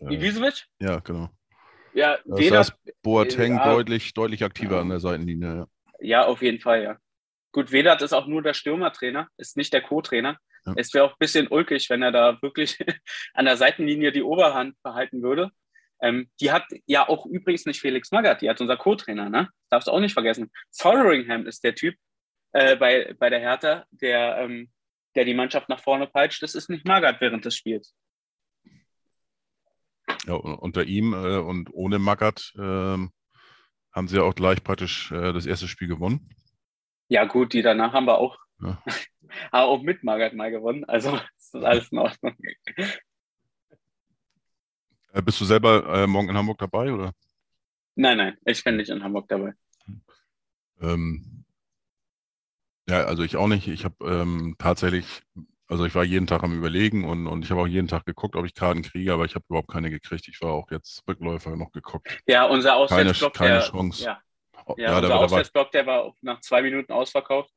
Äh, 0.00 0.14
Ibisevic? 0.14 0.66
Ja, 0.80 1.00
genau. 1.00 1.28
Ja, 1.92 2.18
das 2.24 2.50
heißt, 2.50 2.74
Boateng 3.02 3.58
äh, 3.58 3.64
deutlich, 3.64 4.14
deutlich 4.14 4.44
aktiver 4.44 4.76
ja. 4.76 4.80
an 4.80 4.88
der 4.88 5.00
Seitenlinie. 5.00 5.56
Ja. 5.56 5.66
ja, 6.00 6.26
auf 6.26 6.42
jeden 6.42 6.60
Fall, 6.60 6.82
ja. 6.82 6.96
Gut, 7.52 7.72
Vedat 7.72 8.02
ist 8.02 8.12
auch 8.12 8.26
nur 8.26 8.42
der 8.42 8.54
Stürmertrainer, 8.54 9.28
ist 9.36 9.56
nicht 9.56 9.72
der 9.72 9.82
Co-Trainer. 9.82 10.38
Ja. 10.66 10.74
Es 10.76 10.92
wäre 10.92 11.04
auch 11.04 11.12
ein 11.12 11.18
bisschen 11.18 11.48
ulkig, 11.48 11.88
wenn 11.90 12.02
er 12.02 12.12
da 12.12 12.40
wirklich 12.42 12.78
an 13.34 13.44
der 13.44 13.56
Seitenlinie 13.56 14.12
die 14.12 14.22
Oberhand 14.22 14.74
behalten 14.82 15.22
würde. 15.22 15.50
Ähm, 16.00 16.28
die 16.40 16.52
hat 16.52 16.64
ja 16.86 17.08
auch 17.08 17.26
übrigens 17.26 17.66
nicht 17.66 17.80
Felix 17.80 18.10
Magath, 18.10 18.42
die 18.42 18.50
hat 18.50 18.60
unser 18.60 18.76
Co-Trainer, 18.76 19.30
ne? 19.30 19.48
Darfst 19.70 19.88
du 19.88 19.92
auch 19.92 20.00
nicht 20.00 20.12
vergessen. 20.12 20.50
Fotheringham 20.72 21.46
ist 21.46 21.64
der 21.64 21.74
Typ 21.74 21.96
äh, 22.52 22.76
bei, 22.76 23.14
bei 23.18 23.30
der 23.30 23.40
Hertha, 23.40 23.84
der, 23.90 24.38
ähm, 24.38 24.70
der 25.14 25.24
die 25.24 25.34
Mannschaft 25.34 25.68
nach 25.68 25.80
vorne 25.80 26.06
peitscht. 26.06 26.42
Das 26.42 26.54
ist 26.54 26.68
nicht 26.68 26.86
Magath 26.86 27.20
während 27.20 27.44
des 27.44 27.56
Spiels. 27.56 27.94
Ja, 30.26 30.34
unter 30.34 30.84
ihm 30.84 31.12
äh, 31.12 31.38
und 31.38 31.72
ohne 31.72 31.98
Magath 31.98 32.52
äh, 32.56 32.60
haben 32.60 34.08
sie 34.08 34.16
ja 34.16 34.22
auch 34.22 34.34
gleich 34.34 34.62
praktisch 34.62 35.10
äh, 35.12 35.32
das 35.32 35.46
erste 35.46 35.68
Spiel 35.68 35.88
gewonnen. 35.88 36.30
Ja, 37.08 37.24
gut, 37.24 37.52
die 37.52 37.62
danach 37.62 37.92
haben 37.92 38.06
wir 38.06 38.18
auch, 38.18 38.38
ja. 38.60 38.82
auch 39.52 39.82
mit 39.82 40.04
Margaret 40.04 40.34
mal 40.34 40.50
gewonnen. 40.50 40.84
Also 40.84 41.18
ist 41.38 41.54
alles 41.54 41.90
in 41.92 41.98
Ordnung. 41.98 42.36
Äh, 45.16 45.22
bist 45.22 45.40
du 45.40 45.46
selber 45.46 46.02
äh, 46.02 46.06
morgen 46.06 46.28
in 46.28 46.36
Hamburg 46.36 46.58
dabei, 46.58 46.92
oder? 46.92 47.12
Nein, 47.94 48.18
nein, 48.18 48.36
ich 48.44 48.62
bin 48.62 48.76
nicht 48.76 48.90
in 48.90 49.02
Hamburg 49.02 49.26
dabei. 49.28 49.54
Ähm, 50.82 51.44
ja, 52.86 53.04
also 53.04 53.22
ich 53.22 53.36
auch 53.36 53.48
nicht. 53.48 53.66
Ich 53.66 53.86
habe 53.86 53.96
ähm, 54.04 54.56
tatsächlich, 54.58 55.06
also 55.68 55.86
ich 55.86 55.94
war 55.94 56.04
jeden 56.04 56.26
Tag 56.26 56.42
am 56.42 56.54
Überlegen 56.54 57.04
und, 57.04 57.26
und 57.26 57.42
ich 57.42 57.50
habe 57.50 57.62
auch 57.62 57.66
jeden 57.66 57.88
Tag 57.88 58.04
geguckt, 58.04 58.36
ob 58.36 58.44
ich 58.44 58.54
Karten 58.54 58.82
kriege, 58.82 59.14
aber 59.14 59.24
ich 59.24 59.34
habe 59.34 59.46
überhaupt 59.48 59.70
keine 59.70 59.88
gekriegt. 59.88 60.28
Ich 60.28 60.42
war 60.42 60.52
auch 60.52 60.70
jetzt 60.70 61.02
Rückläufer 61.08 61.56
noch 61.56 61.72
geguckt. 61.72 62.18
Ja, 62.26 62.44
unser 62.44 62.76
Auswärtsblock. 62.76 63.32
Keine, 63.32 63.60
keine 63.60 63.62
Chance. 63.62 64.04
Ja, 64.04 64.20
ja, 64.68 64.74
ja 64.76 64.98
unser 64.98 65.18
Auswärtsblock, 65.18 65.72
der 65.72 65.86
war 65.86 66.14
nach 66.20 66.40
zwei 66.42 66.60
Minuten 66.60 66.92
ausverkauft. 66.92 67.50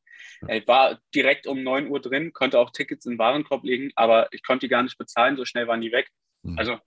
Ich 0.48 0.66
war 0.66 1.00
direkt 1.14 1.46
um 1.46 1.62
9 1.62 1.90
Uhr 1.90 2.00
drin, 2.00 2.32
konnte 2.32 2.58
auch 2.58 2.72
Tickets 2.72 3.06
in 3.06 3.14
den 3.14 3.20
Warenkorb 3.20 3.66
legen, 3.66 3.92
aber 3.96 4.30
ich 4.32 4.44
konnte 4.44 4.66
die 4.66 4.70
gar 4.70 4.84
nicht 4.84 4.98
bezahlen, 4.98 5.36
so 5.36 5.44
schnell 5.44 5.68
waren 5.68 5.82
die 5.82 5.92
weg. 5.92 6.10
Mhm. 6.44 6.58
Also, 6.58 6.80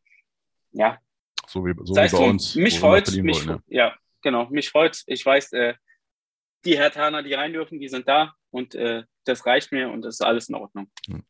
ja. 0.72 0.98
So 1.46 1.64
wie, 1.64 1.74
so 1.84 1.94
wie 1.94 2.08
bei 2.08 2.18
uns. 2.18 2.54
Mich 2.54 2.78
freut 2.78 3.10
mich, 3.10 3.46
wollen, 3.46 3.62
ja. 3.68 3.88
ja. 3.88 3.94
genau, 4.22 4.48
mich 4.50 4.70
freut 4.70 5.02
Ich 5.06 5.24
weiß, 5.24 5.52
äh, 5.52 5.74
die 6.64 6.78
Hertaner, 6.78 7.22
die 7.22 7.34
rein 7.34 7.52
dürfen, 7.52 7.80
die 7.80 7.88
sind 7.88 8.08
da 8.08 8.34
und 8.50 8.74
äh, 8.74 9.04
das 9.24 9.44
reicht 9.46 9.72
mir 9.72 9.90
und 9.90 10.02
das 10.02 10.16
ist 10.16 10.22
alles 10.22 10.48
in 10.48 10.54
Ordnung. 10.54 10.90
Mhm. 11.08 11.24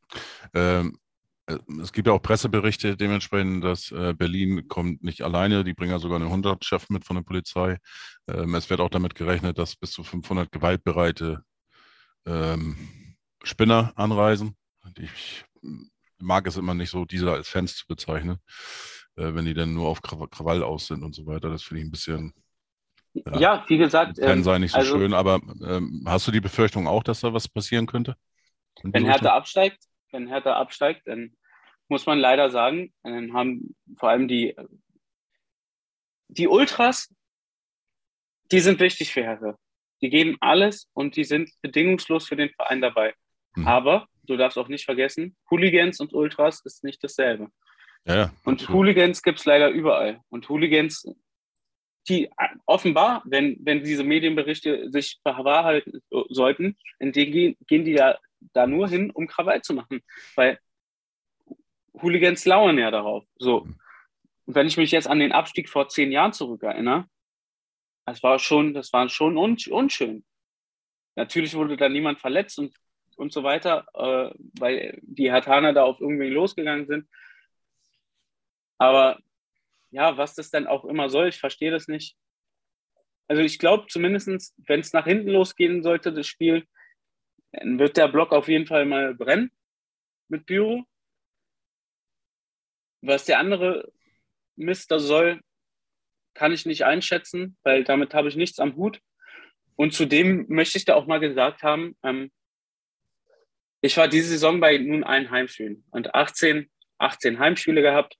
Ähm, 0.55 0.99
äh, 1.47 1.59
es 1.81 1.93
gibt 1.93 2.07
ja 2.07 2.13
auch 2.13 2.23
Presseberichte 2.23 2.97
dementsprechend, 2.97 3.65
dass 3.65 3.91
äh, 3.91 4.15
Berlin 4.15 4.69
kommt 4.69 5.03
nicht 5.03 5.23
alleine, 5.23 5.65
die 5.65 5.75
bringen 5.75 5.93
ja 5.93 5.99
sogar 5.99 6.21
einen 6.21 6.31
100-Chef 6.31 6.89
mit 6.91 7.05
von 7.05 7.17
der 7.17 7.23
Polizei. 7.23 7.79
Ähm, 8.29 8.55
es 8.55 8.71
wird 8.71 8.81
auch 8.81 8.91
damit 8.91 9.15
gerechnet, 9.15 9.59
dass 9.59 9.77
bis 9.77 9.93
zu 9.93 10.05
500 10.05 10.51
gewaltbereite 10.53 11.43
ähm, 12.27 13.17
Spinner 13.43 13.93
anreisen. 13.97 14.57
Ich 14.99 15.45
mag 16.19 16.47
es 16.47 16.57
immer 16.57 16.75
nicht 16.75 16.91
so, 16.91 17.05
diese 17.05 17.33
als 17.33 17.49
Fans 17.49 17.77
zu 17.77 17.87
bezeichnen, 17.87 18.39
äh, 19.17 19.35
wenn 19.35 19.45
die 19.45 19.55
dann 19.55 19.75
nur 19.75 19.89
auf 19.89 20.03
Krawall 20.03 20.63
aus 20.63 20.87
sind 20.87 21.03
und 21.03 21.15
so 21.15 21.27
weiter. 21.27 21.51
Das 21.51 21.63
finde 21.63 21.81
ich 21.83 21.89
ein 21.89 21.91
bisschen. 21.91 22.35
Ja, 23.15 23.39
ja 23.39 23.65
wie 23.69 23.79
gesagt. 23.79 24.19
Fan 24.19 24.39
ähm, 24.39 24.45
sei 24.45 24.59
nicht 24.59 24.73
so 24.73 24.79
also, 24.79 24.99
schön, 24.99 25.15
aber 25.15 25.41
ähm, 25.67 26.05
hast 26.07 26.27
du 26.27 26.33
die 26.33 26.41
Befürchtung 26.41 26.87
auch, 26.87 27.03
dass 27.03 27.21
da 27.21 27.33
was 27.33 27.49
passieren 27.49 27.87
könnte? 27.87 28.17
Wenn 28.83 29.05
Hertha 29.05 29.35
absteigt, 29.35 29.85
wenn 30.13 30.29
Hertha 30.29 30.57
absteigt, 30.57 31.03
dann 31.07 31.37
muss 31.89 32.07
man 32.07 32.19
leider 32.19 32.51
sagen, 32.51 32.93
dann 33.03 33.35
haben 33.35 33.77
vor 33.99 34.09
allem 34.09 34.29
die, 34.29 34.57
die 36.29 36.49
Ultras, 36.49 37.15
die 38.51 38.61
sind 38.61 38.81
wichtig 38.81 39.13
für 39.13 39.23
Hertha. 39.23 39.59
Die 40.01 40.09
geben 40.09 40.37
alles 40.41 40.89
und 40.95 41.17
die 41.17 41.25
sind 41.25 41.51
bedingungslos 41.61 42.27
für 42.27 42.37
den 42.37 42.51
Verein 42.51 42.81
dabei. 42.81 43.15
Mhm. 43.55 43.69
Aber 43.69 44.07
du 44.25 44.37
darfst 44.37 44.59
auch 44.59 44.69
nicht 44.69 44.85
vergessen, 44.85 45.37
Hooligans 45.51 46.01
und 46.01 46.15
Ultras 46.15 46.65
ist 46.65 46.83
nicht 46.83 47.05
dasselbe. 47.05 47.49
Ja, 48.05 48.17
ja, 48.17 48.33
und 48.45 48.69
Hooligans 48.69 49.23
gibt 49.23 49.39
es 49.39 49.45
leider 49.45 49.71
überall. 49.71 50.21
Und 50.29 50.49
Hooligans, 50.49 51.07
die 52.09 52.29
offenbar, 52.67 53.23
wenn, 53.25 53.59
wenn 53.61 53.85
diese 53.85 54.03
Medienberichte 54.03 54.91
sich 54.91 55.21
bewahrheiten 55.23 56.03
sollten, 56.29 56.77
in 56.99 57.13
gehen, 57.13 57.57
gehen 57.67 57.85
die 57.85 57.93
ja 57.93 58.19
da 58.53 58.67
nur 58.67 58.89
hin, 58.89 59.11
um 59.11 59.29
Krawall 59.29 59.63
zu 59.63 59.75
machen. 59.75 60.03
Weil 60.35 60.59
Hooligans 61.95 62.45
lauern 62.45 62.79
ja 62.79 62.91
darauf. 62.91 63.25
So. 63.37 63.69
Und 64.47 64.55
wenn 64.55 64.67
ich 64.67 64.77
mich 64.77 64.91
jetzt 64.91 65.07
an 65.07 65.21
den 65.21 65.33
Abstieg 65.33 65.69
vor 65.69 65.89
zehn 65.89 66.11
Jahren 66.11 66.33
zurückerinnere, 66.33 67.07
das 68.05 68.23
war 68.23 68.39
schon, 68.39 68.75
das 68.75 68.93
war 68.93 69.09
schon 69.09 69.37
unschön. 69.37 70.25
Natürlich 71.15 71.55
wurde 71.55 71.77
da 71.77 71.89
niemand 71.89 72.19
verletzt 72.19 72.59
und, 72.59 72.75
und 73.17 73.33
so 73.33 73.45
weiter, 73.45 73.87
äh, 73.95 74.35
weil 74.59 74.99
die 75.03 75.31
Hartaner 75.31 75.73
da 75.73 75.85
auf 75.85 76.01
irgendwie 76.01 76.29
losgegangen 76.29 76.87
sind. 76.87 77.07
Aber 78.83 79.21
ja, 79.93 80.17
was 80.17 80.35
das 80.35 80.51
dann 80.51 80.67
auch 80.67 80.85
immer 80.85 81.09
soll, 81.09 81.29
ich 81.29 81.39
verstehe 81.39 81.71
das 81.71 81.87
nicht. 81.87 82.17
Also 83.29 83.41
ich 83.41 83.61
glaube 83.61 83.87
zumindest, 83.87 84.53
wenn 84.67 84.81
es 84.81 84.93
nach 84.93 85.05
hinten 85.05 85.29
losgehen 85.29 85.85
sollte, 85.85 86.13
das 86.13 86.27
Spiel, 86.27 86.67
dann 87.53 87.79
wird 87.79 87.97
der 87.97 88.09
Block 88.09 88.33
auf 88.33 88.49
jeden 88.49 88.67
Fall 88.67 88.85
mal 88.85 89.15
brennen 89.15 89.53
mit 90.27 90.47
Büro. 90.47 90.83
Was 93.03 93.25
der 93.25 93.39
andere 93.39 93.93
Mist 94.57 94.91
da 94.91 94.99
soll, 94.99 95.41
kann 96.35 96.53
ich 96.53 96.67
nicht 96.67 96.85
einschätzen, 96.85 97.57
weil 97.63 97.85
damit 97.85 98.15
habe 98.15 98.31
ich 98.31 98.35
nichts 98.35 98.59
am 98.59 98.75
Hut. 98.75 99.01
Und 99.77 99.95
zudem 99.95 100.47
möchte 100.49 100.77
ich 100.77 100.87
da 100.87 100.97
auch 100.97 101.07
mal 101.07 101.21
gesagt 101.21 101.63
haben, 101.63 101.97
ähm, 102.03 102.33
ich 103.81 103.97
war 103.97 104.09
diese 104.09 104.31
Saison 104.31 104.59
bei 104.59 104.77
nun 104.79 105.05
allen 105.05 105.31
Heimspielen 105.31 105.85
und 105.93 106.17
18, 106.17 106.69
18 106.99 107.39
Heimspiele 107.39 107.81
gehabt 107.81 108.19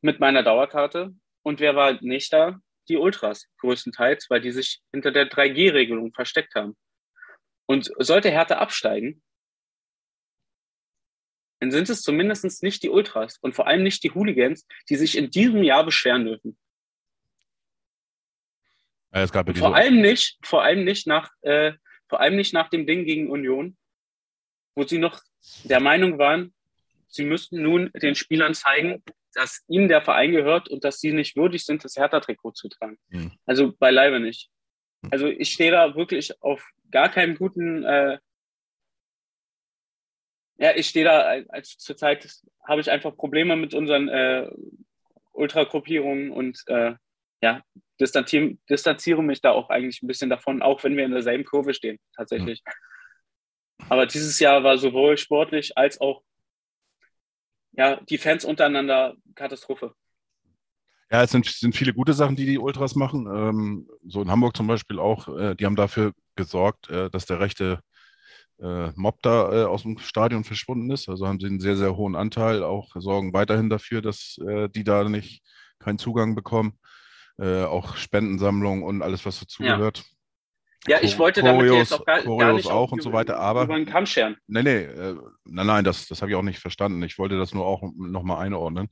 mit 0.00 0.20
meiner 0.20 0.42
Dauerkarte. 0.42 1.14
Und 1.42 1.60
wer 1.60 1.76
war 1.76 1.98
nicht 2.02 2.32
da? 2.32 2.60
Die 2.88 2.96
Ultras 2.96 3.46
größtenteils, 3.58 4.30
weil 4.30 4.40
die 4.40 4.52
sich 4.52 4.80
hinter 4.92 5.10
der 5.10 5.28
3G-Regelung 5.28 6.12
versteckt 6.14 6.54
haben. 6.54 6.76
Und 7.66 7.90
sollte 7.98 8.30
Hertha 8.30 8.56
absteigen, 8.56 9.22
dann 11.60 11.70
sind 11.70 11.88
es 11.88 12.02
zumindest 12.02 12.62
nicht 12.62 12.82
die 12.82 12.88
Ultras 12.88 13.38
und 13.38 13.54
vor 13.54 13.66
allem 13.66 13.82
nicht 13.82 14.02
die 14.04 14.12
Hooligans, 14.12 14.66
die 14.88 14.96
sich 14.96 15.18
in 15.18 15.30
diesem 15.30 15.62
Jahr 15.62 15.84
beschweren 15.84 16.24
dürfen. 16.24 16.58
Ja, 19.12 19.26
vor 19.26 19.74
allem 19.74 20.00
nicht, 20.00 20.38
vor 20.42 20.62
allem 20.62 20.84
nicht 20.84 21.06
nach, 21.06 21.30
äh, 21.42 21.72
Vor 22.08 22.20
allem 22.20 22.36
nicht 22.36 22.54
nach 22.54 22.70
dem 22.70 22.86
Ding 22.86 23.04
gegen 23.04 23.30
Union, 23.30 23.76
wo 24.74 24.84
sie 24.84 24.98
noch 24.98 25.20
der 25.64 25.80
Meinung 25.80 26.18
waren, 26.18 26.54
sie 27.08 27.24
müssten 27.24 27.60
nun 27.60 27.90
den 27.92 28.14
Spielern 28.14 28.54
zeigen, 28.54 29.02
dass 29.38 29.64
ihnen 29.68 29.88
der 29.88 30.02
Verein 30.02 30.32
gehört 30.32 30.68
und 30.68 30.82
dass 30.82 31.00
sie 31.00 31.12
nicht 31.12 31.36
würdig 31.36 31.64
sind, 31.64 31.84
das 31.84 31.96
Hertha-Trikot 31.96 32.52
zu 32.52 32.68
tragen. 32.68 32.98
Mhm. 33.08 33.32
Also 33.46 33.72
beileibe 33.72 34.18
nicht. 34.18 34.50
Hm. 35.04 35.12
Also 35.12 35.28
ich 35.28 35.52
stehe 35.52 35.70
da 35.70 35.94
wirklich 35.94 36.42
auf 36.42 36.68
gar 36.90 37.08
keinem 37.08 37.36
guten, 37.36 37.84
äh, 37.84 38.18
ja, 40.58 40.74
ich 40.74 40.88
stehe 40.88 41.04
da, 41.04 41.20
als 41.50 41.78
zurzeit 41.78 42.28
habe 42.66 42.80
ich 42.80 42.90
einfach 42.90 43.16
Probleme 43.16 43.54
mit 43.54 43.74
unseren 43.74 44.08
äh, 44.08 44.50
Ultragruppierungen 45.32 46.32
und 46.32 46.60
äh, 46.66 46.94
ja, 47.40 47.62
distanziere, 48.00 48.56
distanziere 48.68 49.22
mich 49.22 49.40
da 49.40 49.52
auch 49.52 49.70
eigentlich 49.70 50.02
ein 50.02 50.08
bisschen 50.08 50.30
davon, 50.30 50.62
auch 50.62 50.82
wenn 50.82 50.96
wir 50.96 51.04
in 51.04 51.12
derselben 51.12 51.44
Kurve 51.44 51.74
stehen, 51.74 52.00
tatsächlich. 52.16 52.60
Mhm. 52.66 53.86
Aber 53.88 54.06
dieses 54.06 54.40
Jahr 54.40 54.64
war 54.64 54.78
sowohl 54.78 55.16
sportlich 55.16 55.78
als 55.78 56.00
auch 56.00 56.24
ja, 57.78 57.96
die 58.08 58.18
Fans 58.18 58.44
untereinander 58.44 59.14
Katastrophe. 59.36 59.94
Ja, 61.10 61.22
es 61.22 61.30
sind, 61.30 61.46
sind 61.46 61.74
viele 61.74 61.94
gute 61.94 62.12
Sachen, 62.12 62.36
die 62.36 62.44
die 62.44 62.58
Ultras 62.58 62.96
machen. 62.96 63.26
Ähm, 63.32 63.88
so 64.06 64.20
in 64.20 64.30
Hamburg 64.30 64.56
zum 64.56 64.66
Beispiel 64.66 64.98
auch, 64.98 65.28
äh, 65.28 65.54
die 65.54 65.64
haben 65.64 65.76
dafür 65.76 66.12
gesorgt, 66.34 66.90
äh, 66.90 67.08
dass 67.08 67.24
der 67.24 67.40
rechte 67.40 67.80
äh, 68.60 68.90
Mob 68.96 69.22
da 69.22 69.52
äh, 69.52 69.64
aus 69.64 69.82
dem 69.82 69.98
Stadion 69.98 70.44
verschwunden 70.44 70.90
ist. 70.90 71.08
Also 71.08 71.26
haben 71.26 71.40
sie 71.40 71.46
einen 71.46 71.60
sehr, 71.60 71.76
sehr 71.76 71.96
hohen 71.96 72.16
Anteil, 72.16 72.62
auch 72.62 72.90
sorgen 72.96 73.32
weiterhin 73.32 73.70
dafür, 73.70 74.02
dass 74.02 74.38
äh, 74.46 74.68
die 74.68 74.84
da 74.84 75.08
nicht 75.08 75.42
keinen 75.78 75.98
Zugang 75.98 76.34
bekommen. 76.34 76.78
Äh, 77.38 77.62
auch 77.62 77.96
Spendensammlungen 77.96 78.82
und 78.82 79.00
alles, 79.00 79.24
was 79.24 79.38
dazugehört. 79.38 79.98
Ja. 79.98 80.04
Ja, 80.88 80.98
ich 81.02 81.18
wollte 81.18 81.42
damit 81.42 81.68
Choreos, 81.68 81.90
jetzt 81.90 82.00
auch 82.00 82.04
gar, 82.04 82.22
gar 82.22 82.52
nicht 82.52 82.70
auch 82.70 82.92
und 82.92 83.02
so 83.02 83.12
weiter, 83.12 83.38
aber 83.38 83.64
über 83.64 83.76
den 83.76 83.86
Kamm 83.86 84.06
scheren. 84.06 84.36
Nee, 84.46 84.62
nee, 84.62 84.82
äh, 84.82 85.16
nein, 85.44 85.66
nein, 85.66 85.84
das, 85.84 86.06
das 86.06 86.22
habe 86.22 86.30
ich 86.30 86.36
auch 86.36 86.42
nicht 86.42 86.58
verstanden. 86.58 87.02
Ich 87.02 87.18
wollte 87.18 87.38
das 87.38 87.54
nur 87.54 87.66
auch 87.66 87.82
nochmal 87.96 88.44
einordnen. 88.44 88.88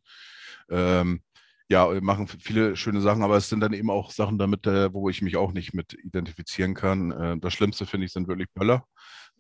Ähm, 0.71 1.23
ja, 1.69 1.93
wir 1.93 2.03
machen 2.03 2.29
viele 2.29 2.77
schöne 2.77 3.01
Sachen, 3.01 3.23
aber 3.23 3.37
es 3.37 3.49
sind 3.49 3.61
dann 3.61 3.73
eben 3.73 3.91
auch 3.91 4.11
Sachen 4.11 4.39
damit, 4.39 4.67
äh, 4.67 4.93
wo 4.93 5.09
ich 5.09 5.23
mich 5.23 5.37
auch 5.37 5.53
nicht 5.53 5.75
mit 5.75 5.95
identifizieren 5.95 6.75
kann. 6.75 7.11
Äh, 7.11 7.39
das 7.39 7.55
Schlimmste, 7.55 7.87
finde 7.87 8.07
ich, 8.07 8.13
sind 8.13 8.29
wirklich 8.29 8.49
Böller, 8.55 8.85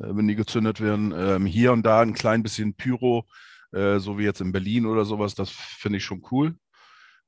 äh, 0.01 0.09
wenn 0.09 0.27
die 0.27 0.35
gezündet 0.35 0.81
werden. 0.81 1.15
Ähm, 1.17 1.47
hier 1.47 1.73
und 1.73 1.85
da 1.85 2.01
ein 2.01 2.15
klein 2.15 2.43
bisschen 2.43 2.75
Pyro, 2.75 3.27
äh, 3.73 3.99
so 3.99 4.19
wie 4.19 4.25
jetzt 4.25 4.41
in 4.41 4.53
Berlin 4.53 4.87
oder 4.87 5.05
sowas, 5.05 5.35
das 5.35 5.51
finde 5.51 5.99
ich 5.99 6.05
schon 6.05 6.23
cool. 6.31 6.57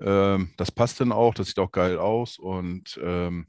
Ähm, 0.00 0.52
das 0.56 0.72
passt 0.72 1.00
dann 1.00 1.12
auch, 1.12 1.34
das 1.34 1.48
sieht 1.48 1.58
auch 1.58 1.72
geil 1.72 1.98
aus 1.98 2.38
und 2.38 2.98
ähm, 3.02 3.46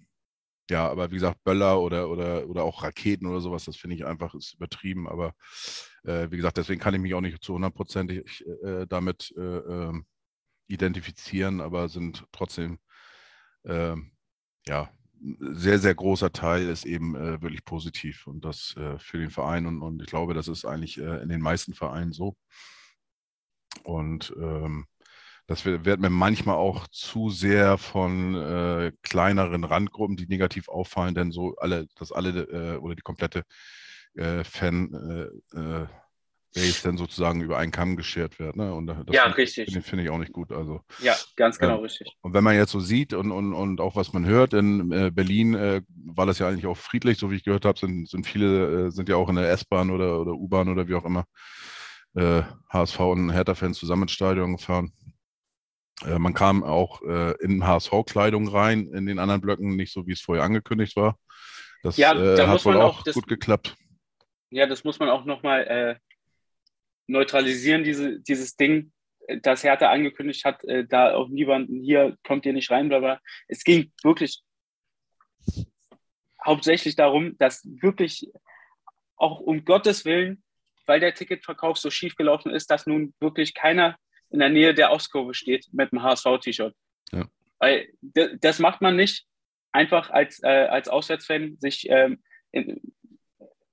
ja, 0.69 0.87
aber 0.89 1.11
wie 1.11 1.15
gesagt, 1.15 1.43
Böller 1.43 1.79
oder, 1.79 2.09
oder, 2.09 2.47
oder 2.47 2.63
auch 2.63 2.83
Raketen 2.83 3.27
oder 3.27 3.41
sowas, 3.41 3.65
das 3.65 3.77
finde 3.77 3.95
ich 3.95 4.05
einfach 4.05 4.33
ist 4.35 4.53
übertrieben. 4.53 5.07
Aber 5.07 5.33
äh, 6.03 6.29
wie 6.31 6.37
gesagt, 6.37 6.57
deswegen 6.57 6.79
kann 6.79 6.93
ich 6.93 7.01
mich 7.01 7.13
auch 7.13 7.21
nicht 7.21 7.43
zu 7.43 7.53
hundertprozentig 7.55 8.45
äh, 8.63 8.85
damit 8.87 9.33
äh, 9.37 9.41
ähm, 9.41 10.05
identifizieren, 10.67 11.61
aber 11.61 11.89
sind 11.89 12.25
trotzdem, 12.31 12.79
ähm, 13.65 14.11
ja, 14.67 14.89
sehr, 15.39 15.79
sehr 15.79 15.95
großer 15.95 16.31
Teil 16.31 16.69
ist 16.69 16.85
eben 16.85 17.15
äh, 17.15 17.41
wirklich 17.41 17.65
positiv 17.65 18.25
und 18.27 18.45
das 18.45 18.75
äh, 18.77 18.97
für 18.99 19.17
den 19.17 19.31
Verein 19.31 19.65
und, 19.65 19.81
und 19.81 20.01
ich 20.01 20.07
glaube, 20.07 20.33
das 20.33 20.47
ist 20.47 20.65
eigentlich 20.65 20.97
äh, 20.97 21.21
in 21.21 21.29
den 21.29 21.41
meisten 21.41 21.73
Vereinen 21.73 22.13
so. 22.13 22.37
Und 23.83 24.33
ähm, 24.37 24.85
das 25.49 25.65
wird 25.65 25.99
mir 25.99 26.11
manchmal 26.11 26.57
auch 26.57 26.87
zu 26.89 27.31
sehr 27.31 27.79
von 27.79 28.35
äh, 28.35 28.91
kleineren 29.01 29.63
Randgruppen, 29.63 30.15
die 30.15 30.27
negativ 30.27 30.69
auffallen, 30.69 31.15
denn 31.15 31.31
so 31.31 31.55
alle, 31.57 31.87
dass 31.95 32.11
alle 32.11 32.29
äh, 32.43 32.77
oder 32.77 32.93
die 32.93 33.01
komplette 33.01 33.41
äh, 34.13 34.43
Fan 34.43 35.31
äh, 35.53 35.57
äh, 35.57 35.87
Base 36.53 36.83
dann 36.83 36.97
sozusagen 36.97 37.41
über 37.41 37.57
einen 37.57 37.71
Kamm 37.71 37.95
geschert 37.95 38.37
wird. 38.37 38.57
Ne? 38.57 38.71
Und 38.71 38.85
das 38.85 38.97
ja, 39.09 39.23
find, 39.23 39.37
richtig. 39.37 39.71
Finde 39.71 39.81
find 39.81 40.01
ich 40.03 40.11
auch 40.11 40.19
nicht 40.19 40.33
gut. 40.33 40.51
Also, 40.51 40.81
ja, 41.01 41.15
ganz 41.35 41.57
genau 41.57 41.77
ähm, 41.77 41.83
richtig. 41.83 42.15
Und 42.21 42.35
wenn 42.35 42.43
man 42.43 42.55
jetzt 42.55 42.71
so 42.71 42.79
sieht 42.79 43.13
und, 43.13 43.31
und, 43.31 43.53
und 43.53 43.81
auch 43.81 43.95
was 43.95 44.13
man 44.13 44.25
hört, 44.25 44.53
in 44.53 44.91
äh, 44.91 45.09
Berlin 45.11 45.55
äh, 45.55 45.81
war 46.05 46.27
das 46.27 46.37
ja 46.37 46.47
eigentlich 46.47 46.67
auch 46.67 46.77
friedlich, 46.77 47.17
so 47.17 47.31
wie 47.31 47.37
ich 47.37 47.43
gehört 47.43 47.65
habe, 47.65 47.79
sind, 47.79 48.07
sind 48.07 48.27
viele, 48.27 48.87
äh, 48.87 48.91
sind 48.91 49.09
ja 49.09 49.15
auch 49.15 49.29
in 49.29 49.35
der 49.35 49.49
S-Bahn 49.49 49.89
oder, 49.89 50.21
oder 50.21 50.33
U-Bahn 50.33 50.69
oder 50.69 50.87
wie 50.87 50.93
auch 50.93 51.05
immer 51.05 51.25
HSV 52.15 52.99
und 53.01 53.29
Hertha-Fans 53.29 53.77
zusammen 53.77 54.03
ins 54.03 54.13
Stadion 54.13 54.57
gefahren. 54.57 54.91
Äh, 56.05 56.19
man 56.19 56.33
kam 56.33 56.63
auch 56.63 57.01
äh, 57.01 57.33
in 57.43 57.65
HSV-Kleidung 57.65 58.47
rein, 58.47 58.87
in 58.93 59.05
den 59.05 59.19
anderen 59.19 59.41
Blöcken, 59.41 59.75
nicht 59.75 59.93
so, 59.93 60.07
wie 60.07 60.13
es 60.13 60.21
vorher 60.21 60.43
angekündigt 60.43 60.95
war. 60.95 61.17
Das 61.83 61.97
ja, 61.97 62.13
äh, 62.13 62.35
da 62.35 62.47
hat 62.47 62.65
wohl 62.65 62.77
auch, 62.77 63.03
das, 63.03 63.15
gut 63.15 63.27
geklappt. 63.27 63.75
Ja, 64.49 64.65
das 64.65 64.83
muss 64.83 64.99
man 64.99 65.09
auch 65.09 65.25
nochmal 65.25 65.67
äh, 65.67 65.95
neutralisieren, 67.07 67.83
diese, 67.83 68.19
dieses 68.21 68.55
Ding, 68.55 68.91
das 69.41 69.63
Hertha 69.63 69.89
angekündigt 69.89 70.43
hat, 70.45 70.63
äh, 70.65 70.85
da 70.87 71.13
auch 71.13 71.29
niemanden 71.29 71.81
hier 71.81 72.17
kommt 72.25 72.45
ihr 72.45 72.53
nicht 72.53 72.71
rein, 72.71 72.91
aber 72.91 73.19
es 73.47 73.63
ging 73.63 73.91
wirklich 74.03 74.41
hauptsächlich 76.43 76.95
darum, 76.95 77.37
dass 77.37 77.63
wirklich 77.65 78.31
auch 79.17 79.39
um 79.39 79.65
Gottes 79.65 80.05
Willen, 80.05 80.43
weil 80.85 80.99
der 80.99 81.13
Ticketverkauf 81.13 81.77
so 81.77 81.91
schief 81.91 82.15
gelaufen 82.15 82.51
ist, 82.51 82.71
dass 82.71 82.87
nun 82.87 83.13
wirklich 83.19 83.53
keiner 83.53 83.97
in 84.31 84.39
der 84.39 84.49
Nähe 84.49 84.73
der 84.73 84.91
Ostkurve 84.91 85.33
steht 85.33 85.67
mit 85.71 85.91
einem 85.91 86.03
HSV-T-Shirt. 86.03 86.75
Ja. 87.11 87.25
Weil 87.59 87.89
das 88.41 88.59
macht 88.59 88.81
man 88.81 88.95
nicht 88.95 89.25
einfach 89.71 90.09
als, 90.09 90.41
äh, 90.43 90.47
als 90.47 90.87
Auswärtsfan, 90.87 91.57
sich 91.59 91.89
ähm, 91.89 92.21
in, 92.51 92.81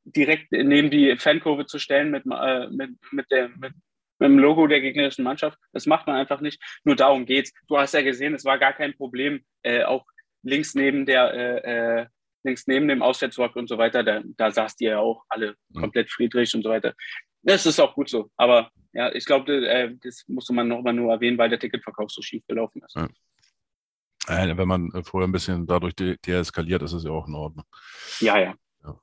direkt 0.04 0.52
neben 0.52 0.90
die 0.90 1.16
Fankurve 1.16 1.66
zu 1.66 1.78
stellen 1.78 2.10
mit, 2.10 2.24
äh, 2.26 2.68
mit, 2.68 2.90
mit, 3.12 3.30
der, 3.30 3.48
mit, 3.50 3.72
mit 4.18 4.28
dem 4.28 4.38
Logo 4.38 4.66
der 4.66 4.80
gegnerischen 4.80 5.24
Mannschaft. 5.24 5.58
Das 5.72 5.86
macht 5.86 6.06
man 6.06 6.16
einfach 6.16 6.40
nicht. 6.40 6.62
Nur 6.84 6.96
darum 6.96 7.26
geht's. 7.26 7.52
Du 7.68 7.78
hast 7.78 7.94
ja 7.94 8.02
gesehen, 8.02 8.34
es 8.34 8.44
war 8.44 8.58
gar 8.58 8.72
kein 8.72 8.94
Problem, 8.96 9.44
äh, 9.62 9.84
auch 9.84 10.04
links 10.42 10.74
neben 10.74 11.06
der 11.06 11.34
äh, 11.34 12.00
äh 12.00 12.06
links 12.46 12.66
neben 12.66 12.88
dem 12.88 13.02
Auswärtsrock 13.02 13.56
und 13.56 13.68
so 13.68 13.76
weiter, 13.76 14.02
da, 14.02 14.22
da 14.24 14.50
saßt 14.50 14.80
ihr 14.80 14.90
ja 14.90 14.98
auch 15.00 15.24
alle 15.28 15.56
komplett 15.74 16.10
friedrich 16.10 16.54
und 16.54 16.62
so 16.62 16.70
weiter. 16.70 16.94
Das 17.46 17.64
ist 17.64 17.78
auch 17.78 17.94
gut 17.94 18.08
so. 18.08 18.28
Aber 18.36 18.70
ja, 18.92 19.14
ich 19.14 19.24
glaube, 19.24 19.52
äh, 19.66 19.96
das 20.02 20.24
musste 20.26 20.52
man 20.52 20.66
nochmal 20.66 20.92
nur 20.92 21.12
erwähnen, 21.12 21.38
weil 21.38 21.48
der 21.48 21.60
Ticketverkauf 21.60 22.10
so 22.10 22.20
schief 22.20 22.44
gelaufen 22.48 22.82
ist. 22.82 22.96
Ja. 22.96 23.08
Äh, 24.26 24.56
wenn 24.56 24.66
man 24.66 24.90
vorher 25.04 25.28
ein 25.28 25.32
bisschen 25.32 25.64
dadurch 25.64 25.94
de 25.94 26.16
deeskaliert, 26.26 26.82
ist 26.82 26.92
es 26.92 27.04
ja 27.04 27.12
auch 27.12 27.28
in 27.28 27.36
Ordnung. 27.36 27.64
Ja, 28.18 28.36
ja. 28.36 28.54
Ja, 28.82 29.00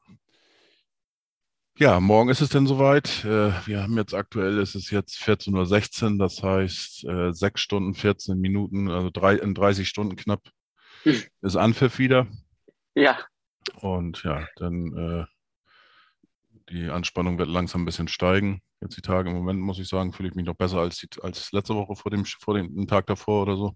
ja 1.77 1.99
morgen 2.01 2.29
ist 2.29 2.41
es 2.41 2.49
denn 2.49 2.67
soweit. 2.67 3.23
Äh, 3.23 3.53
wir 3.65 3.81
haben 3.81 3.95
jetzt 3.95 4.13
aktuell, 4.13 4.57
ist 4.57 4.75
es 4.75 4.91
jetzt 4.91 5.21
14.16 5.21 6.11
Uhr, 6.11 6.17
das 6.17 6.43
heißt 6.43 7.05
äh, 7.05 7.31
6 7.31 7.61
Stunden, 7.61 7.93
14 7.93 8.37
Minuten, 8.37 8.91
also 8.91 9.09
drei, 9.09 9.35
in 9.35 9.55
30 9.55 9.87
Stunden 9.87 10.17
knapp 10.17 10.41
hm. 11.03 11.23
ist 11.41 11.55
Anpfiff 11.55 11.97
wieder. 11.97 12.27
Ja. 12.93 13.19
Und 13.79 14.21
ja, 14.23 14.45
dann 14.57 15.27
die 16.69 16.89
Anspannung 16.89 17.37
wird 17.37 17.49
langsam 17.49 17.81
ein 17.81 17.85
bisschen 17.85 18.07
steigen. 18.07 18.61
Jetzt 18.81 18.97
die 18.97 19.01
Tage 19.01 19.29
im 19.29 19.35
Moment, 19.35 19.59
muss 19.59 19.79
ich 19.79 19.87
sagen, 19.87 20.13
fühle 20.13 20.29
ich 20.29 20.35
mich 20.35 20.45
noch 20.45 20.55
besser 20.55 20.79
als, 20.79 20.97
die, 20.97 21.07
als 21.21 21.51
letzte 21.51 21.75
Woche 21.75 21.95
vor 21.95 22.11
dem, 22.11 22.25
vor 22.25 22.55
dem 22.55 22.87
Tag 22.87 23.07
davor 23.07 23.43
oder 23.43 23.55
so. 23.57 23.75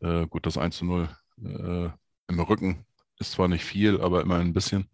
Äh, 0.00 0.26
gut, 0.26 0.46
das 0.46 0.58
1 0.58 0.76
zu 0.76 0.84
0 0.84 1.08
äh, 1.42 1.88
im 2.28 2.40
Rücken 2.40 2.86
ist 3.18 3.32
zwar 3.32 3.48
nicht 3.48 3.64
viel, 3.64 4.00
aber 4.00 4.22
immer 4.22 4.36
ein 4.36 4.52
bisschen. 4.52 4.88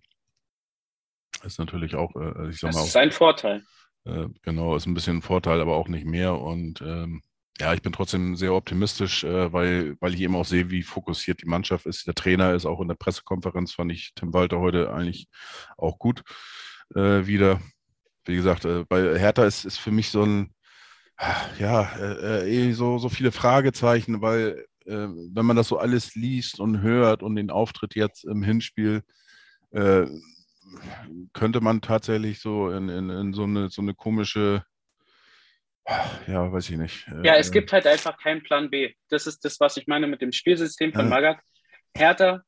Ist 1.42 1.58
natürlich 1.58 1.94
auch, 1.94 2.14
äh, 2.16 2.50
ich 2.50 2.58
sag 2.58 2.72
mal. 2.72 2.80
Das 2.80 2.88
ist 2.88 2.96
ein 2.96 3.12
Vorteil. 3.12 3.64
Äh, 4.04 4.26
genau, 4.42 4.76
ist 4.76 4.86
ein 4.86 4.94
bisschen 4.94 5.18
ein 5.18 5.22
Vorteil, 5.22 5.60
aber 5.60 5.76
auch 5.76 5.88
nicht 5.88 6.06
mehr. 6.06 6.38
Und 6.38 6.80
ähm, 6.82 7.22
ja, 7.58 7.74
ich 7.74 7.82
bin 7.82 7.92
trotzdem 7.92 8.36
sehr 8.36 8.54
optimistisch, 8.54 9.24
äh, 9.24 9.52
weil, 9.52 9.96
weil 10.00 10.14
ich 10.14 10.20
eben 10.20 10.36
auch 10.36 10.44
sehe, 10.44 10.70
wie 10.70 10.82
fokussiert 10.82 11.42
die 11.42 11.48
Mannschaft 11.48 11.86
ist. 11.86 12.06
Der 12.06 12.14
Trainer 12.14 12.54
ist 12.54 12.66
auch 12.66 12.80
in 12.80 12.88
der 12.88 12.94
Pressekonferenz, 12.94 13.72
fand 13.72 13.92
ich 13.92 14.12
Tim 14.14 14.32
Walter 14.32 14.58
heute 14.58 14.92
eigentlich 14.92 15.28
auch 15.76 15.98
gut 15.98 16.22
äh, 16.94 17.26
wieder. 17.26 17.60
Wie 18.24 18.36
gesagt, 18.36 18.64
äh, 18.64 18.84
bei 18.88 19.18
Hertha 19.18 19.44
ist, 19.44 19.64
ist 19.64 19.78
für 19.78 19.90
mich 19.90 20.10
so 20.10 20.22
ein, 20.22 20.54
ja, 21.58 21.90
äh, 21.98 22.68
äh 22.68 22.72
so, 22.72 22.98
so 22.98 23.08
viele 23.08 23.32
Fragezeichen, 23.32 24.22
weil 24.22 24.64
äh, 24.86 25.08
wenn 25.08 25.46
man 25.46 25.56
das 25.56 25.68
so 25.68 25.78
alles 25.78 26.14
liest 26.14 26.60
und 26.60 26.82
hört 26.82 27.22
und 27.22 27.36
den 27.36 27.50
Auftritt 27.50 27.94
jetzt 27.94 28.24
im 28.24 28.42
Hinspiel, 28.42 29.02
äh, 29.72 30.06
könnte 31.32 31.60
man 31.60 31.80
tatsächlich 31.80 32.40
so 32.40 32.70
in, 32.70 32.88
in, 32.88 33.10
in 33.10 33.32
so, 33.32 33.44
eine, 33.44 33.70
so 33.70 33.82
eine 33.82 33.94
komische, 33.94 34.64
ja, 36.28 36.52
weiß 36.52 36.70
ich 36.70 36.76
nicht. 36.76 37.06
Ja, 37.24 37.34
es 37.36 37.50
gibt 37.50 37.72
halt 37.72 37.86
einfach 37.86 38.16
keinen 38.18 38.42
Plan 38.42 38.70
B. 38.70 38.94
Das 39.08 39.26
ist 39.26 39.44
das, 39.44 39.58
was 39.58 39.76
ich 39.76 39.88
meine 39.88 40.06
mit 40.06 40.22
dem 40.22 40.30
Spielsystem 40.30 40.92
von 40.92 41.08
Magath. 41.08 41.40
Hertha, 41.96 42.44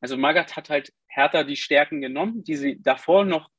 also 0.00 0.16
Magath 0.16 0.56
hat 0.56 0.70
halt 0.70 0.92
Hertha 1.06 1.42
die 1.42 1.56
Stärken 1.56 2.00
genommen, 2.00 2.44
die 2.44 2.56
sie 2.56 2.80
davor 2.80 3.24
noch 3.24 3.50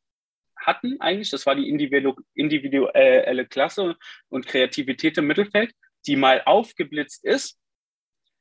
hatten 0.56 1.00
eigentlich. 1.02 1.30
Das 1.30 1.46
war 1.46 1.56
die 1.56 1.70
individuelle 1.70 3.46
Klasse 3.46 3.98
und 4.30 4.48
Kreativität 4.48 5.18
im 5.18 5.28
Mittelfeld, 5.28 5.74
die 6.06 6.16
mal 6.16 6.42
aufgeblitzt 6.46 7.24
ist. 7.26 7.60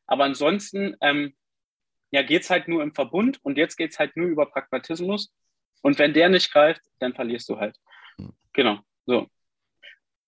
Aber 0.07 0.25
ansonsten 0.25 0.97
ähm, 1.01 1.35
ja, 2.11 2.23
geht 2.23 2.43
es 2.43 2.51
halt 2.51 2.69
nur 2.69 2.83
im 2.83 2.93
Verbund 2.93 3.39
und 3.43 3.59
jetzt 3.59 3.77
geht 3.77 3.93
es 3.93 3.99
halt 3.99 4.17
nur 4.17 4.27
über 4.27 4.47
Pragmatismus. 4.47 5.33
Und 5.83 5.99
wenn 5.99 6.13
der 6.13 6.29
nicht 6.29 6.53
greift, 6.53 6.83
dann 6.99 7.15
verlierst 7.15 7.49
du 7.49 7.59
halt. 7.59 7.77
Mhm. 8.17 8.33
Genau. 8.53 8.81
So. 9.07 9.27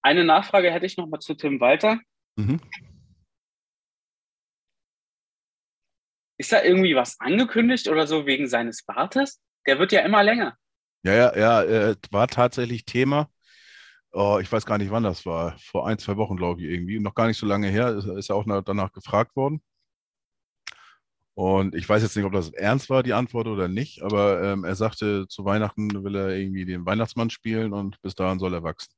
Eine 0.02 0.24
Nachfrage 0.24 0.70
hätte 0.70 0.86
ich 0.86 0.96
noch 0.96 1.08
mal 1.08 1.20
zu 1.20 1.34
Tim 1.34 1.60
Walter. 1.60 1.98
Mhm. 2.36 2.60
Ist 6.40 6.52
da 6.52 6.62
irgendwie 6.62 6.96
was 6.96 7.20
angekündigt 7.20 7.86
oder 7.86 8.06
so 8.06 8.24
wegen 8.24 8.48
seines 8.48 8.82
Bartes? 8.82 9.42
Der 9.66 9.78
wird 9.78 9.92
ja 9.92 10.00
immer 10.00 10.22
länger. 10.22 10.56
Ja, 11.02 11.12
ja, 11.12 11.36
ja, 11.36 11.62
äh, 11.64 11.96
war 12.12 12.28
tatsächlich 12.28 12.86
Thema. 12.86 13.28
Oh, 14.10 14.38
ich 14.40 14.50
weiß 14.50 14.64
gar 14.64 14.78
nicht, 14.78 14.90
wann 14.90 15.02
das 15.02 15.26
war. 15.26 15.58
Vor 15.58 15.86
ein, 15.86 15.98
zwei 15.98 16.16
Wochen, 16.16 16.38
glaube 16.38 16.62
ich, 16.62 16.70
irgendwie. 16.70 16.98
Noch 16.98 17.14
gar 17.14 17.26
nicht 17.26 17.36
so 17.36 17.44
lange 17.44 17.68
her. 17.68 17.94
Ist, 17.94 18.06
ist 18.06 18.30
er 18.30 18.36
auch 18.36 18.62
danach 18.64 18.90
gefragt 18.92 19.36
worden. 19.36 19.60
Und 21.34 21.74
ich 21.74 21.86
weiß 21.86 22.02
jetzt 22.02 22.16
nicht, 22.16 22.24
ob 22.24 22.32
das 22.32 22.48
ernst 22.54 22.88
war, 22.88 23.02
die 23.02 23.12
Antwort 23.12 23.46
oder 23.46 23.68
nicht, 23.68 24.00
aber 24.00 24.42
ähm, 24.42 24.64
er 24.64 24.76
sagte, 24.76 25.28
zu 25.28 25.44
Weihnachten 25.44 26.04
will 26.04 26.16
er 26.16 26.30
irgendwie 26.30 26.64
den 26.64 26.86
Weihnachtsmann 26.86 27.28
spielen 27.28 27.74
und 27.74 28.00
bis 28.00 28.14
dahin 28.14 28.38
soll 28.38 28.54
er 28.54 28.62
wachsen. 28.62 28.94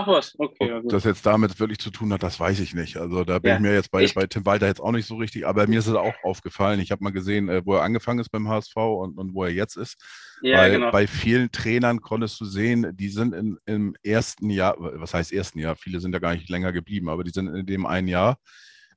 Ach 0.00 0.06
was, 0.06 0.38
okay. 0.38 0.72
Ob 0.74 0.88
das 0.90 1.02
jetzt 1.02 1.26
damit 1.26 1.58
wirklich 1.58 1.80
zu 1.80 1.90
tun 1.90 2.12
hat, 2.12 2.22
das 2.22 2.38
weiß 2.38 2.60
ich 2.60 2.72
nicht. 2.72 2.98
Also 2.98 3.24
da 3.24 3.40
bin 3.40 3.48
ja. 3.48 3.56
ich 3.56 3.62
mir 3.62 3.74
jetzt 3.74 3.90
bei, 3.90 4.06
bei 4.14 4.28
Tim 4.28 4.46
Walter 4.46 4.68
jetzt 4.68 4.80
auch 4.80 4.92
nicht 4.92 5.06
so 5.06 5.16
richtig, 5.16 5.44
aber 5.44 5.66
mir 5.66 5.80
ist 5.80 5.88
es 5.88 5.94
auch 5.94 6.14
aufgefallen. 6.22 6.78
Ich 6.78 6.92
habe 6.92 7.02
mal 7.02 7.10
gesehen, 7.10 7.48
äh, 7.48 7.62
wo 7.64 7.74
er 7.74 7.82
angefangen 7.82 8.20
ist 8.20 8.28
beim 8.28 8.48
HSV 8.48 8.76
und, 8.76 9.18
und 9.18 9.34
wo 9.34 9.42
er 9.42 9.50
jetzt 9.50 9.76
ist. 9.76 9.96
Ja, 10.40 10.58
Weil 10.58 10.70
genau. 10.70 10.92
bei 10.92 11.08
vielen 11.08 11.50
Trainern 11.50 12.00
konntest 12.00 12.40
du 12.40 12.44
sehen, 12.44 12.86
die 12.92 13.08
sind 13.08 13.34
in, 13.34 13.58
im 13.66 13.96
ersten 14.04 14.50
Jahr, 14.50 14.76
was 14.78 15.14
heißt 15.14 15.32
ersten 15.32 15.58
Jahr? 15.58 15.74
Viele 15.74 15.98
sind 15.98 16.12
ja 16.12 16.20
gar 16.20 16.32
nicht 16.32 16.48
länger 16.48 16.72
geblieben, 16.72 17.08
aber 17.08 17.24
die 17.24 17.32
sind 17.32 17.48
in 17.48 17.66
dem 17.66 17.84
einen 17.84 18.06
Jahr 18.06 18.38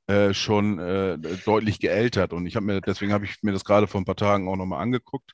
äh, 0.06 0.36
schon 0.36 0.78
äh, 0.78 1.18
deutlich 1.46 1.80
geältert. 1.80 2.32
Und 2.32 2.46
ich 2.46 2.56
habe 2.56 2.66
mir, 2.68 2.82
deswegen 2.82 3.12
habe 3.12 3.26
ich 3.26 3.42
mir 3.42 3.54
das 3.54 3.66
gerade 3.66 3.88
vor 3.88 4.00
ein 4.00 4.06
paar 4.06 4.16
Tagen 4.16 4.48
auch 4.48 4.56
nochmal 4.56 4.84
angeguckt. 4.84 5.34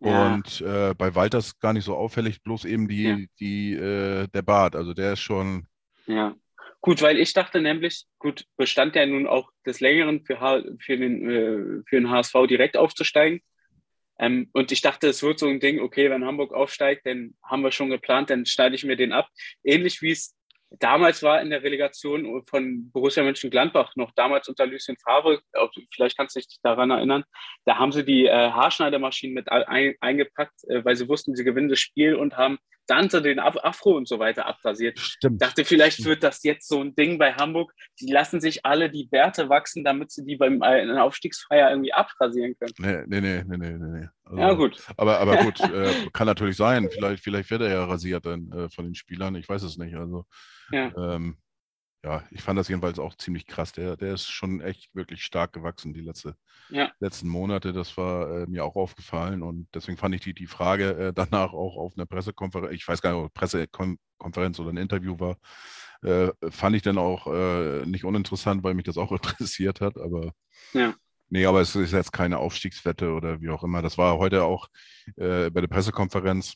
Ja. 0.00 0.34
Und 0.34 0.60
äh, 0.60 0.94
bei 0.94 1.14
Walter 1.14 1.38
ist 1.38 1.58
gar 1.60 1.72
nicht 1.72 1.84
so 1.84 1.96
auffällig, 1.96 2.42
bloß 2.42 2.64
eben 2.64 2.88
die, 2.88 3.02
ja. 3.02 3.18
die, 3.40 3.74
äh, 3.74 4.28
der 4.28 4.42
Bart. 4.42 4.76
Also 4.76 4.94
der 4.94 5.14
ist 5.14 5.20
schon. 5.20 5.66
Ja. 6.06 6.34
Gut, 6.80 7.02
weil 7.02 7.18
ich 7.18 7.32
dachte 7.32 7.60
nämlich, 7.60 8.04
gut, 8.18 8.44
bestand 8.56 8.94
ja 8.94 9.06
nun 9.06 9.26
auch 9.26 9.50
des 9.64 9.80
Längeren 9.80 10.24
für, 10.24 10.40
H 10.40 10.62
für, 10.78 10.96
den, 10.96 11.28
äh, 11.28 11.82
für 11.88 11.96
den 11.96 12.10
HSV 12.10 12.34
direkt 12.48 12.76
aufzusteigen. 12.76 13.40
Ähm, 14.18 14.48
und 14.52 14.72
ich 14.72 14.82
dachte, 14.82 15.08
es 15.08 15.22
wird 15.22 15.38
so 15.38 15.48
ein 15.48 15.60
Ding, 15.60 15.80
okay, 15.80 16.10
wenn 16.10 16.24
Hamburg 16.24 16.52
aufsteigt, 16.52 17.06
dann 17.06 17.34
haben 17.42 17.62
wir 17.62 17.72
schon 17.72 17.90
geplant, 17.90 18.30
dann 18.30 18.46
schneide 18.46 18.74
ich 18.74 18.84
mir 18.84 18.96
den 18.96 19.12
ab. 19.12 19.28
Ähnlich 19.64 20.00
wie 20.00 20.12
es 20.12 20.34
damals 20.70 21.22
war 21.22 21.40
in 21.40 21.50
der 21.50 21.62
Relegation 21.62 22.44
von 22.46 22.90
Borussia 22.90 23.22
Mönchengladbach, 23.22 23.94
noch 23.96 24.12
damals 24.12 24.48
unter 24.48 24.66
Lucien 24.66 24.96
Favre, 24.96 25.40
vielleicht 25.94 26.16
kannst 26.16 26.36
du 26.36 26.40
dich 26.40 26.58
daran 26.62 26.90
erinnern, 26.90 27.24
da 27.64 27.78
haben 27.78 27.92
sie 27.92 28.04
die 28.04 28.26
äh, 28.26 28.30
Haarschneidemaschinen 28.30 29.34
mit 29.34 29.50
ein, 29.50 29.94
eingepackt, 30.00 30.64
äh, 30.68 30.84
weil 30.84 30.96
sie 30.96 31.08
wussten, 31.08 31.34
sie 31.34 31.44
gewinnen 31.44 31.68
das 31.68 31.80
Spiel 31.80 32.14
und 32.14 32.36
haben 32.36 32.58
Dante 32.86 33.22
den 33.22 33.38
Afro 33.38 33.96
und 33.96 34.08
so 34.08 34.18
weiter 34.18 34.46
abrasiert. 34.46 34.98
Stimmt. 34.98 35.42
Dachte, 35.42 35.64
vielleicht 35.64 36.04
wird 36.04 36.22
das 36.22 36.42
jetzt 36.42 36.68
so 36.68 36.80
ein 36.80 36.94
Ding 36.94 37.18
bei 37.18 37.32
Hamburg. 37.34 37.72
Die 38.00 38.10
lassen 38.10 38.40
sich 38.40 38.64
alle 38.64 38.90
die 38.90 39.06
Bärte 39.06 39.48
wachsen, 39.48 39.84
damit 39.84 40.10
sie 40.10 40.24
die 40.24 40.36
beim 40.36 40.62
äh, 40.62 40.98
Aufstiegsfeier 40.98 41.70
irgendwie 41.70 41.92
abrasieren 41.92 42.54
können. 42.58 43.06
Nee, 43.06 43.20
nee, 43.20 43.42
nee, 43.44 43.56
nee, 43.56 43.70
nee. 43.70 44.00
nee. 44.00 44.08
Also, 44.24 44.38
ja, 44.38 44.52
gut. 44.54 44.82
Aber, 44.96 45.18
aber 45.20 45.36
gut, 45.44 45.60
äh, 45.60 45.92
kann 46.12 46.26
natürlich 46.26 46.56
sein. 46.56 46.88
Vielleicht, 46.90 47.22
vielleicht 47.22 47.50
wird 47.50 47.62
er 47.62 47.70
ja 47.70 47.84
rasiert 47.84 48.26
dann 48.26 48.50
äh, 48.52 48.68
von 48.68 48.84
den 48.84 48.94
Spielern. 48.94 49.34
Ich 49.36 49.48
weiß 49.48 49.62
es 49.62 49.76
nicht. 49.76 49.94
Also 49.96 50.24
ja. 50.70 50.92
Ähm, 50.96 51.36
ja, 52.04 52.22
ich 52.30 52.42
fand 52.42 52.58
das 52.58 52.68
jedenfalls 52.68 52.98
auch 52.98 53.16
ziemlich 53.16 53.46
krass. 53.46 53.72
Der, 53.72 53.96
der 53.96 54.14
ist 54.14 54.28
schon 54.28 54.60
echt 54.60 54.94
wirklich 54.94 55.24
stark 55.24 55.52
gewachsen 55.52 55.92
die 55.92 56.00
letzte, 56.00 56.36
ja. 56.70 56.90
letzten 57.00 57.28
Monate. 57.28 57.72
Das 57.72 57.96
war 57.96 58.42
äh, 58.42 58.46
mir 58.46 58.64
auch 58.64 58.76
aufgefallen 58.76 59.42
und 59.42 59.68
deswegen 59.74 59.98
fand 59.98 60.14
ich 60.14 60.20
die, 60.20 60.34
die 60.34 60.46
Frage 60.46 60.90
äh, 60.96 61.12
danach 61.12 61.52
auch 61.52 61.76
auf 61.76 61.94
einer 61.96 62.06
Pressekonferenz, 62.06 62.74
ich 62.74 62.86
weiß 62.86 63.02
gar 63.02 63.12
nicht, 63.12 63.24
ob 63.24 63.34
Pressekonferenz 63.34 64.60
oder 64.60 64.70
ein 64.70 64.76
Interview 64.76 65.18
war, 65.18 65.38
äh, 66.02 66.32
fand 66.50 66.76
ich 66.76 66.82
dann 66.82 66.98
auch 66.98 67.26
äh, 67.26 67.84
nicht 67.86 68.04
uninteressant, 68.04 68.62
weil 68.62 68.74
mich 68.74 68.84
das 68.84 68.98
auch 68.98 69.12
interessiert 69.12 69.80
hat. 69.80 69.96
Aber 69.98 70.32
ja. 70.72 70.94
Nee, 71.28 71.46
aber 71.46 71.60
es 71.60 71.74
ist 71.74 71.92
jetzt 71.92 72.12
keine 72.12 72.38
Aufstiegswette 72.38 73.10
oder 73.12 73.40
wie 73.40 73.50
auch 73.50 73.64
immer. 73.64 73.82
Das 73.82 73.98
war 73.98 74.18
heute 74.18 74.44
auch 74.44 74.68
äh, 75.16 75.50
bei 75.50 75.60
der 75.60 75.66
Pressekonferenz 75.66 76.54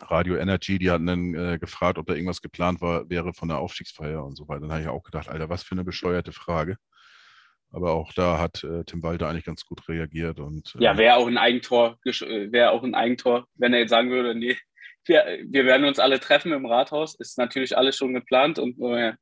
Radio 0.00 0.36
Energy, 0.36 0.78
die 0.78 0.90
hatten 0.90 1.06
dann 1.06 1.34
äh, 1.34 1.58
gefragt, 1.58 1.98
ob 1.98 2.06
da 2.06 2.14
irgendwas 2.14 2.42
geplant 2.42 2.80
war, 2.80 3.08
wäre 3.08 3.32
von 3.32 3.48
der 3.48 3.58
Aufstiegsfeier 3.58 4.24
und 4.24 4.36
so 4.36 4.48
weiter. 4.48 4.62
Dann 4.62 4.72
habe 4.72 4.82
ich 4.82 4.88
auch 4.88 5.02
gedacht, 5.02 5.28
Alter, 5.28 5.48
was 5.48 5.62
für 5.62 5.74
eine 5.74 5.84
bescheuerte 5.84 6.32
Frage. 6.32 6.76
Aber 7.70 7.92
auch 7.92 8.12
da 8.12 8.38
hat 8.38 8.62
äh, 8.64 8.84
Tim 8.84 9.02
Walter 9.02 9.28
eigentlich 9.28 9.44
ganz 9.44 9.64
gut 9.64 9.88
reagiert. 9.88 10.38
Und, 10.38 10.74
äh, 10.76 10.84
ja, 10.84 10.96
wäre 10.96 11.16
auch 11.16 11.26
ein 11.26 11.38
Eigentor, 11.38 11.98
äh, 12.04 12.52
wäre 12.52 12.70
auch 12.70 12.82
ein 12.82 12.94
Eigentor, 12.94 13.46
wenn 13.54 13.72
er 13.72 13.80
jetzt 13.80 13.90
sagen 13.90 14.10
würde, 14.10 14.34
nee, 14.34 14.56
wir, 15.06 15.40
wir 15.46 15.64
werden 15.64 15.86
uns 15.86 15.98
alle 15.98 16.20
treffen 16.20 16.52
im 16.52 16.66
Rathaus, 16.66 17.14
ist 17.18 17.38
natürlich 17.38 17.76
alles 17.76 17.96
schon 17.96 18.14
geplant 18.14 18.58
und 18.58 18.78
äh, 18.80 19.14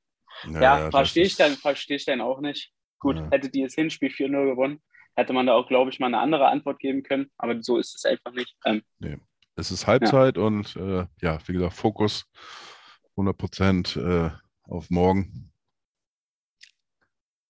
ja, 0.50 0.60
ja 0.60 0.90
verstehe 0.90 1.24
ich 1.24 1.36
dann, 1.36 1.52
verstehe 1.52 1.96
ich 1.96 2.04
dann 2.04 2.20
auch 2.20 2.40
nicht. 2.40 2.72
Gut, 2.98 3.16
ja. 3.16 3.28
hätte 3.30 3.50
die 3.50 3.62
das 3.62 3.74
Hinspiel 3.74 4.10
4-0 4.10 4.50
gewonnen, 4.50 4.82
hätte 5.16 5.32
man 5.32 5.46
da 5.46 5.54
auch, 5.54 5.66
glaube 5.66 5.90
ich, 5.90 5.98
mal 5.98 6.06
eine 6.06 6.18
andere 6.18 6.48
Antwort 6.48 6.78
geben 6.78 7.02
können, 7.02 7.30
aber 7.36 7.60
so 7.62 7.78
ist 7.78 7.96
es 7.96 8.04
einfach 8.04 8.32
nicht. 8.32 8.54
Ähm, 8.64 8.82
nee. 9.00 9.18
Es 9.56 9.70
ist 9.70 9.86
Halbzeit 9.86 10.36
ja. 10.36 10.42
und 10.42 10.76
äh, 10.76 11.06
ja, 11.20 11.38
wie 11.46 11.52
gesagt, 11.52 11.74
Fokus 11.74 12.26
100 13.12 13.36
Prozent 13.36 13.96
äh, 13.96 14.30
auf 14.64 14.88
morgen. 14.90 15.52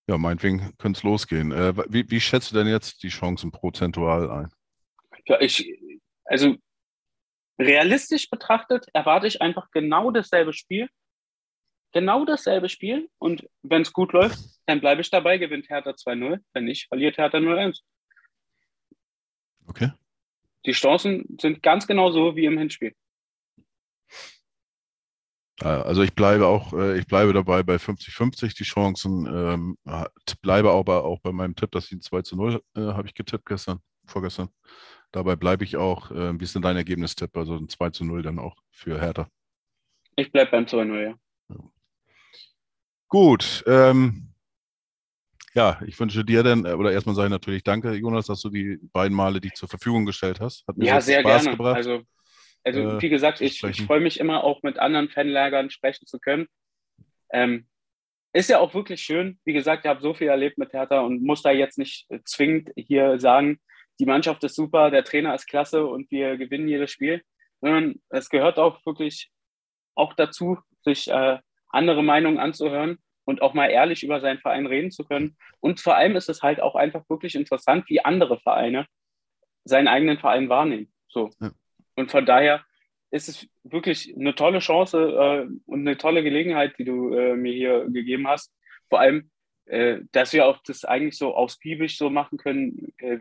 Ja, 0.07 0.17
meinetwegen 0.17 0.73
könnte 0.77 0.97
es 0.97 1.03
losgehen. 1.03 1.51
Äh, 1.51 1.73
wie, 1.91 2.09
wie 2.09 2.19
schätzt 2.19 2.51
du 2.51 2.55
denn 2.55 2.67
jetzt 2.67 3.03
die 3.03 3.09
Chancen 3.09 3.51
prozentual 3.51 4.29
ein? 4.29 4.49
Ja, 5.25 5.39
ich, 5.39 5.65
also 6.25 6.57
realistisch 7.57 8.29
betrachtet 8.29 8.85
erwarte 8.93 9.27
ich 9.27 9.41
einfach 9.41 9.71
genau 9.71 10.11
dasselbe 10.11 10.51
Spiel. 10.51 10.89
Genau 11.93 12.25
dasselbe 12.25 12.67
Spiel. 12.67 13.09
Und 13.17 13.47
wenn 13.61 13.83
es 13.83 13.93
gut 13.93 14.11
läuft, 14.11 14.39
dann 14.65 14.81
bleibe 14.81 15.01
ich 15.01 15.09
dabei, 15.09 15.37
gewinnt 15.37 15.69
Hertha 15.69 15.91
2-0. 15.91 16.43
Wenn 16.51 16.65
nicht, 16.65 16.87
verliert 16.87 17.17
Hertha 17.17 17.37
0-1. 17.37 17.79
Okay. 19.67 19.91
Die 20.65 20.71
Chancen 20.71 21.37
sind 21.39 21.61
ganz 21.61 21.87
genau 21.87 22.11
so 22.11 22.35
wie 22.35 22.45
im 22.45 22.57
Hinspiel. 22.57 22.93
Also 25.59 26.01
ich 26.01 26.13
bleibe 26.13 26.47
auch, 26.47 26.73
äh, 26.73 26.97
ich 26.97 27.05
bleibe 27.05 27.31
dabei 27.31 27.63
bei 27.63 27.75
50-50 27.75 28.57
die 28.57 28.63
Chancen. 28.63 29.27
Ähm, 29.27 29.77
bleibe 30.41 30.71
aber 30.71 31.05
auch 31.05 31.19
bei 31.19 31.31
meinem 31.31 31.55
Tipp, 31.55 31.71
dass 31.71 31.87
sie 31.87 31.95
ein 31.95 32.01
2 32.01 32.21
zu 32.23 32.35
0 32.35 32.61
äh, 32.75 32.81
habe 32.81 33.07
ich 33.07 33.13
getippt 33.13 33.45
gestern, 33.45 33.79
vorgestern. 34.05 34.49
Dabei 35.11 35.35
bleibe 35.35 35.63
ich 35.63 35.77
auch. 35.77 36.11
Äh, 36.11 36.39
wie 36.39 36.43
ist 36.43 36.55
denn 36.55 36.63
dein 36.63 36.75
Ergebnistipp? 36.75 37.37
Also 37.37 37.55
ein 37.55 37.69
2 37.69 37.91
zu 37.91 38.03
0 38.03 38.23
dann 38.23 38.39
auch 38.39 38.57
für 38.71 38.99
Hertha. 38.99 39.29
Ich 40.15 40.31
bleibe 40.31 40.51
beim 40.51 40.67
2 40.67 40.83
0, 40.83 41.01
ja. 41.01 41.15
ja. 41.49 41.63
Gut. 43.07 43.63
Ähm, 43.67 44.32
ja, 45.53 45.79
ich 45.85 45.99
wünsche 45.99 46.25
dir 46.25 46.43
denn, 46.43 46.65
äh, 46.65 46.73
oder 46.73 46.91
erstmal 46.91 47.15
sage 47.15 47.27
ich 47.27 47.31
natürlich 47.31 47.63
danke, 47.63 47.93
Jonas, 47.93 48.25
dass 48.25 48.41
du 48.41 48.49
die 48.49 48.79
beiden 48.91 49.15
Male 49.15 49.39
die 49.39 49.51
zur 49.51 49.69
Verfügung 49.69 50.05
gestellt 50.05 50.39
hast. 50.39 50.67
Hat 50.67 50.77
mir 50.77 50.85
ja, 50.85 51.01
sehr 51.01 51.21
Spaß 51.21 51.43
gerne. 51.43 51.57
Gebracht. 51.57 51.75
Also, 51.75 52.01
also 52.63 52.79
äh, 52.79 53.01
wie 53.01 53.09
gesagt, 53.09 53.41
ich, 53.41 53.63
ich 53.63 53.83
freue 53.83 53.99
mich 53.99 54.19
immer 54.19 54.43
auch 54.43 54.63
mit 54.63 54.79
anderen 54.79 55.09
Fanlagern 55.09 55.69
sprechen 55.69 56.07
zu 56.07 56.19
können. 56.19 56.47
Ähm, 57.31 57.67
ist 58.33 58.49
ja 58.49 58.59
auch 58.59 58.73
wirklich 58.73 59.01
schön. 59.01 59.39
Wie 59.45 59.53
gesagt, 59.53 59.85
ich 59.85 59.89
habe 59.89 60.01
so 60.01 60.13
viel 60.13 60.27
erlebt 60.27 60.57
mit 60.57 60.73
Hertha 60.73 61.01
und 61.01 61.21
muss 61.21 61.43
da 61.43 61.51
jetzt 61.51 61.77
nicht 61.77 62.07
zwingend 62.25 62.71
hier 62.75 63.19
sagen, 63.19 63.59
die 63.99 64.05
Mannschaft 64.07 64.43
ist 64.43 64.55
super, 64.55 64.89
der 64.89 65.03
Trainer 65.03 65.35
ist 65.35 65.45
klasse 65.45 65.85
und 65.85 66.09
wir 66.09 66.37
gewinnen 66.37 66.67
jedes 66.67 66.89
Spiel, 66.89 67.21
sondern 67.61 68.01
es 68.09 68.29
gehört 68.29 68.57
auch 68.57 68.83
wirklich 68.87 69.29
auch 69.93 70.13
dazu, 70.13 70.57
sich 70.81 71.09
äh, 71.09 71.37
andere 71.69 72.03
Meinungen 72.03 72.39
anzuhören 72.39 72.97
und 73.25 73.41
auch 73.41 73.53
mal 73.53 73.69
ehrlich 73.69 74.03
über 74.03 74.19
seinen 74.19 74.39
Verein 74.39 74.65
reden 74.65 74.91
zu 74.91 75.03
können. 75.03 75.37
Und 75.59 75.79
vor 75.79 75.95
allem 75.95 76.15
ist 76.15 76.29
es 76.29 76.41
halt 76.41 76.59
auch 76.59 76.75
einfach 76.75 77.09
wirklich 77.09 77.35
interessant, 77.35 77.89
wie 77.89 78.03
andere 78.03 78.39
Vereine 78.39 78.87
seinen 79.63 79.87
eigenen 79.87 80.17
Verein 80.17 80.49
wahrnehmen. 80.49 80.91
So. 81.07 81.29
Ja. 81.39 81.51
Und 81.95 82.11
von 82.11 82.25
daher 82.25 82.65
ist 83.11 83.29
es 83.29 83.47
wirklich 83.63 84.15
eine 84.17 84.35
tolle 84.35 84.59
Chance 84.59 84.97
äh, 84.97 85.47
und 85.65 85.81
eine 85.81 85.97
tolle 85.97 86.23
Gelegenheit, 86.23 86.77
die 86.79 86.83
du 86.83 87.13
äh, 87.13 87.35
mir 87.35 87.53
hier 87.53 87.85
gegeben 87.89 88.27
hast. 88.27 88.53
Vor 88.89 88.99
allem, 88.99 89.29
äh, 89.65 89.99
dass 90.11 90.33
wir 90.33 90.47
auch 90.47 90.57
das 90.65 90.83
eigentlich 90.83 91.17
so 91.17 91.35
ausgiebig 91.35 91.97
so 91.97 92.09
machen 92.09 92.37
können, 92.37 92.91
äh, 92.97 93.19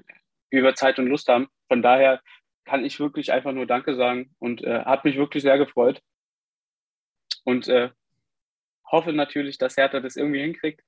wie 0.50 0.62
wir 0.62 0.74
Zeit 0.74 0.98
und 0.98 1.06
Lust 1.06 1.28
haben. 1.28 1.48
Von 1.68 1.82
daher 1.82 2.20
kann 2.64 2.84
ich 2.84 3.00
wirklich 3.00 3.32
einfach 3.32 3.52
nur 3.52 3.66
Danke 3.66 3.94
sagen 3.94 4.34
und 4.38 4.62
äh, 4.62 4.84
hat 4.84 5.04
mich 5.04 5.16
wirklich 5.16 5.42
sehr 5.42 5.58
gefreut. 5.58 6.00
Und 7.44 7.68
äh, 7.68 7.90
hoffe 8.92 9.12
natürlich, 9.12 9.58
dass 9.58 9.76
Hertha 9.76 10.00
das 10.00 10.16
irgendwie 10.16 10.42
hinkriegt. 10.42 10.82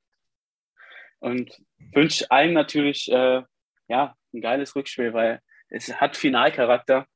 Und 1.18 1.58
wünsche 1.92 2.30
allen 2.30 2.52
natürlich 2.52 3.10
äh, 3.10 3.42
ja, 3.88 4.14
ein 4.32 4.40
geiles 4.40 4.76
Rückspiel, 4.76 5.12
weil 5.14 5.40
es 5.68 5.92
hat 6.00 6.16
Finalcharakter. 6.16 7.06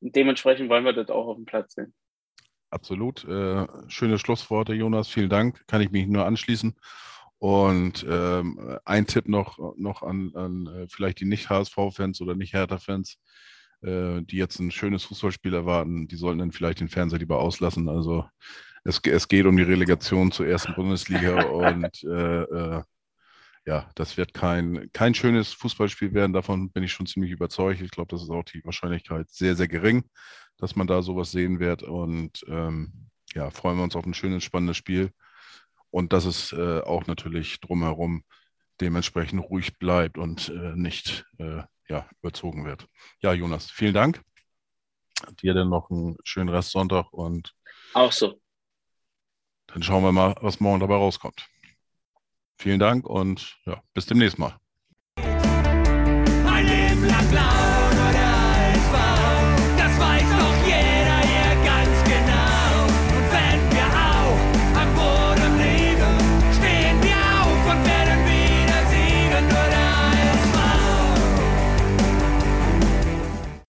Und 0.00 0.14
dementsprechend 0.16 0.68
wollen 0.68 0.84
wir 0.84 0.92
das 0.92 1.08
auch 1.08 1.28
auf 1.28 1.36
dem 1.36 1.46
Platz 1.46 1.74
sehen. 1.74 1.94
Absolut. 2.70 3.24
Äh, 3.24 3.66
schöne 3.88 4.18
Schlussworte, 4.18 4.74
Jonas. 4.74 5.08
Vielen 5.08 5.30
Dank. 5.30 5.64
Kann 5.68 5.80
ich 5.80 5.90
mich 5.90 6.08
nur 6.08 6.26
anschließen. 6.26 6.74
Und 7.38 8.04
ähm, 8.08 8.78
ein 8.84 9.06
Tipp 9.06 9.28
noch, 9.28 9.76
noch 9.76 10.02
an, 10.02 10.32
an 10.34 10.66
äh, 10.66 10.86
vielleicht 10.88 11.20
die 11.20 11.26
Nicht-HSV-Fans 11.26 12.20
oder 12.20 12.34
Nicht-Hertha-Fans, 12.34 13.18
äh, 13.82 14.22
die 14.22 14.36
jetzt 14.36 14.58
ein 14.58 14.70
schönes 14.70 15.04
Fußballspiel 15.04 15.54
erwarten, 15.54 16.08
die 16.08 16.16
sollten 16.16 16.38
dann 16.38 16.52
vielleicht 16.52 16.80
den 16.80 16.88
Fernseher 16.88 17.18
lieber 17.18 17.38
auslassen. 17.38 17.88
Also 17.88 18.24
es, 18.84 19.00
es 19.04 19.28
geht 19.28 19.46
um 19.46 19.56
die 19.56 19.62
Relegation 19.62 20.30
zur 20.30 20.46
ersten 20.46 20.74
Bundesliga 20.74 21.44
und 21.44 22.02
äh, 22.04 22.42
äh, 22.42 22.82
ja, 23.66 23.90
das 23.94 24.18
wird 24.18 24.34
kein, 24.34 24.90
kein 24.92 25.14
schönes 25.14 25.54
Fußballspiel 25.54 26.12
werden. 26.12 26.34
Davon 26.34 26.70
bin 26.70 26.82
ich 26.82 26.92
schon 26.92 27.06
ziemlich 27.06 27.32
überzeugt. 27.32 27.80
Ich 27.80 27.90
glaube, 27.90 28.10
das 28.10 28.22
ist 28.22 28.30
auch 28.30 28.44
die 28.44 28.62
Wahrscheinlichkeit 28.64 29.30
sehr, 29.30 29.56
sehr 29.56 29.68
gering, 29.68 30.04
dass 30.58 30.76
man 30.76 30.86
da 30.86 31.00
sowas 31.00 31.30
sehen 31.30 31.60
wird. 31.60 31.82
Und 31.82 32.44
ähm, 32.46 33.08
ja, 33.34 33.50
freuen 33.50 33.78
wir 33.78 33.84
uns 33.84 33.96
auf 33.96 34.04
ein 34.04 34.12
schönes, 34.12 34.44
spannendes 34.44 34.76
Spiel. 34.76 35.12
Und 35.88 36.12
dass 36.12 36.26
es 36.26 36.52
äh, 36.52 36.80
auch 36.80 37.06
natürlich 37.06 37.58
drumherum 37.60 38.24
dementsprechend 38.82 39.42
ruhig 39.42 39.78
bleibt 39.78 40.18
und 40.18 40.50
äh, 40.50 40.76
nicht 40.76 41.24
äh, 41.38 41.62
ja, 41.88 42.06
überzogen 42.20 42.66
wird. 42.66 42.86
Ja, 43.20 43.32
Jonas, 43.32 43.70
vielen 43.70 43.94
Dank. 43.94 44.20
Dir 45.40 45.54
dann 45.54 45.70
noch 45.70 45.90
einen 45.90 46.16
schönen 46.24 46.50
Restsonntag 46.50 47.12
und 47.12 47.54
auch 47.94 48.12
so. 48.12 48.40
Dann 49.74 49.82
schauen 49.82 50.04
wir 50.04 50.12
mal, 50.12 50.36
was 50.40 50.60
morgen 50.60 50.78
dabei 50.78 50.94
rauskommt. 50.94 51.48
Vielen 52.56 52.78
Dank 52.78 53.06
und 53.06 53.58
ja, 53.66 53.82
bis 53.92 54.06
demnächst 54.06 54.38
mal. 54.38 54.56
Ein 55.16 56.66
Leben 56.66 57.08
lang 57.08 57.28